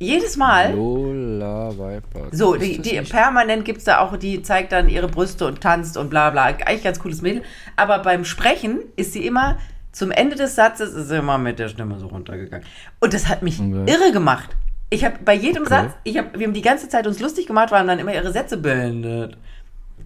Jedes 0.00 0.36
Mal. 0.36 0.74
Lola 0.74 1.70
Viper. 1.70 2.28
So, 2.30 2.54
die, 2.54 2.80
die 2.80 3.00
permanent 3.00 3.64
gibt 3.64 3.78
es 3.78 3.84
da 3.84 3.98
auch, 3.98 4.16
die 4.16 4.42
zeigt 4.42 4.72
dann 4.72 4.88
ihre 4.88 5.08
Brüste 5.08 5.46
und 5.46 5.60
tanzt 5.60 5.96
und 5.96 6.10
bla 6.10 6.30
bla. 6.30 6.44
Eigentlich 6.44 6.84
ganz 6.84 7.00
cooles 7.00 7.20
Mädel. 7.20 7.42
Aber 7.76 7.98
beim 8.00 8.24
Sprechen 8.24 8.80
ist 8.96 9.12
sie 9.12 9.26
immer, 9.26 9.58
zum 9.90 10.12
Ende 10.12 10.36
des 10.36 10.54
Satzes 10.54 10.94
ist 10.94 11.08
sie 11.08 11.16
immer 11.16 11.38
mit 11.38 11.58
der 11.58 11.68
Stimme 11.68 11.98
so 11.98 12.06
runtergegangen. 12.06 12.66
Und 13.00 13.12
das 13.12 13.28
hat 13.28 13.42
mich 13.42 13.58
okay. 13.58 13.84
irre 13.86 14.12
gemacht. 14.12 14.50
Ich 14.90 15.04
habe 15.04 15.18
bei 15.24 15.34
jedem 15.34 15.62
okay. 15.64 15.70
Satz, 15.70 15.94
ich 16.04 16.16
hab, 16.16 16.38
wir 16.38 16.46
haben 16.46 16.54
die 16.54 16.62
ganze 16.62 16.88
Zeit 16.88 17.06
uns 17.06 17.20
lustig 17.20 17.46
gemacht, 17.46 17.70
weil 17.70 17.80
haben 17.80 17.88
dann 17.88 17.98
immer 17.98 18.14
ihre 18.14 18.32
Sätze 18.32 18.56
beendet. 18.56 19.36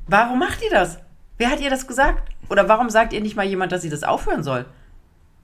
Warum 0.09 0.39
macht 0.39 0.63
ihr 0.63 0.71
das? 0.71 0.99
Wer 1.39 1.51
hat 1.51 1.61
ihr 1.61 1.71
das 1.71 1.87
gesagt? 1.87 2.31
Oder 2.51 2.69
warum 2.69 2.91
sagt 2.91 3.13
ihr 3.13 3.21
nicht 3.21 3.37
mal 3.37 3.47
jemand, 3.47 3.73
dass 3.73 3.83
sie 3.83 3.91
das 3.91 4.03
aufhören 4.03 4.43
soll? 4.43 4.65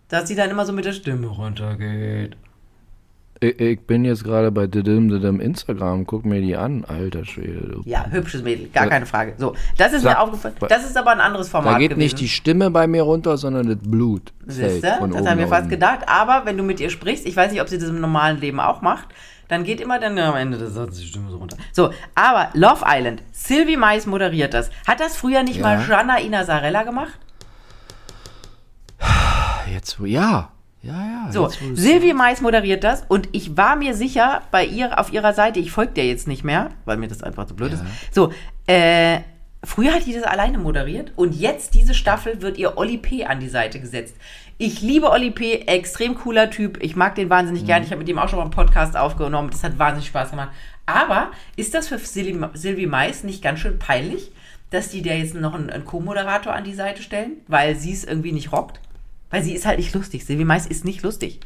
Dass 0.09 0.27
sie 0.27 0.35
dann 0.35 0.51
immer 0.51 0.67
so 0.67 0.73
mit 0.73 0.85
der 0.85 0.93
Stimme 0.93 1.29
runtergeht. 1.29 2.37
Ich, 3.41 3.61
ich 3.61 3.81
bin 3.81 4.05
jetzt 4.05 4.25
gerade 4.25 4.51
bei 4.51 4.67
Didim 4.67 5.09
Didim 5.09 5.41
Instagram, 5.41 6.07
guck 6.07 6.25
mir 6.25 6.41
die 6.41 6.57
an, 6.57 6.85
alter 6.85 7.25
Schwede. 7.25 7.69
Du. 7.69 7.83
Ja, 7.85 8.07
hübsches 8.11 8.43
Mädel, 8.43 8.69
gar 8.69 8.89
keine 8.89 9.07
Frage. 9.07 9.35
So, 9.39 9.55
das 9.77 9.93
ist 9.93 10.03
Sag, 10.03 10.17
mir 10.17 10.21
aufgefallen. 10.21 10.55
Das 10.69 10.85
ist 10.85 10.97
aber 10.97 11.13
ein 11.13 11.21
anderes 11.21 11.49
Format. 11.49 11.75
Da 11.75 11.79
geht 11.79 11.91
gewesen. 11.91 12.05
nicht 12.05 12.21
die 12.21 12.29
Stimme 12.29 12.71
bei 12.71 12.87
mir 12.87 13.03
runter, 13.03 13.37
sondern 13.37 13.69
das 13.69 13.79
Blut. 13.81 14.33
Siehste, 14.47 14.99
das 15.01 15.27
haben 15.27 15.39
wir 15.39 15.49
fast 15.49 15.69
gedacht. 15.69 16.09
Aber 16.09 16.47
wenn 16.47 16.57
du 16.57 16.65
mit 16.65 16.81
ihr 16.81 16.91
sprichst, 16.91 17.27
ich 17.27 17.37
weiß 17.37 17.53
nicht, 17.53 17.61
ob 17.61 17.69
sie 17.69 17.79
das 17.79 17.89
im 17.89 18.01
normalen 18.01 18.41
Leben 18.41 18.59
auch 18.59 18.83
macht, 18.83 19.09
dann 19.49 19.65
geht 19.65 19.81
immer 19.81 19.99
dann 19.99 20.19
am 20.19 20.37
Ende 20.37 20.59
des 20.59 20.75
Satzes 20.75 20.99
die 20.99 21.07
Stimme 21.07 21.31
so 21.31 21.39
runter. 21.39 21.57
So, 21.73 21.91
aber 22.15 22.51
Love 22.55 22.85
Island, 22.87 23.23
Sylvie 23.33 23.77
Mais 23.77 24.07
moderiert 24.07 24.53
das. 24.53 24.71
Hat 24.87 25.01
das 25.01 25.17
früher 25.17 25.43
nicht 25.43 25.57
ja. 25.57 25.63
mal 25.63 25.85
Gianna 25.85 26.19
Inasarella 26.19 26.83
gemacht? 26.83 27.19
Jetzt, 29.73 29.99
ja. 30.05 30.51
Ja, 30.83 30.93
ja. 30.93 31.33
So, 31.33 31.49
Silvie 31.75 32.15
Mais 32.15 32.41
moderiert 32.41 32.85
das 32.85 33.05
und 33.09 33.29
ich 33.33 33.57
war 33.57 33.77
mir 33.77 33.95
sicher, 33.95 34.43
bei 34.51 34.65
ihr 34.65 34.99
auf 34.99 35.13
ihrer 35.13 35.33
Seite, 35.33 35.59
ich 35.59 35.73
folge 35.73 35.93
der 35.93 36.07
jetzt 36.07 36.29
nicht 36.29 36.45
mehr, 36.45 36.71
weil 36.85 36.97
mir 36.97 37.09
das 37.09 37.23
einfach 37.23 37.47
zu 37.47 37.57
blöd 37.57 37.73
ja. 37.73 37.79
ist. 37.79 38.15
So, 38.15 38.33
äh, 38.67 39.21
früher 39.65 39.95
hat 39.95 40.07
die 40.07 40.13
das 40.13 40.23
alleine 40.23 40.59
moderiert 40.59 41.13
und 41.17 41.35
jetzt 41.35 41.75
diese 41.75 41.95
Staffel 41.95 42.43
wird 42.43 42.59
ihr 42.59 42.79
Oli 42.79 42.99
P. 42.99 43.25
an 43.25 43.41
die 43.41 43.49
Seite 43.49 43.81
gesetzt. 43.81 44.15
Ich 44.57 44.81
liebe 44.81 45.11
Oli 45.11 45.31
P., 45.31 45.61
extrem 45.67 46.17
cooler 46.17 46.51
Typ. 46.51 46.83
Ich 46.83 46.97
mag 46.97 47.15
den 47.15 47.31
wahnsinnig 47.31 47.63
mhm. 47.63 47.67
gern. 47.67 47.83
Ich 47.85 47.91
habe 47.91 48.01
mit 48.01 48.09
ihm 48.09 48.19
auch 48.19 48.29
schon 48.29 48.39
mal 48.39 48.45
einen 48.45 48.51
Podcast 48.51 48.97
aufgenommen. 48.97 49.51
Das 49.51 49.63
hat 49.63 49.79
wahnsinnig 49.79 50.09
Spaß 50.09 50.31
gemacht. 50.31 50.51
Aber 50.85 51.31
ist 51.55 51.75
das 51.75 51.87
für 51.87 51.99
Silvi 51.99 52.87
Mais 52.87 53.23
nicht 53.23 53.41
ganz 53.41 53.61
schön 53.61 53.79
peinlich, 53.79 54.33
dass 54.71 54.89
die 54.89 55.03
der 55.03 55.19
jetzt 55.19 55.35
noch 55.35 55.55
einen, 55.55 55.71
einen 55.71 55.85
Co-Moderator 55.85 56.53
an 56.53 56.65
die 56.65 56.75
Seite 56.75 57.03
stellen, 57.03 57.41
weil 57.47 57.77
sie 57.77 57.93
es 57.93 58.03
irgendwie 58.03 58.33
nicht 58.33 58.51
rockt? 58.51 58.81
Weil 59.31 59.43
sie 59.43 59.55
ist 59.55 59.67
halt 59.67 59.79
nicht 59.79 59.95
lustig. 59.95 60.25
Silvi 60.25 60.45
Mais 60.45 60.67
ist 60.67 60.85
nicht 60.85 61.03
lustig. 61.03 61.41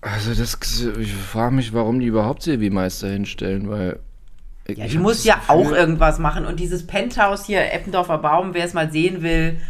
Also 0.00 0.34
das, 0.34 0.58
ich 0.98 1.14
frage 1.14 1.54
mich, 1.54 1.72
warum 1.72 1.98
die 1.98 2.06
überhaupt 2.06 2.42
Silvi 2.42 2.68
Meister 2.68 3.08
hinstellen, 3.08 3.70
weil 3.70 3.98
ja, 4.68 4.86
die 4.86 4.98
muss 4.98 5.24
ja 5.24 5.36
Gefühl, 5.36 5.50
auch 5.50 5.72
irgendwas 5.72 6.18
machen. 6.18 6.46
Und 6.46 6.60
dieses 6.60 6.86
Penthouse 6.86 7.46
hier, 7.46 7.72
Eppendorfer 7.72 8.18
Baum, 8.18 8.54
wer 8.54 8.64
es 8.64 8.74
mal 8.74 8.90
sehen 8.90 9.22
will, 9.22 9.60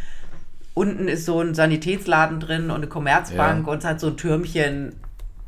unten 0.73 1.09
ist 1.09 1.25
so 1.25 1.41
ein 1.41 1.55
Sanitätsladen 1.55 2.41
drin 2.41 2.71
und 2.71 2.77
eine 2.77 2.89
Commerzbank 2.89 3.67
ja. 3.67 3.73
und 3.73 3.79
es 3.79 3.85
hat 3.85 4.01
so 4.01 4.09
ein 4.09 4.17
Türmchen. 4.17 4.95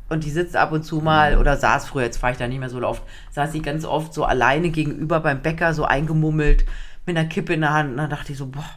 Und 0.09 0.23
die 0.23 0.31
sitzt 0.31 0.55
ab 0.55 0.71
und 0.71 0.83
zu 0.83 0.99
mal, 1.01 1.35
mhm. 1.35 1.41
oder 1.41 1.57
saß 1.57 1.87
früher, 1.87 2.03
jetzt 2.03 2.17
fahre 2.17 2.31
ich 2.31 2.39
da 2.39 2.47
nicht 2.47 2.59
mehr 2.59 2.69
so 2.69 2.81
oft, 2.81 3.03
saß 3.31 3.51
sie 3.51 3.61
ganz 3.61 3.83
oft 3.83 4.13
so 4.13 4.23
alleine 4.23 4.69
gegenüber 4.69 5.19
beim 5.19 5.41
Bäcker, 5.41 5.73
so 5.73 5.83
eingemummelt, 5.83 6.65
mit 7.05 7.17
einer 7.17 7.27
Kippe 7.27 7.53
in 7.53 7.61
der 7.61 7.73
Hand. 7.73 7.91
Und 7.91 7.97
dann 7.97 8.09
dachte 8.09 8.31
ich 8.31 8.37
so, 8.37 8.47
boah, 8.47 8.69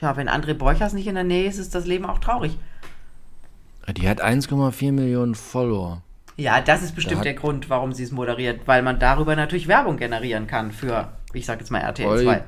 ja, 0.00 0.16
wenn 0.16 0.28
André 0.28 0.54
Borchers 0.54 0.92
nicht 0.92 1.06
in 1.06 1.14
der 1.14 1.24
Nähe 1.24 1.48
ist, 1.48 1.58
ist 1.58 1.74
das 1.74 1.86
Leben 1.86 2.06
auch 2.06 2.18
traurig. 2.18 2.56
Die 3.96 4.08
hat 4.08 4.22
1,4 4.22 4.92
Millionen 4.92 5.34
Follower. 5.34 6.02
Ja, 6.36 6.60
das 6.60 6.82
ist 6.82 6.94
bestimmt 6.94 7.20
da 7.20 7.24
der 7.24 7.34
Grund, 7.34 7.68
warum 7.68 7.92
sie 7.92 8.04
es 8.04 8.12
moderiert, 8.12 8.60
weil 8.66 8.82
man 8.82 9.00
darüber 9.00 9.34
natürlich 9.34 9.66
Werbung 9.66 9.96
generieren 9.96 10.46
kann 10.46 10.70
für, 10.70 11.08
ich 11.32 11.46
sag 11.46 11.58
jetzt 11.58 11.70
mal 11.70 11.80
RTL 11.80 12.22
2. 12.22 12.44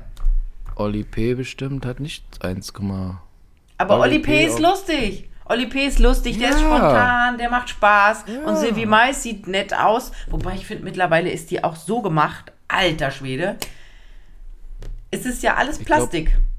Olli 0.75 1.03
P. 1.03 1.33
bestimmt 1.33 1.85
hat 1.85 1.99
nicht 1.99 2.23
1, 2.41 2.73
Aber 3.77 3.99
Oli, 3.99 4.09
Oli 4.09 4.19
P. 4.19 4.45
ist 4.45 4.59
lustig. 4.59 5.29
Oli 5.45 5.65
P. 5.65 5.85
ist 5.85 5.99
lustig, 5.99 6.37
der 6.37 6.49
ja. 6.49 6.55
ist 6.55 6.61
spontan, 6.61 7.37
der 7.37 7.49
macht 7.49 7.69
Spaß. 7.69 8.25
Ja. 8.27 8.47
Und 8.47 8.57
Sylvie 8.57 8.85
Mais 8.85 9.21
sieht 9.21 9.47
nett 9.47 9.73
aus. 9.73 10.13
Wobei 10.29 10.53
ich 10.53 10.65
finde, 10.65 10.85
mittlerweile 10.85 11.29
ist 11.29 11.51
die 11.51 11.63
auch 11.63 11.75
so 11.75 12.01
gemacht. 12.01 12.53
Alter 12.69 13.11
Schwede. 13.11 13.57
Es 15.09 15.25
ist 15.25 15.43
ja 15.43 15.55
alles 15.55 15.79
Plastik. 15.79 16.29
Ich 16.29 16.50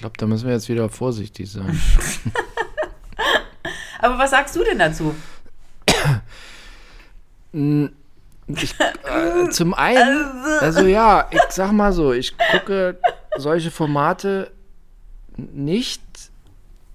glaube, 0.00 0.14
glaub, 0.14 0.18
da 0.18 0.26
müssen 0.26 0.46
wir 0.46 0.54
jetzt 0.54 0.68
wieder 0.68 0.88
vorsichtig 0.88 1.50
sein. 1.50 1.80
Aber 3.98 4.18
was 4.18 4.30
sagst 4.30 4.56
du 4.56 4.64
denn 4.64 4.78
dazu? 4.78 5.14
Ich, 7.52 8.74
äh, 8.80 9.48
zum 9.50 9.74
einen, 9.74 10.26
also 10.60 10.86
ja, 10.86 11.28
ich 11.30 11.40
sag 11.50 11.72
mal 11.72 11.92
so, 11.92 12.12
ich 12.12 12.34
gucke 12.52 12.96
solche 13.36 13.70
Formate 13.70 14.50
nicht, 15.36 16.02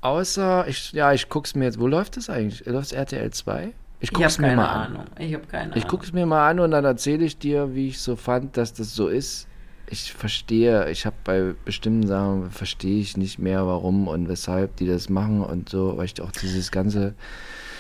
außer, 0.02 0.68
ich, 0.68 0.92
ja, 0.94 1.14
ich 1.14 1.30
guck's 1.30 1.56
mir 1.56 1.66
jetzt, 1.66 1.80
wo 1.80 1.88
läuft 1.88 2.18
das 2.18 2.30
eigentlich? 2.30 2.66
Läuft 2.66 2.92
RTL 2.92 3.32
2? 3.32 3.74
Ich 4.00 4.12
guck's 4.12 4.34
ich 4.34 4.40
mir 4.40 4.56
mal 4.56 4.66
Ahnung. 4.66 5.02
an. 5.02 5.08
Ich 5.20 5.34
habe 5.34 5.46
keine 5.46 5.64
Ahnung. 5.64 5.78
Ich 5.78 5.88
guck's 5.88 6.12
mir 6.12 6.26
mal 6.26 6.50
an 6.50 6.60
und 6.60 6.72
dann 6.72 6.86
erzähle 6.86 7.26
ich 7.26 7.38
dir, 7.38 7.76
wie 7.76 7.90
ich 7.90 8.00
so 8.00 8.16
fand, 8.16 8.58
dass 8.58 8.74
das 8.74 8.96
so 8.96 9.08
ist. 9.08 9.48
Ich 9.88 10.14
verstehe, 10.14 10.90
ich 10.90 11.06
habe 11.06 11.16
bei 11.24 11.54
bestimmten 11.64 12.08
Sachen 12.08 12.50
verstehe 12.52 13.00
ich 13.00 13.18
nicht 13.18 13.40
mehr, 13.40 13.68
warum 13.68 14.08
und 14.08 14.28
weshalb 14.28 14.76
die 14.78 14.88
das 14.88 15.10
machen 15.10 15.42
und 15.42 15.70
so, 15.70 15.98
weil 15.98 16.06
ich 16.06 16.22
auch 16.22 16.32
dieses 16.32 16.72
ganze 16.72 17.14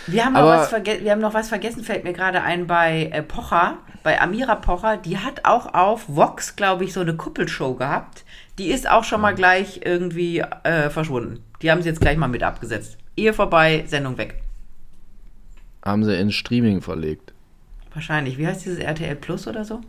wir 0.07 0.23
haben, 0.23 0.33
noch 0.33 0.45
was 0.45 0.71
wir 0.71 1.11
haben 1.11 1.21
noch 1.21 1.33
was 1.33 1.49
vergessen, 1.49 1.83
fällt 1.83 2.03
mir 2.03 2.13
gerade 2.13 2.43
ein, 2.43 2.67
bei 2.67 3.09
äh, 3.11 3.23
Pocher, 3.23 3.79
bei 4.03 4.21
Amira 4.21 4.55
Pocher, 4.55 4.97
die 4.97 5.17
hat 5.17 5.45
auch 5.45 5.73
auf 5.73 6.05
Vox, 6.07 6.55
glaube 6.55 6.83
ich, 6.83 6.93
so 6.93 6.99
eine 6.99 7.15
Kuppelshow 7.15 7.73
gehabt. 7.73 8.23
Die 8.59 8.67
ist 8.67 8.89
auch 8.89 9.03
schon 9.03 9.19
mal 9.21 9.33
gleich 9.33 9.81
irgendwie 9.83 10.39
äh, 10.39 10.89
verschwunden. 10.91 11.43
Die 11.61 11.71
haben 11.71 11.81
sie 11.81 11.89
jetzt 11.89 12.01
gleich 12.01 12.17
mal 12.17 12.27
mit 12.27 12.43
abgesetzt. 12.43 12.97
Ehe 13.17 13.33
vorbei, 13.33 13.83
Sendung 13.87 14.17
weg. 14.17 14.43
Haben 15.83 16.03
sie 16.03 16.15
in 16.15 16.31
Streaming 16.31 16.81
verlegt. 16.81 17.33
Wahrscheinlich. 17.93 18.37
Wie 18.37 18.45
heißt 18.45 18.63
dieses 18.63 18.79
RTL 18.79 19.15
Plus 19.15 19.47
oder 19.47 19.65
so? 19.65 19.81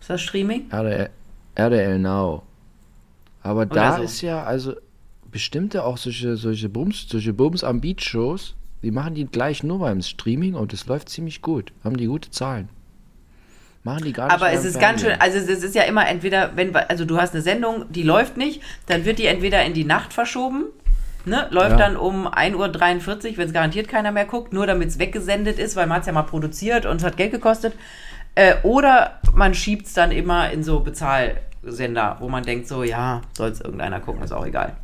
Ist 0.00 0.08
das 0.08 0.22
Streaming? 0.22 0.70
RTL, 0.70 1.10
RTL 1.54 1.98
Now. 1.98 2.42
Aber 3.42 3.62
oder 3.62 3.74
da 3.74 3.96
so. 3.96 4.02
ist 4.02 4.20
ja, 4.20 4.42
also 4.44 4.74
bestimmte 5.30 5.84
auch 5.84 5.96
solche, 5.96 6.36
solche 6.36 6.68
Bums, 6.68 7.06
solche 7.08 7.32
Bums 7.32 7.64
am 7.64 7.80
Beach 7.80 8.00
Shows 8.00 8.54
die 8.82 8.90
machen 8.90 9.14
die 9.14 9.26
gleich 9.26 9.62
nur 9.62 9.78
beim 9.78 10.02
Streaming 10.02 10.54
und 10.54 10.72
es 10.72 10.86
läuft 10.86 11.08
ziemlich 11.08 11.40
gut. 11.40 11.72
Haben 11.84 11.96
die 11.96 12.06
gute 12.06 12.30
Zahlen. 12.30 12.68
Machen 13.84 14.04
die 14.04 14.12
gar 14.12 14.26
nicht 14.26 14.34
Aber 14.34 14.52
es 14.52 14.64
ist 14.64 14.80
ganz 14.80 15.00
schön, 15.00 15.12
also 15.18 15.38
es 15.38 15.62
ist 15.62 15.74
ja 15.74 15.82
immer 15.82 16.06
entweder, 16.08 16.56
wenn, 16.56 16.74
also 16.74 17.04
du 17.04 17.16
hast 17.18 17.34
eine 17.34 17.42
Sendung, 17.42 17.84
die 17.90 18.04
läuft 18.04 18.36
nicht, 18.36 18.60
dann 18.86 19.04
wird 19.04 19.18
die 19.18 19.26
entweder 19.26 19.64
in 19.64 19.74
die 19.74 19.84
Nacht 19.84 20.12
verschoben, 20.12 20.66
ne, 21.24 21.48
läuft 21.50 21.72
ja. 21.72 21.76
dann 21.76 21.96
um 21.96 22.28
1.43 22.28 23.32
Uhr, 23.32 23.36
wenn 23.38 23.48
es 23.48 23.52
garantiert 23.52 23.88
keiner 23.88 24.12
mehr 24.12 24.24
guckt, 24.24 24.52
nur 24.52 24.66
damit 24.66 24.88
es 24.88 24.98
weggesendet 25.00 25.58
ist, 25.58 25.74
weil 25.74 25.88
man 25.88 26.00
es 26.00 26.06
ja 26.06 26.12
mal 26.12 26.22
produziert 26.22 26.86
und 26.86 26.96
es 26.96 27.04
hat 27.04 27.16
Geld 27.16 27.32
gekostet. 27.32 27.74
Äh, 28.34 28.56
oder 28.62 29.20
man 29.34 29.54
schiebt 29.54 29.86
es 29.86 29.92
dann 29.94 30.10
immer 30.10 30.50
in 30.50 30.62
so 30.62 30.80
Bezahlsender, 30.80 32.16
wo 32.20 32.28
man 32.28 32.42
denkt 32.44 32.66
so, 32.68 32.82
ja, 32.82 33.22
soll 33.36 33.50
es 33.50 33.60
irgendeiner 33.60 34.00
gucken, 34.00 34.22
ist 34.22 34.32
auch 34.32 34.46
egal. 34.46 34.76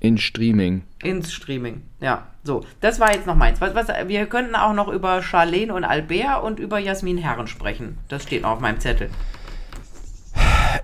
In 0.00 0.16
Streaming. 0.16 0.84
Ins 1.02 1.32
Streaming, 1.32 1.82
ja. 2.00 2.26
So, 2.44 2.64
das 2.80 3.00
war 3.00 3.12
jetzt 3.12 3.26
noch 3.26 3.34
meins. 3.34 3.60
Was, 3.60 3.74
was, 3.74 3.88
wir 4.06 4.26
könnten 4.26 4.54
auch 4.54 4.72
noch 4.72 4.88
über 4.88 5.22
Charlene 5.22 5.74
und 5.74 5.84
Albert 5.84 6.44
und 6.44 6.60
über 6.60 6.78
Jasmin 6.78 7.18
Herren 7.18 7.48
sprechen. 7.48 7.98
Das 8.08 8.22
steht 8.22 8.42
noch 8.42 8.50
auf 8.50 8.60
meinem 8.60 8.78
Zettel. 8.78 9.10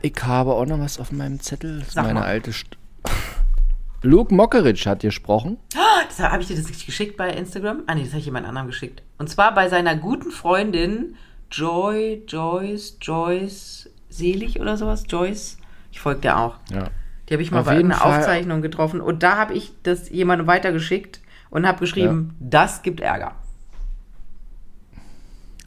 Ich 0.02 0.14
habe 0.22 0.52
auch 0.52 0.66
noch 0.66 0.80
was 0.80 0.98
auf 0.98 1.12
meinem 1.12 1.40
Zettel. 1.40 1.78
Das 1.78 1.88
ist 1.88 1.94
Sag 1.94 2.06
meine 2.06 2.20
mal. 2.20 2.26
alte. 2.26 2.52
St 2.52 2.76
Luke 4.02 4.34
Mockeridge 4.34 4.84
hat 4.90 5.00
gesprochen. 5.00 5.58
Das 6.08 6.18
habe 6.18 6.42
ich 6.42 6.48
dir 6.48 6.56
das 6.56 6.66
geschickt 6.66 7.16
bei 7.16 7.30
Instagram? 7.30 7.84
Ah, 7.86 7.94
nee, 7.94 8.02
das 8.02 8.10
habe 8.10 8.18
ich 8.18 8.26
jemand 8.26 8.46
anderem 8.46 8.66
geschickt. 8.66 9.02
Und 9.18 9.30
zwar 9.30 9.54
bei 9.54 9.68
seiner 9.68 9.96
guten 9.96 10.30
Freundin 10.30 11.14
Joy, 11.56 12.22
Joyce, 12.26 12.96
Joyce, 13.00 13.88
Selig 14.08 14.60
oder 14.60 14.76
sowas. 14.76 15.04
Joyce. 15.08 15.56
Ich 15.92 16.00
folge 16.00 16.22
der 16.22 16.38
auch. 16.38 16.56
Ja. 16.70 16.90
Die 17.28 17.34
habe 17.34 17.42
ich 17.42 17.50
mal 17.50 17.60
auf 17.60 17.66
bei 17.66 17.78
einer 17.78 17.94
Fall. 17.94 18.18
Aufzeichnung 18.18 18.60
getroffen. 18.60 19.00
Und 19.00 19.22
da 19.22 19.36
habe 19.36 19.54
ich 19.54 19.72
das 19.82 20.10
jemandem 20.10 20.46
weitergeschickt 20.46 21.20
und 21.50 21.66
habe 21.66 21.78
geschrieben, 21.78 22.34
ja. 22.40 22.46
das 22.50 22.82
gibt 22.82 23.00
Ärger. 23.00 23.36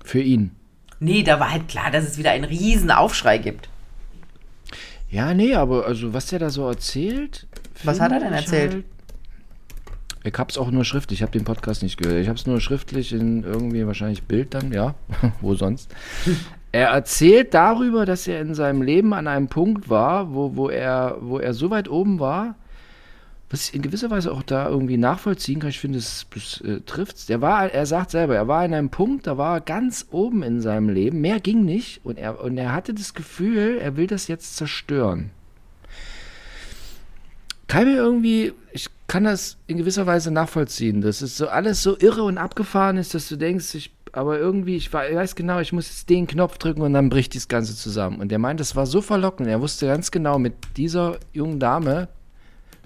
Für 0.03 0.21
ihn. 0.21 0.51
Nee, 0.99 1.23
da 1.23 1.39
war 1.39 1.51
halt 1.51 1.67
klar, 1.67 1.91
dass 1.91 2.05
es 2.05 2.17
wieder 2.17 2.31
einen 2.31 2.45
riesen 2.45 2.91
Aufschrei 2.91 3.37
gibt. 3.37 3.69
Ja, 5.09 5.33
nee, 5.33 5.55
aber 5.55 5.85
also 5.85 6.13
was 6.13 6.27
der 6.27 6.39
da 6.39 6.49
so 6.49 6.67
erzählt. 6.67 7.47
Was 7.83 7.99
hat 7.99 8.11
er 8.11 8.19
denn 8.19 8.33
erzählt? 8.33 8.73
Halt, 8.73 8.85
ich 10.27 10.37
hab's 10.37 10.57
auch 10.57 10.71
nur 10.71 10.85
schriftlich, 10.85 11.19
ich 11.19 11.21
habe 11.23 11.31
den 11.31 11.43
Podcast 11.43 11.83
nicht 11.83 11.97
gehört. 11.97 12.21
Ich 12.21 12.29
hab's 12.29 12.45
nur 12.45 12.61
schriftlich 12.61 13.13
in 13.13 13.43
irgendwie 13.43 13.85
wahrscheinlich 13.85 14.23
Bild 14.23 14.53
dann, 14.53 14.71
ja, 14.71 14.95
wo 15.41 15.55
sonst. 15.55 15.93
Er 16.71 16.89
erzählt 16.89 17.53
darüber, 17.53 18.05
dass 18.05 18.27
er 18.27 18.41
in 18.41 18.53
seinem 18.53 18.81
Leben 18.81 19.13
an 19.13 19.27
einem 19.27 19.47
Punkt 19.47 19.89
war, 19.89 20.33
wo, 20.33 20.55
wo, 20.55 20.69
er, 20.69 21.17
wo 21.21 21.39
er 21.39 21.53
so 21.53 21.69
weit 21.69 21.89
oben 21.89 22.19
war, 22.19 22.55
was 23.49 23.69
ich 23.69 23.75
in 23.75 23.81
gewisser 23.81 24.09
Weise 24.09 24.31
auch 24.33 24.43
da 24.43 24.67
irgendwie 24.67 24.97
nachvollziehen 24.97 25.59
kann, 25.59 25.69
ich 25.69 25.79
finde, 25.79 25.99
es, 25.99 26.25
äh, 26.63 26.81
trifft 26.81 27.29
Der 27.29 27.41
war, 27.41 27.71
er 27.71 27.85
sagt 27.85 28.11
selber, 28.11 28.35
er 28.35 28.47
war 28.47 28.65
in 28.65 28.73
einem 28.73 28.89
Punkt, 28.89 29.25
da 29.25 29.37
war 29.37 29.57
er 29.57 29.61
ganz 29.61 30.07
oben 30.11 30.43
in 30.43 30.59
seinem 30.59 30.89
Leben, 30.89 31.21
mehr 31.21 31.39
ging 31.39 31.63
nicht 31.63 32.01
und 32.03 32.17
er, 32.17 32.43
und 32.43 32.57
er 32.57 32.73
hatte 32.73 32.93
das 32.93 33.13
Gefühl, 33.13 33.79
er 33.81 33.95
will 33.95 34.07
das 34.07 34.27
jetzt 34.27 34.57
zerstören. 34.57 35.31
Kann 37.67 37.85
mir 37.85 37.97
irgendwie, 37.97 38.53
ich 38.71 38.87
kann 39.07 39.25
das 39.25 39.57
in 39.67 39.77
gewisser 39.77 40.05
Weise 40.05 40.31
nachvollziehen, 40.31 41.01
dass 41.01 41.21
es 41.21 41.37
so 41.37 41.47
alles 41.47 41.83
so 41.83 41.97
irre 41.99 42.23
und 42.23 42.37
abgefahren 42.37 42.97
ist, 42.97 43.13
dass 43.13 43.27
du 43.27 43.35
denkst, 43.35 43.75
ich, 43.75 43.91
aber 44.13 44.39
irgendwie, 44.39 44.77
ich 44.77 44.93
weiß 44.93 45.35
genau, 45.35 45.59
ich 45.59 45.73
muss 45.73 45.89
jetzt 45.89 46.09
den 46.09 46.27
Knopf 46.27 46.57
drücken 46.57 46.81
und 46.81 46.93
dann 46.93 47.09
bricht 47.09 47.35
das 47.35 47.47
Ganze 47.47 47.75
zusammen. 47.75 48.19
Und 48.19 48.31
er 48.31 48.39
meint, 48.39 48.59
das 48.59 48.75
war 48.75 48.85
so 48.85 49.01
verlockend. 49.01 49.49
Er 49.49 49.61
wusste 49.61 49.87
ganz 49.87 50.11
genau, 50.11 50.39
mit 50.39 50.53
dieser 50.77 51.17
jungen 51.33 51.59
Dame 51.59 52.07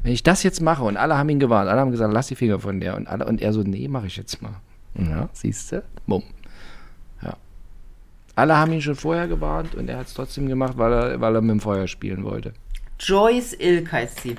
wenn 0.04 0.14
ich 0.14 0.24
das 0.24 0.44
jetzt 0.44 0.62
mache 0.62 0.84
und 0.84 0.98
alle 0.98 1.18
haben 1.18 1.30
ihn 1.30 1.40
gewarnt, 1.40 1.70
alle 1.70 1.80
haben 1.80 1.92
gesagt, 1.92 2.14
lass 2.14 2.28
die 2.28 2.36
Finger 2.36 2.60
von 2.60 2.80
der 2.80 2.96
und 2.96 3.08
alle 3.08 3.26
und 3.26 3.42
er 3.42 3.54
so, 3.54 3.62
nee, 3.62 3.88
mache 3.88 4.08
ich 4.08 4.18
jetzt 4.18 4.42
mal. 4.42 4.56
Ja, 4.96 5.30
siehst 5.32 5.72
du? 5.72 5.84
Bumm. 6.08 6.24
Ja. 7.22 7.38
Alle 8.36 8.58
haben 8.58 8.74
ihn 8.74 8.82
schon 8.82 8.96
vorher 8.96 9.28
gewarnt 9.28 9.76
und 9.76 9.90
er 9.90 9.98
hat 9.98 10.08
es 10.08 10.14
trotzdem 10.14 10.48
gemacht, 10.48 10.78
weil 10.78 10.92
er, 10.92 11.22
weil 11.22 11.36
er 11.36 11.42
mit 11.42 11.52
dem 11.52 11.60
Feuer 11.60 11.88
spielen 11.88 12.24
wollte. 12.24 12.54
Joyce 13.00 13.54
Ilk 13.60 13.92
heißt 13.92 14.22
sie. 14.22 14.36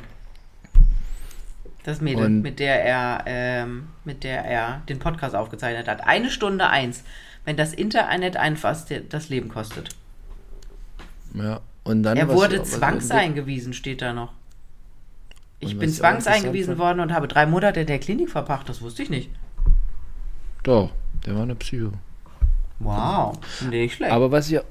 Das 1.84 2.00
Mädel, 2.00 2.26
und 2.26 2.42
mit 2.42 2.60
der 2.60 2.84
er, 2.84 3.24
ähm, 3.26 3.88
mit 4.04 4.22
der 4.22 4.44
er 4.44 4.82
den 4.88 4.98
Podcast 4.98 5.34
aufgezeichnet 5.34 5.88
hat. 5.88 6.06
Eine 6.06 6.30
Stunde 6.30 6.68
eins. 6.68 7.02
Wenn 7.44 7.56
das 7.56 7.72
Internet 7.72 8.36
einfach 8.36 8.76
das 9.08 9.28
Leben 9.28 9.48
kostet. 9.48 9.88
Ja, 11.34 11.60
und 11.82 12.04
dann. 12.04 12.16
Er 12.16 12.28
wurde 12.28 12.62
zwangseingewiesen, 12.62 13.72
steht 13.72 14.00
da 14.00 14.12
noch. 14.12 14.32
Ich 15.58 15.78
bin 15.78 15.90
zwangseingewiesen 15.90 16.78
worden 16.78 17.00
und 17.00 17.12
habe 17.12 17.28
drei 17.28 17.46
Monate 17.46 17.80
in 17.80 17.86
der 17.86 17.98
Klinik 17.98 18.30
verbracht. 18.30 18.68
Das 18.68 18.80
wusste 18.80 19.02
ich 19.02 19.10
nicht. 19.10 19.30
Doch, 20.62 20.90
der 21.26 21.34
war 21.34 21.42
eine 21.42 21.54
Psycho. 21.54 21.92
Wow, 22.78 23.38
nicht 23.70 23.94
schlecht. 23.94 24.12
Aber 24.12 24.30
was 24.30 24.50
ja 24.50 24.62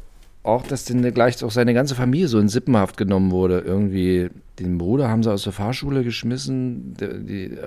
auch, 0.43 0.65
dass 0.65 0.85
denn 0.85 1.13
gleich 1.13 1.43
auch 1.43 1.51
seine 1.51 1.73
ganze 1.73 1.95
Familie 1.95 2.27
so 2.27 2.39
in 2.39 2.49
Sippenhaft 2.49 2.97
genommen 2.97 3.31
wurde. 3.31 3.59
Irgendwie, 3.59 4.29
den 4.59 4.77
Bruder 4.77 5.07
haben 5.07 5.21
sie 5.21 5.31
aus 5.31 5.43
der 5.43 5.53
Fahrschule 5.53 6.03
geschmissen, 6.03 6.95
die, 6.99 7.25
die, 7.25 7.57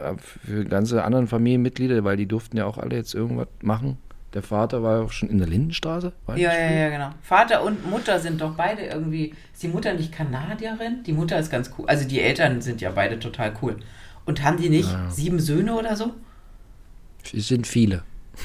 für 0.45 0.65
ganze 0.65 1.05
anderen 1.05 1.29
Familienmitglieder, 1.29 2.03
weil 2.03 2.17
die 2.17 2.27
durften 2.27 2.57
ja 2.57 2.67
auch 2.67 2.79
alle 2.79 2.97
jetzt 2.97 3.15
irgendwas 3.15 3.47
machen. 3.63 3.99
Der 4.33 4.43
Vater 4.43 4.83
war 4.83 4.97
ja 4.97 5.03
auch 5.05 5.13
schon 5.13 5.29
in 5.31 5.39
der 5.39 5.47
Lindenstraße. 5.47 6.13
Ja, 6.35 6.35
ja, 6.37 6.71
ja, 6.73 6.89
genau. 6.91 7.11
Vater 7.23 7.63
und 7.63 7.89
Mutter 7.89 8.19
sind 8.19 8.41
doch 8.41 8.57
beide 8.57 8.83
irgendwie. 8.83 9.33
Ist 9.53 9.63
die 9.63 9.69
Mutter 9.69 9.95
nicht 9.95 10.11
Kanadierin? 10.11 11.05
Die 11.07 11.13
Mutter 11.13 11.39
ist 11.39 11.53
ganz 11.53 11.71
cool. 11.79 11.87
Also 11.87 12.09
die 12.09 12.21
Eltern 12.21 12.61
sind 12.61 12.81
ja 12.81 12.91
beide 12.91 13.21
total 13.21 13.53
cool. 13.63 13.77
Und 14.25 14.43
haben 14.43 14.57
die 14.57 14.71
nicht 14.71 14.91
ja. 14.91 15.09
sieben 15.09 15.39
Söhne 15.39 15.75
oder 15.75 15.95
so? 15.95 16.15
Es 17.33 17.47
sind 17.47 17.69
viele. 17.69 18.03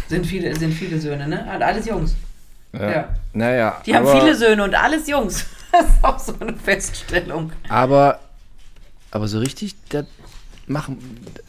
Sind 0.07 0.27
viele, 0.27 0.55
sind 0.55 0.73
viele 0.75 0.99
Söhne, 0.99 1.27
ne? 1.27 1.49
Alles 1.49 1.87
Jungs. 1.87 2.15
Ja. 2.73 2.91
ja. 2.91 3.09
Naja. 3.33 3.81
Die 3.85 3.95
haben 3.95 4.07
viele 4.07 4.35
Söhne 4.35 4.63
und 4.63 4.75
alles 4.75 5.07
Jungs. 5.07 5.45
Das 5.71 5.85
ist 5.85 6.03
auch 6.03 6.17
so 6.17 6.33
eine 6.39 6.55
Feststellung. 6.55 7.51
Aber, 7.69 8.19
aber 9.11 9.27
so 9.27 9.37
richtig, 9.37 9.75
der 9.91 10.07
machen. 10.69 10.97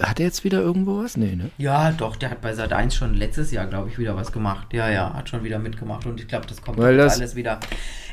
Hat 0.01 0.19
er 0.19 0.27
jetzt 0.27 0.45
wieder 0.45 0.61
irgendwo 0.61 1.03
was? 1.03 1.17
Nee, 1.17 1.37
ne? 1.37 1.51
Ja, 1.59 1.93
doch, 1.93 2.17
der 2.17 2.31
hat 2.31 2.41
bei 2.41 2.53
Sat 2.55 2.73
1 2.73 2.95
schon 2.95 3.15
letztes 3.15 3.51
Jahr, 3.53 3.67
glaube 3.67 3.89
ich, 3.89 3.99
wieder 3.99 4.17
was 4.17 4.33
gemacht. 4.33 4.73
Ja, 4.73 4.91
ja, 4.91 5.15
hat 5.15 5.29
schon 5.29 5.45
wieder 5.45 5.59
mitgemacht 5.59 6.07
und 6.07 6.21
ich 6.21 6.29
glaube, 6.29 6.47
das 6.47 6.61
kommt 6.63 6.79
weil 6.79 6.97
das, 6.97 7.19
alles 7.19 7.37
wieder. 7.37 7.61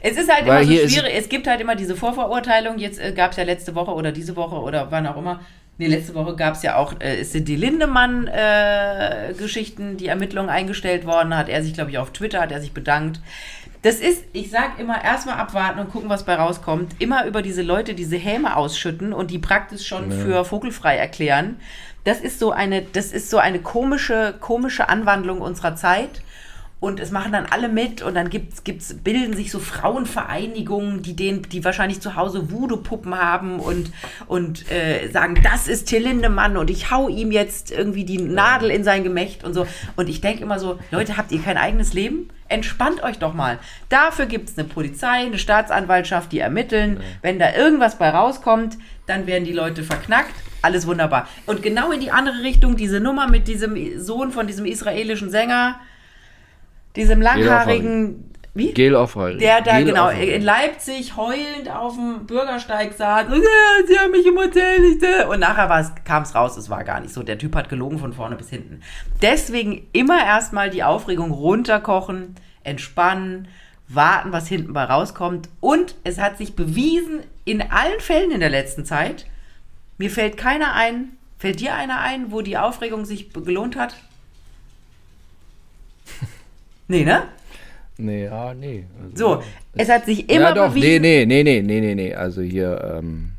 Es 0.01 0.17
ist 0.17 0.31
halt 0.31 0.45
immer 0.45 0.63
so 0.63 0.87
schwierig, 0.87 1.13
es 1.15 1.29
gibt 1.29 1.47
halt 1.47 1.61
immer 1.61 1.75
diese 1.75 1.95
Vorverurteilung. 1.95 2.77
Jetzt 2.77 2.99
äh, 2.99 3.13
gab 3.13 3.31
es 3.31 3.37
ja 3.37 3.43
letzte 3.43 3.73
Woche 3.75 3.91
oder 3.91 4.11
diese 4.11 4.35
Woche 4.35 4.55
oder 4.55 4.91
wann 4.91 5.07
auch 5.07 5.17
immer. 5.17 5.39
Nee, 5.79 5.87
letzte 5.87 6.13
Woche 6.15 6.35
gab 6.35 6.55
es 6.55 6.63
ja 6.63 6.77
auch, 6.77 6.95
äh, 6.99 7.21
sind 7.23 7.47
die 7.47 7.55
Lindemann-Geschichten, 7.55 9.93
äh, 9.93 9.97
die 9.97 10.07
Ermittlungen 10.07 10.49
eingestellt 10.49 11.05
worden, 11.05 11.37
hat 11.37 11.49
er 11.49 11.61
sich, 11.61 11.73
glaube 11.73 11.91
ich, 11.91 11.99
auf 11.99 12.09
Twitter, 12.11 12.41
hat 12.41 12.51
er 12.51 12.61
sich 12.61 12.73
bedankt. 12.73 13.19
Das 13.83 13.99
ist, 13.99 14.23
ich 14.33 14.49
sag 14.49 14.79
immer, 14.79 15.03
erstmal 15.03 15.37
abwarten 15.37 15.77
und 15.79 15.91
gucken, 15.91 16.09
was 16.09 16.25
bei 16.25 16.33
rauskommt. 16.33 16.95
Immer 16.99 17.25
über 17.25 17.43
diese 17.43 17.61
Leute 17.61 17.93
diese 17.93 18.17
Häme 18.17 18.57
ausschütten 18.57 19.13
und 19.13 19.29
die 19.29 19.37
praktisch 19.37 19.85
schon 19.85 20.09
ja. 20.09 20.17
für 20.17 20.45
vogelfrei 20.45 20.97
erklären. 20.97 21.59
Das 22.03 22.21
ist 22.21 22.39
so 22.39 22.49
eine, 22.51 22.81
das 22.81 23.11
ist 23.11 23.29
so 23.29 23.37
eine 23.37 23.59
komische, 23.59 24.33
komische 24.39 24.89
Anwandlung 24.89 25.41
unserer 25.41 25.75
Zeit. 25.75 26.23
Und 26.79 26.99
es 26.99 27.09
machen 27.09 27.31
dann 27.31 27.47
alle 27.47 27.69
mit 27.69 28.03
und 28.03 28.13
dann 28.13 28.29
gibt's, 28.29 28.63
gibt's, 28.63 28.93
bilden 28.93 29.35
sich 29.35 29.51
so 29.51 29.57
Frauenvereinigungen, 29.57 31.01
die 31.01 31.15
den, 31.15 31.41
die 31.41 31.65
wahrscheinlich 31.65 32.01
zu 32.01 32.15
Hause 32.15 32.51
Voodoo-Puppen 32.51 33.17
haben 33.17 33.59
und, 33.59 33.91
und 34.27 34.71
äh, 34.71 35.09
sagen, 35.09 35.39
das 35.41 35.67
ist 35.67 35.87
Till 35.87 36.03
Lindemann 36.03 36.55
und 36.55 36.69
ich 36.69 36.91
hau 36.91 37.07
ihm 37.07 37.31
jetzt 37.31 37.71
irgendwie 37.71 38.05
die 38.05 38.19
Nadel 38.19 38.69
in 38.69 38.83
sein 38.83 39.03
Gemächt 39.03 39.43
und 39.43 39.55
so. 39.55 39.65
Und 39.95 40.07
ich 40.07 40.21
denke 40.21 40.43
immer 40.43 40.59
so, 40.59 40.77
Leute, 40.91 41.17
habt 41.17 41.31
ihr 41.31 41.41
kein 41.41 41.57
eigenes 41.57 41.93
Leben? 41.93 42.29
Entspannt 42.47 43.01
euch 43.01 43.17
doch 43.17 43.33
mal. 43.33 43.57
Dafür 43.89 44.27
gibt 44.27 44.49
es 44.49 44.57
eine 44.57 44.67
Polizei, 44.67 45.25
eine 45.25 45.39
Staatsanwaltschaft, 45.39 46.31
die 46.31 46.39
ermitteln. 46.39 47.01
Wenn 47.23 47.39
da 47.39 47.55
irgendwas 47.55 47.97
bei 47.97 48.09
rauskommt, 48.09 48.77
dann 49.07 49.25
werden 49.25 49.45
die 49.45 49.51
Leute 49.51 49.81
verknackt. 49.81 50.33
Alles 50.61 50.85
wunderbar. 50.85 51.27
Und 51.47 51.63
genau 51.63 51.91
in 51.91 52.01
die 52.01 52.11
andere 52.11 52.43
Richtung, 52.43 52.77
diese 52.77 52.99
Nummer 52.99 53.27
mit 53.27 53.47
diesem 53.47 53.99
Sohn 53.99 54.31
von 54.31 54.45
diesem 54.45 54.65
israelischen 54.65 55.31
Sänger, 55.31 55.79
diesem 56.97 57.21
langhaarigen, 57.21 58.27
wie? 58.57 58.73
Gel 58.73 58.95
Offroll. 58.95 59.37
Der 59.37 59.61
da, 59.61 59.77
Gel 59.77 59.85
genau, 59.85 60.09
in 60.09 60.41
Leipzig 60.41 61.15
heulend 61.15 61.69
auf 61.69 61.93
dem 61.93 62.25
Bürgersteig 62.25 62.97
ja, 62.97 63.27
sie 63.27 63.99
haben 63.99 64.11
mich 64.11 64.25
im 64.25 64.35
Hotel 64.35 64.79
nicht. 64.79 65.03
Und 65.29 65.41
nachher 65.41 65.93
kam 66.03 66.23
es 66.23 66.33
raus, 66.33 66.57
es 66.57 66.67
war 66.67 66.83
gar 66.83 66.99
nicht 66.99 67.13
so. 67.13 67.21
Der 67.21 67.37
Typ 67.37 67.55
hat 67.55 67.69
gelogen 67.69 67.99
von 67.99 68.13
vorne 68.13 68.35
bis 68.35 68.49
hinten. 68.49 68.81
Deswegen 69.21 69.85
immer 69.93 70.25
erstmal 70.25 70.71
die 70.71 70.83
Aufregung 70.83 71.31
runterkochen, 71.31 72.33
entspannen, 72.63 73.47
warten, 73.87 74.31
was 74.31 74.47
hinten 74.47 74.73
bei 74.73 74.85
rauskommt. 74.85 75.49
Und 75.59 75.93
es 76.03 76.17
hat 76.17 76.39
sich 76.39 76.55
bewiesen, 76.55 77.21
in 77.45 77.61
allen 77.61 77.99
Fällen 77.99 78.31
in 78.31 78.39
der 78.39 78.49
letzten 78.49 78.85
Zeit, 78.85 79.27
mir 79.99 80.09
fällt 80.09 80.35
keiner 80.35 80.73
ein, 80.73 81.15
fällt 81.37 81.59
dir 81.59 81.75
einer 81.75 81.99
ein, 81.99 82.31
wo 82.31 82.41
die 82.41 82.57
Aufregung 82.57 83.05
sich 83.05 83.31
gelohnt 83.33 83.75
hat? 83.75 83.95
Nee, 86.87 87.03
ne? 87.03 87.23
Nee, 87.97 88.25
ja, 88.25 88.53
nee. 88.53 88.85
Also, 89.01 89.15
so, 89.15 89.43
es 89.73 89.89
hat 89.89 90.05
sich 90.05 90.29
immer 90.29 90.49
ja, 90.49 90.53
doch, 90.53 90.69
bewiesen. 90.69 91.01
Nee, 91.01 91.25
nee, 91.25 91.43
nee, 91.43 91.61
nee, 91.61 91.81
nee, 91.81 91.95
nee. 91.95 92.13
Also 92.13 92.41
hier 92.41 92.97
ähm, 92.97 93.31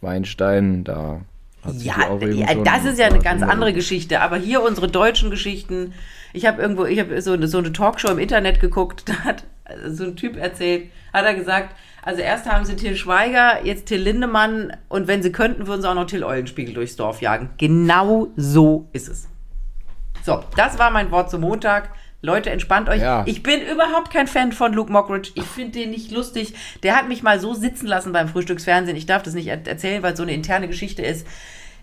Weinstein, 0.00 0.84
da 0.84 1.20
hat 1.62 1.74
sich 1.74 1.84
ja, 1.84 2.16
die 2.16 2.26
ja, 2.26 2.54
das 2.54 2.84
ist 2.84 2.98
ja 2.98 3.06
eine 3.06 3.18
ganz 3.18 3.42
andere 3.42 3.72
Geschichte. 3.72 4.20
Aber 4.20 4.36
hier 4.36 4.62
unsere 4.62 4.88
deutschen 4.88 5.30
Geschichten. 5.30 5.92
Ich 6.32 6.46
habe 6.46 6.60
irgendwo, 6.62 6.84
ich 6.84 6.98
habe 6.98 7.20
so, 7.20 7.46
so 7.46 7.58
eine 7.58 7.72
Talkshow 7.72 8.08
im 8.08 8.18
Internet 8.18 8.60
geguckt. 8.60 9.04
Da 9.08 9.14
hat 9.24 9.44
so 9.86 10.04
ein 10.04 10.16
Typ 10.16 10.36
erzählt, 10.38 10.90
hat 11.12 11.26
er 11.26 11.34
gesagt, 11.34 11.74
also 12.02 12.22
erst 12.22 12.46
haben 12.46 12.64
sie 12.64 12.74
Till 12.74 12.96
Schweiger, 12.96 13.66
jetzt 13.66 13.86
Till 13.86 14.00
Lindemann 14.00 14.74
und 14.88 15.08
wenn 15.08 15.22
sie 15.22 15.30
könnten, 15.30 15.66
würden 15.66 15.82
sie 15.82 15.90
auch 15.90 15.94
noch 15.94 16.06
Till 16.06 16.24
Eulenspiegel 16.24 16.72
durchs 16.72 16.96
Dorf 16.96 17.20
jagen. 17.20 17.50
Genau 17.58 18.28
so 18.34 18.88
ist 18.94 19.08
es. 19.08 19.28
So, 20.22 20.42
das 20.56 20.78
war 20.78 20.90
mein 20.90 21.10
Wort 21.10 21.30
zum 21.30 21.42
Montag. 21.42 21.90
Leute, 22.20 22.50
entspannt 22.50 22.88
euch. 22.88 23.00
Ja. 23.00 23.22
Ich 23.26 23.42
bin 23.44 23.60
überhaupt 23.62 24.10
kein 24.10 24.26
Fan 24.26 24.50
von 24.52 24.72
Luke 24.72 24.90
Mockridge. 24.90 25.30
Ich 25.34 25.44
finde 25.44 25.78
den 25.78 25.90
nicht 25.90 26.10
lustig. 26.10 26.54
Der 26.82 26.96
hat 26.96 27.08
mich 27.08 27.22
mal 27.22 27.38
so 27.38 27.54
sitzen 27.54 27.86
lassen 27.86 28.12
beim 28.12 28.28
Frühstücksfernsehen. 28.28 28.96
Ich 28.96 29.06
darf 29.06 29.22
das 29.22 29.34
nicht 29.34 29.46
erzählen, 29.46 30.02
weil 30.02 30.12
es 30.12 30.16
so 30.16 30.24
eine 30.24 30.32
interne 30.32 30.66
Geschichte 30.66 31.02
ist. 31.02 31.26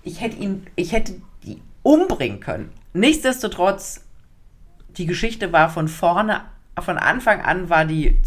Ich 0.04 0.20
hätte 0.20 0.38
ihn, 0.38 0.68
ich 0.76 0.92
hätte 0.92 1.14
die 1.44 1.62
umbringen 1.84 2.42
können. 2.42 2.72
Nichtsdestotrotz, 2.94 4.04
die 4.90 5.06
Geschichte 5.06 5.54
war 5.54 5.70
von 5.70 5.88
vorne, 5.88 6.42
von 6.80 6.98
Anfang 6.98 7.42
an 7.42 7.70
war 7.70 7.86
die 7.86 8.18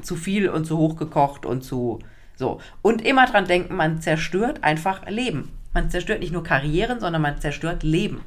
zu 0.00 0.16
viel 0.16 0.48
und 0.48 0.64
zu 0.64 0.78
hoch 0.78 0.96
gekocht 0.96 1.44
und 1.44 1.62
zu 1.62 1.98
so. 2.36 2.60
Und 2.80 3.04
immer 3.04 3.26
dran 3.26 3.46
denken, 3.46 3.76
man 3.76 4.00
zerstört 4.00 4.64
einfach 4.64 5.06
Leben. 5.08 5.50
Man 5.74 5.90
zerstört 5.90 6.20
nicht 6.20 6.32
nur 6.32 6.44
Karrieren, 6.44 7.00
sondern 7.00 7.20
man 7.20 7.40
zerstört 7.40 7.82
Leben. 7.82 8.22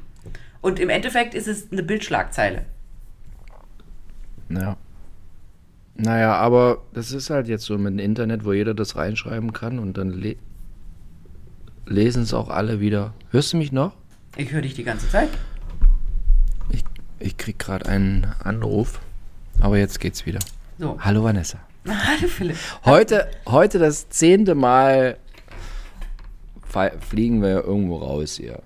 Und 0.60 0.78
im 0.78 0.90
Endeffekt 0.90 1.34
ist 1.34 1.48
es 1.48 1.72
eine 1.72 1.82
Bildschlagzeile. 1.82 2.66
Ja. 4.54 4.76
Naja, 5.94 6.34
aber 6.34 6.82
das 6.94 7.12
ist 7.12 7.30
halt 7.30 7.48
jetzt 7.48 7.64
so 7.64 7.76
mit 7.76 7.92
dem 7.92 7.98
Internet, 7.98 8.44
wo 8.44 8.52
jeder 8.52 8.74
das 8.74 8.96
reinschreiben 8.96 9.52
kann 9.52 9.78
und 9.78 9.98
dann 9.98 10.10
le 10.10 10.36
lesen 11.84 12.22
es 12.22 12.32
auch 12.32 12.48
alle 12.48 12.80
wieder. 12.80 13.12
Hörst 13.30 13.52
du 13.52 13.56
mich 13.56 13.72
noch? 13.72 13.94
Ich 14.36 14.52
höre 14.52 14.62
dich 14.62 14.74
die 14.74 14.84
ganze 14.84 15.08
Zeit. 15.08 15.28
Ich, 16.70 16.84
ich 17.18 17.36
krieg 17.36 17.58
gerade 17.58 17.86
einen 17.86 18.26
Anruf, 18.42 19.00
aber 19.60 19.78
jetzt 19.78 20.00
geht's 20.00 20.24
wieder. 20.24 20.38
So. 20.78 20.96
Hallo 21.00 21.24
Vanessa. 21.24 21.58
Hallo 21.86 22.28
Philipp. 22.28 22.56
Heute, 22.84 23.28
heute 23.46 23.78
das 23.78 24.08
zehnte 24.08 24.54
Mal 24.54 25.18
fliegen 27.00 27.42
wir 27.42 27.64
irgendwo 27.64 27.98
raus 27.98 28.36
hier. 28.36 28.62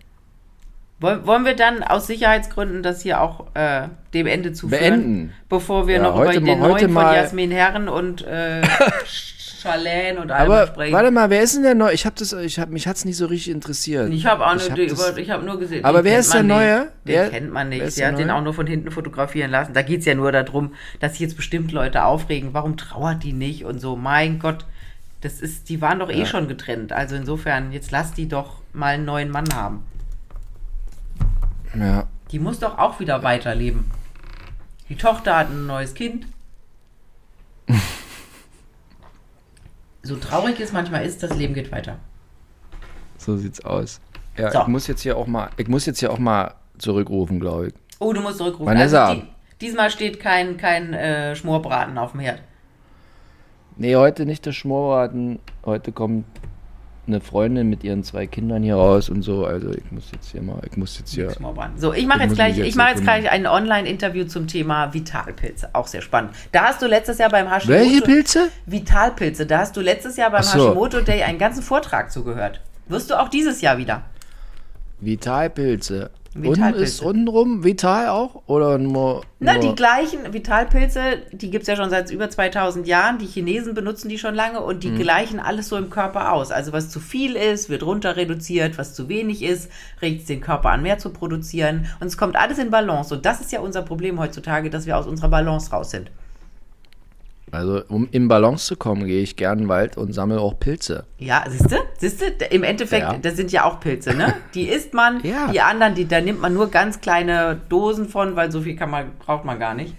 Wollen 0.99 1.44
wir 1.44 1.55
dann 1.55 1.82
aus 1.82 2.07
Sicherheitsgründen 2.07 2.82
das 2.82 3.03
hier 3.03 3.20
auch 3.20 3.49
äh, 3.55 3.88
dem 4.14 4.26
Ende 4.26 4.55
zuführen? 4.55 4.80
Beenden. 4.80 5.32
Bevor 5.49 5.86
wir 5.86 5.97
ja, 5.97 6.03
noch 6.03 6.18
über 6.18 6.32
den 6.32 6.44
mal, 6.44 6.57
neuen 6.57 6.90
von 6.90 7.03
Jasmin 7.03 7.51
Herren 7.51 7.88
und 7.88 8.26
äh, 8.26 8.62
Charlene 9.66 10.20
und 10.20 10.30
Alba 10.30 10.66
sprechen. 10.68 10.94
Warte 10.94 11.11
mal, 11.11 11.28
wer 11.28 11.42
ist 11.42 11.55
denn 11.55 11.64
der 11.64 11.74
neue? 11.74 11.92
Ich 11.92 12.07
habe 12.07 12.16
das, 12.18 12.32
ich 12.32 12.59
habe 12.59 12.72
mich 12.72 12.86
hat's 12.86 13.05
nicht 13.05 13.18
so 13.18 13.26
richtig 13.26 13.53
interessiert. 13.53 14.11
Ich 14.11 14.24
habe 14.24 14.47
auch 14.47 14.55
nur, 14.55 14.62
ich 14.62 14.70
hab, 14.70 14.97
das, 14.97 15.16
ich 15.18 15.30
hab 15.30 15.44
nur 15.44 15.59
gesehen. 15.59 15.84
Aber 15.84 16.03
wer 16.03 16.18
ist 16.18 16.32
der 16.32 16.42
neue? 16.42 16.88
Den 17.05 17.12
der, 17.12 17.28
kennt 17.28 17.53
man 17.53 17.68
nicht. 17.68 17.90
Sie 17.90 18.07
hat 18.07 18.18
den 18.18 18.30
auch 18.30 18.42
nur 18.42 18.55
von 18.55 18.66
hinten 18.66 18.90
fotografieren 18.90 19.51
lassen. 19.51 19.74
Da 19.74 19.82
geht 19.82 20.01
es 20.01 20.07
ja 20.07 20.14
nur 20.14 20.32
darum, 20.32 20.74
dass 21.01 21.12
sich 21.12 21.20
jetzt 21.20 21.36
bestimmt 21.36 21.72
Leute 21.72 22.05
aufregen. 22.05 22.55
Warum 22.55 22.78
trauert 22.78 23.22
die 23.22 23.34
nicht 23.34 23.66
und 23.66 23.80
so? 23.80 23.97
Mein 23.97 24.38
Gott, 24.38 24.64
das 25.20 25.40
ist, 25.40 25.68
die 25.68 25.82
waren 25.82 25.99
doch 25.99 26.11
eh 26.11 26.24
schon 26.24 26.49
getrennt. 26.49 26.92
Also 26.92 27.16
insofern, 27.16 27.72
jetzt 27.72 27.90
lass 27.90 28.14
die 28.14 28.28
doch 28.28 28.59
mal 28.72 28.94
einen 28.94 29.05
neuen 29.05 29.30
Mann 29.30 29.55
haben. 29.55 29.84
Ja. 31.78 32.06
Die 32.30 32.38
muss 32.38 32.58
doch 32.58 32.78
auch 32.78 33.00
wieder 33.00 33.22
weiterleben. 33.22 33.90
Die 34.88 34.96
Tochter 34.96 35.36
hat 35.36 35.50
ein 35.50 35.66
neues 35.66 35.94
Kind. 35.94 36.26
so 40.02 40.16
traurig 40.16 40.60
es 40.60 40.72
manchmal 40.72 41.04
ist, 41.04 41.22
das 41.22 41.36
Leben 41.36 41.54
geht 41.54 41.72
weiter. 41.72 41.98
So 43.18 43.36
sieht's 43.36 43.64
aus. 43.64 44.00
Ja, 44.36 44.50
so. 44.52 44.60
ich 44.62 44.66
muss 44.68 44.86
jetzt 44.86 45.02
hier 45.02 45.16
auch 45.16 45.26
mal, 45.26 45.50
ich 45.56 45.68
muss 45.68 45.86
jetzt 45.86 46.00
hier 46.00 46.12
auch 46.12 46.18
mal 46.18 46.54
zurückrufen, 46.78 47.40
glaube 47.40 47.68
ich. 47.68 47.74
Oh, 47.98 48.12
du 48.12 48.20
musst 48.20 48.38
zurückrufen. 48.38 48.66
Vanessa. 48.66 49.06
Also, 49.06 49.22
die, 49.22 49.28
diesmal 49.60 49.90
steht 49.90 50.20
kein, 50.20 50.56
kein 50.56 50.92
äh, 50.92 51.34
Schmorbraten 51.34 51.96
auf 51.98 52.12
dem 52.12 52.20
Herd. 52.20 52.42
Nee, 53.76 53.96
heute 53.96 54.26
nicht 54.26 54.46
der 54.46 54.52
Schmorbraten. 54.52 55.38
Heute 55.64 55.92
kommt 55.92 56.24
eine 57.07 57.20
Freundin 57.20 57.68
mit 57.68 57.84
ihren 57.84 58.02
zwei 58.04 58.26
Kindern 58.26 58.62
hier 58.62 58.76
raus 58.76 59.09
und 59.09 59.22
so. 59.22 59.46
Also 59.46 59.70
ich 59.70 59.90
muss 59.90 60.11
jetzt 60.12 60.30
hier 60.30 60.42
mal, 60.42 60.61
ich 60.68 60.76
muss 60.76 60.98
jetzt 60.98 61.12
hier. 61.12 61.30
So, 61.76 61.92
ich 61.92 62.07
mache 62.07 62.22
jetzt 62.22 62.34
gleich, 62.34 62.59
ich 62.59 62.74
mache 62.74 62.90
jetzt 62.90 63.02
gleich 63.02 63.30
ein 63.30 63.46
Online-Interview 63.46 64.24
zum 64.24 64.46
Thema 64.46 64.92
Vitalpilze. 64.92 65.70
Auch 65.72 65.86
sehr 65.86 66.02
spannend. 66.02 66.32
Da 66.52 66.64
hast 66.64 66.82
du 66.82 66.86
letztes 66.86 67.18
Jahr 67.18 67.30
beim 67.30 67.48
Hashimoto. 67.48 67.80
Welche 67.80 68.02
Pilze? 68.02 68.48
Vitalpilze. 68.66 69.46
Da 69.46 69.59
hast 69.59 69.76
du 69.76 69.80
letztes 69.80 70.16
Jahr 70.16 70.30
beim 70.30 70.42
so. 70.42 70.68
Hashimoto 70.68 71.00
Day 71.00 71.22
einen 71.22 71.38
ganzen 71.38 71.62
Vortrag 71.62 72.11
zugehört. 72.11 72.61
Wirst 72.88 73.11
du 73.11 73.20
auch 73.20 73.28
dieses 73.28 73.61
Jahr 73.61 73.78
wieder? 73.78 74.02
Vitalpilze. 75.00 76.11
Unten 76.45 76.74
ist 76.74 77.01
untenrum 77.01 77.64
Vital 77.64 78.09
auch? 78.09 78.43
Oder 78.47 78.78
nur, 78.78 79.22
Na, 79.39 79.55
nur 79.55 79.62
die 79.62 79.74
gleichen 79.74 80.32
Vitalpilze, 80.32 81.01
die 81.32 81.51
gibt 81.51 81.62
es 81.62 81.68
ja 81.68 81.76
schon 81.76 81.91
seit 81.91 82.11
über 82.11 82.28
2000 82.28 82.87
Jahren. 82.87 83.18
Die 83.18 83.26
Chinesen 83.26 83.74
benutzen 83.74 84.09
die 84.09 84.18
schon 84.18 84.34
lange 84.34 84.61
und 84.61 84.82
die 84.84 84.91
mhm. 84.91 84.99
gleichen 84.99 85.41
alles 85.41 85.68
so 85.68 85.76
im 85.76 85.91
Körper 85.91 86.32
aus. 86.32 86.51
Also 86.51 86.72
was 86.72 86.91
zu 86.91 87.01
viel 87.01 87.37
ist, 87.37 87.68
wird 87.68 87.82
runter 87.82 88.16
reduziert, 88.16 88.78
was 88.78 88.95
zu 88.95 89.09
wenig 89.09 89.43
ist, 89.43 89.70
regt 90.03 90.22
es 90.22 90.26
den 90.26 90.41
Körper 90.41 90.70
an, 90.70 90.82
mehr 90.82 90.99
zu 90.99 91.11
produzieren. 91.11 91.87
Und 92.01 92.09
es 92.09 92.18
kommt 92.18 92.37
alles 92.37 92.59
in 92.59 92.70
Balance. 92.70 93.14
Und 93.14 93.24
das 93.24 93.41
ist 93.41 93.53
ja 93.53 93.61
unser 93.61 93.82
Problem 93.82 94.18
heutzutage, 94.18 94.70
dass 94.70 94.87
wir 94.87 94.97
aus 94.97 95.07
unserer 95.07 95.28
Balance 95.28 95.70
raus 95.70 95.91
sind. 95.91 96.11
Also, 97.53 97.82
um 97.88 98.09
in 98.11 98.26
Balance 98.26 98.66
zu 98.66 98.76
kommen, 98.76 99.07
gehe 99.07 99.22
ich 99.22 99.36
gerne 99.36 99.62
in 99.62 99.66
den 99.66 99.68
Wald 99.68 99.97
und 99.97 100.12
sammle 100.12 100.40
auch 100.40 100.59
Pilze. 100.59 101.05
Ja, 101.18 101.44
siehst 101.49 101.70
du? 101.70 101.76
Siehst 101.99 102.20
du? 102.20 102.44
Im 102.51 102.64
Endeffekt, 102.64 103.03
ja. 103.03 103.18
das 103.18 103.36
sind 103.36 103.53
ja 103.53 103.64
auch 103.64 103.78
Pilze, 103.78 104.14
ne? 104.14 104.34
Die 104.55 104.68
isst 104.68 104.94
man, 104.94 105.22
ja. 105.22 105.51
die 105.53 105.61
anderen, 105.61 105.94
die, 105.94 106.09
da 106.09 106.20
nimmt 106.20 106.40
man 106.40 106.55
nur 106.55 106.70
ganz 106.70 107.01
kleine 107.01 107.61
Dosen 107.68 108.09
von, 108.09 108.34
weil 108.34 108.51
so 108.51 108.61
viel 108.62 108.74
kann 108.74 108.90
man, 108.90 109.12
braucht 109.18 109.44
man 109.44 109.61
gar 109.61 109.74
nicht. 109.74 109.94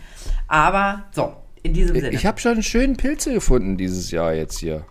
Aber 0.48 1.06
so, 1.12 1.34
in 1.64 1.74
diesem 1.74 1.95
Sinne. 1.95 2.10
Ich 2.16 2.26
habe 2.26 2.39
schon 2.39 2.62
schöne 2.64 2.95
Pilze 2.95 3.34
gefunden 3.34 3.78
dieses 3.78 4.12
Jahr 4.12 4.34
jetzt 4.34 4.60
hier. 4.60 4.86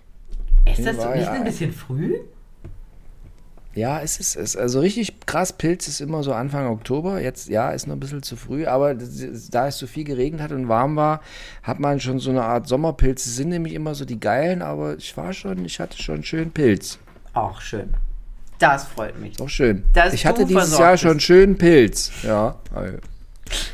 Ist 0.65 0.85
das 0.85 0.97
so 0.97 1.09
nicht 1.11 1.29
ein 1.29 1.45
bisschen 1.45 1.73
früh? 1.73 2.15
Ja, 3.77 4.01
es 4.01 4.19
ist, 4.19 4.37
es 4.37 4.57
also 4.57 4.81
richtig 4.81 5.21
krass. 5.27 5.53
Pilz 5.53 5.87
ist 5.87 6.01
immer 6.01 6.23
so 6.23 6.33
Anfang 6.33 6.67
Oktober. 6.67 7.21
Jetzt, 7.21 7.51
ja, 7.51 7.71
ist 7.73 7.87
noch 7.87 7.95
ein 7.95 8.01
bisschen 8.01 8.23
zu 8.23 8.35
früh, 8.35 8.65
aber 8.67 8.95
da 8.95 9.69
es 9.69 9.77
so 9.77 9.87
viel 9.87 10.05
geregnet 10.05 10.41
hat 10.41 10.51
und 10.51 10.67
warm 10.67 10.97
war, 10.97 11.21
hat 11.63 11.79
man 11.79 12.01
schon 12.01 12.19
so 12.19 12.31
eine 12.31 12.43
Art 12.43 12.67
Sommerpilze. 12.67 13.29
Sind 13.29 13.51
nämlich 13.51 13.75
immer 13.75 13.95
so 13.95 14.07
die 14.07 14.19
geilen, 14.19 14.63
aber 14.63 14.97
ich 14.97 15.15
war 15.19 15.35
schon, 15.35 15.63
ich 15.67 15.79
hatte 15.79 16.03
schon 16.03 16.25
schön 16.25 16.53
Pilz. 16.53 16.99
Auch 17.35 17.61
schön. 17.61 17.93
Das 18.59 18.87
freut 18.87 19.21
mich. 19.21 19.39
Auch 19.43 19.49
schön. 19.51 19.85
Dass 19.93 20.15
ich 20.15 20.25
hatte 20.25 20.47
dieses 20.47 20.79
Jahr 20.79 20.97
schon 20.97 21.21
schön 21.21 21.59
Pilz. 21.59 22.11
Ja. 22.23 22.57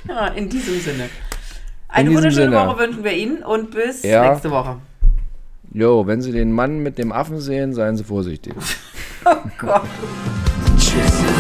ja, 0.09 0.27
in 0.29 0.49
diesem 0.49 0.81
Sinne. 0.81 1.11
Eine 1.87 2.13
wunderschöne. 2.13 2.57
Woche 2.57 2.79
wünschen 2.81 3.05
wir 3.05 3.13
Ihnen 3.13 3.45
und 3.45 3.71
bis 3.71 4.03
ja. 4.03 4.31
nächste 4.31 4.51
Woche. 4.51 4.79
Jo, 5.75 6.07
wenn 6.07 6.21
Sie 6.21 6.33
den 6.33 6.53
Mann 6.53 6.81
mit 6.81 6.99
dem 6.99 7.13
Affen 7.13 7.41
sehen, 7.41 7.73
seien 7.73 7.97
Sie 7.97 8.05
vorsichtig. 8.05 8.55
oh 9.25 9.49
Gott. 9.59 9.83
Tschüss. 10.79 11.32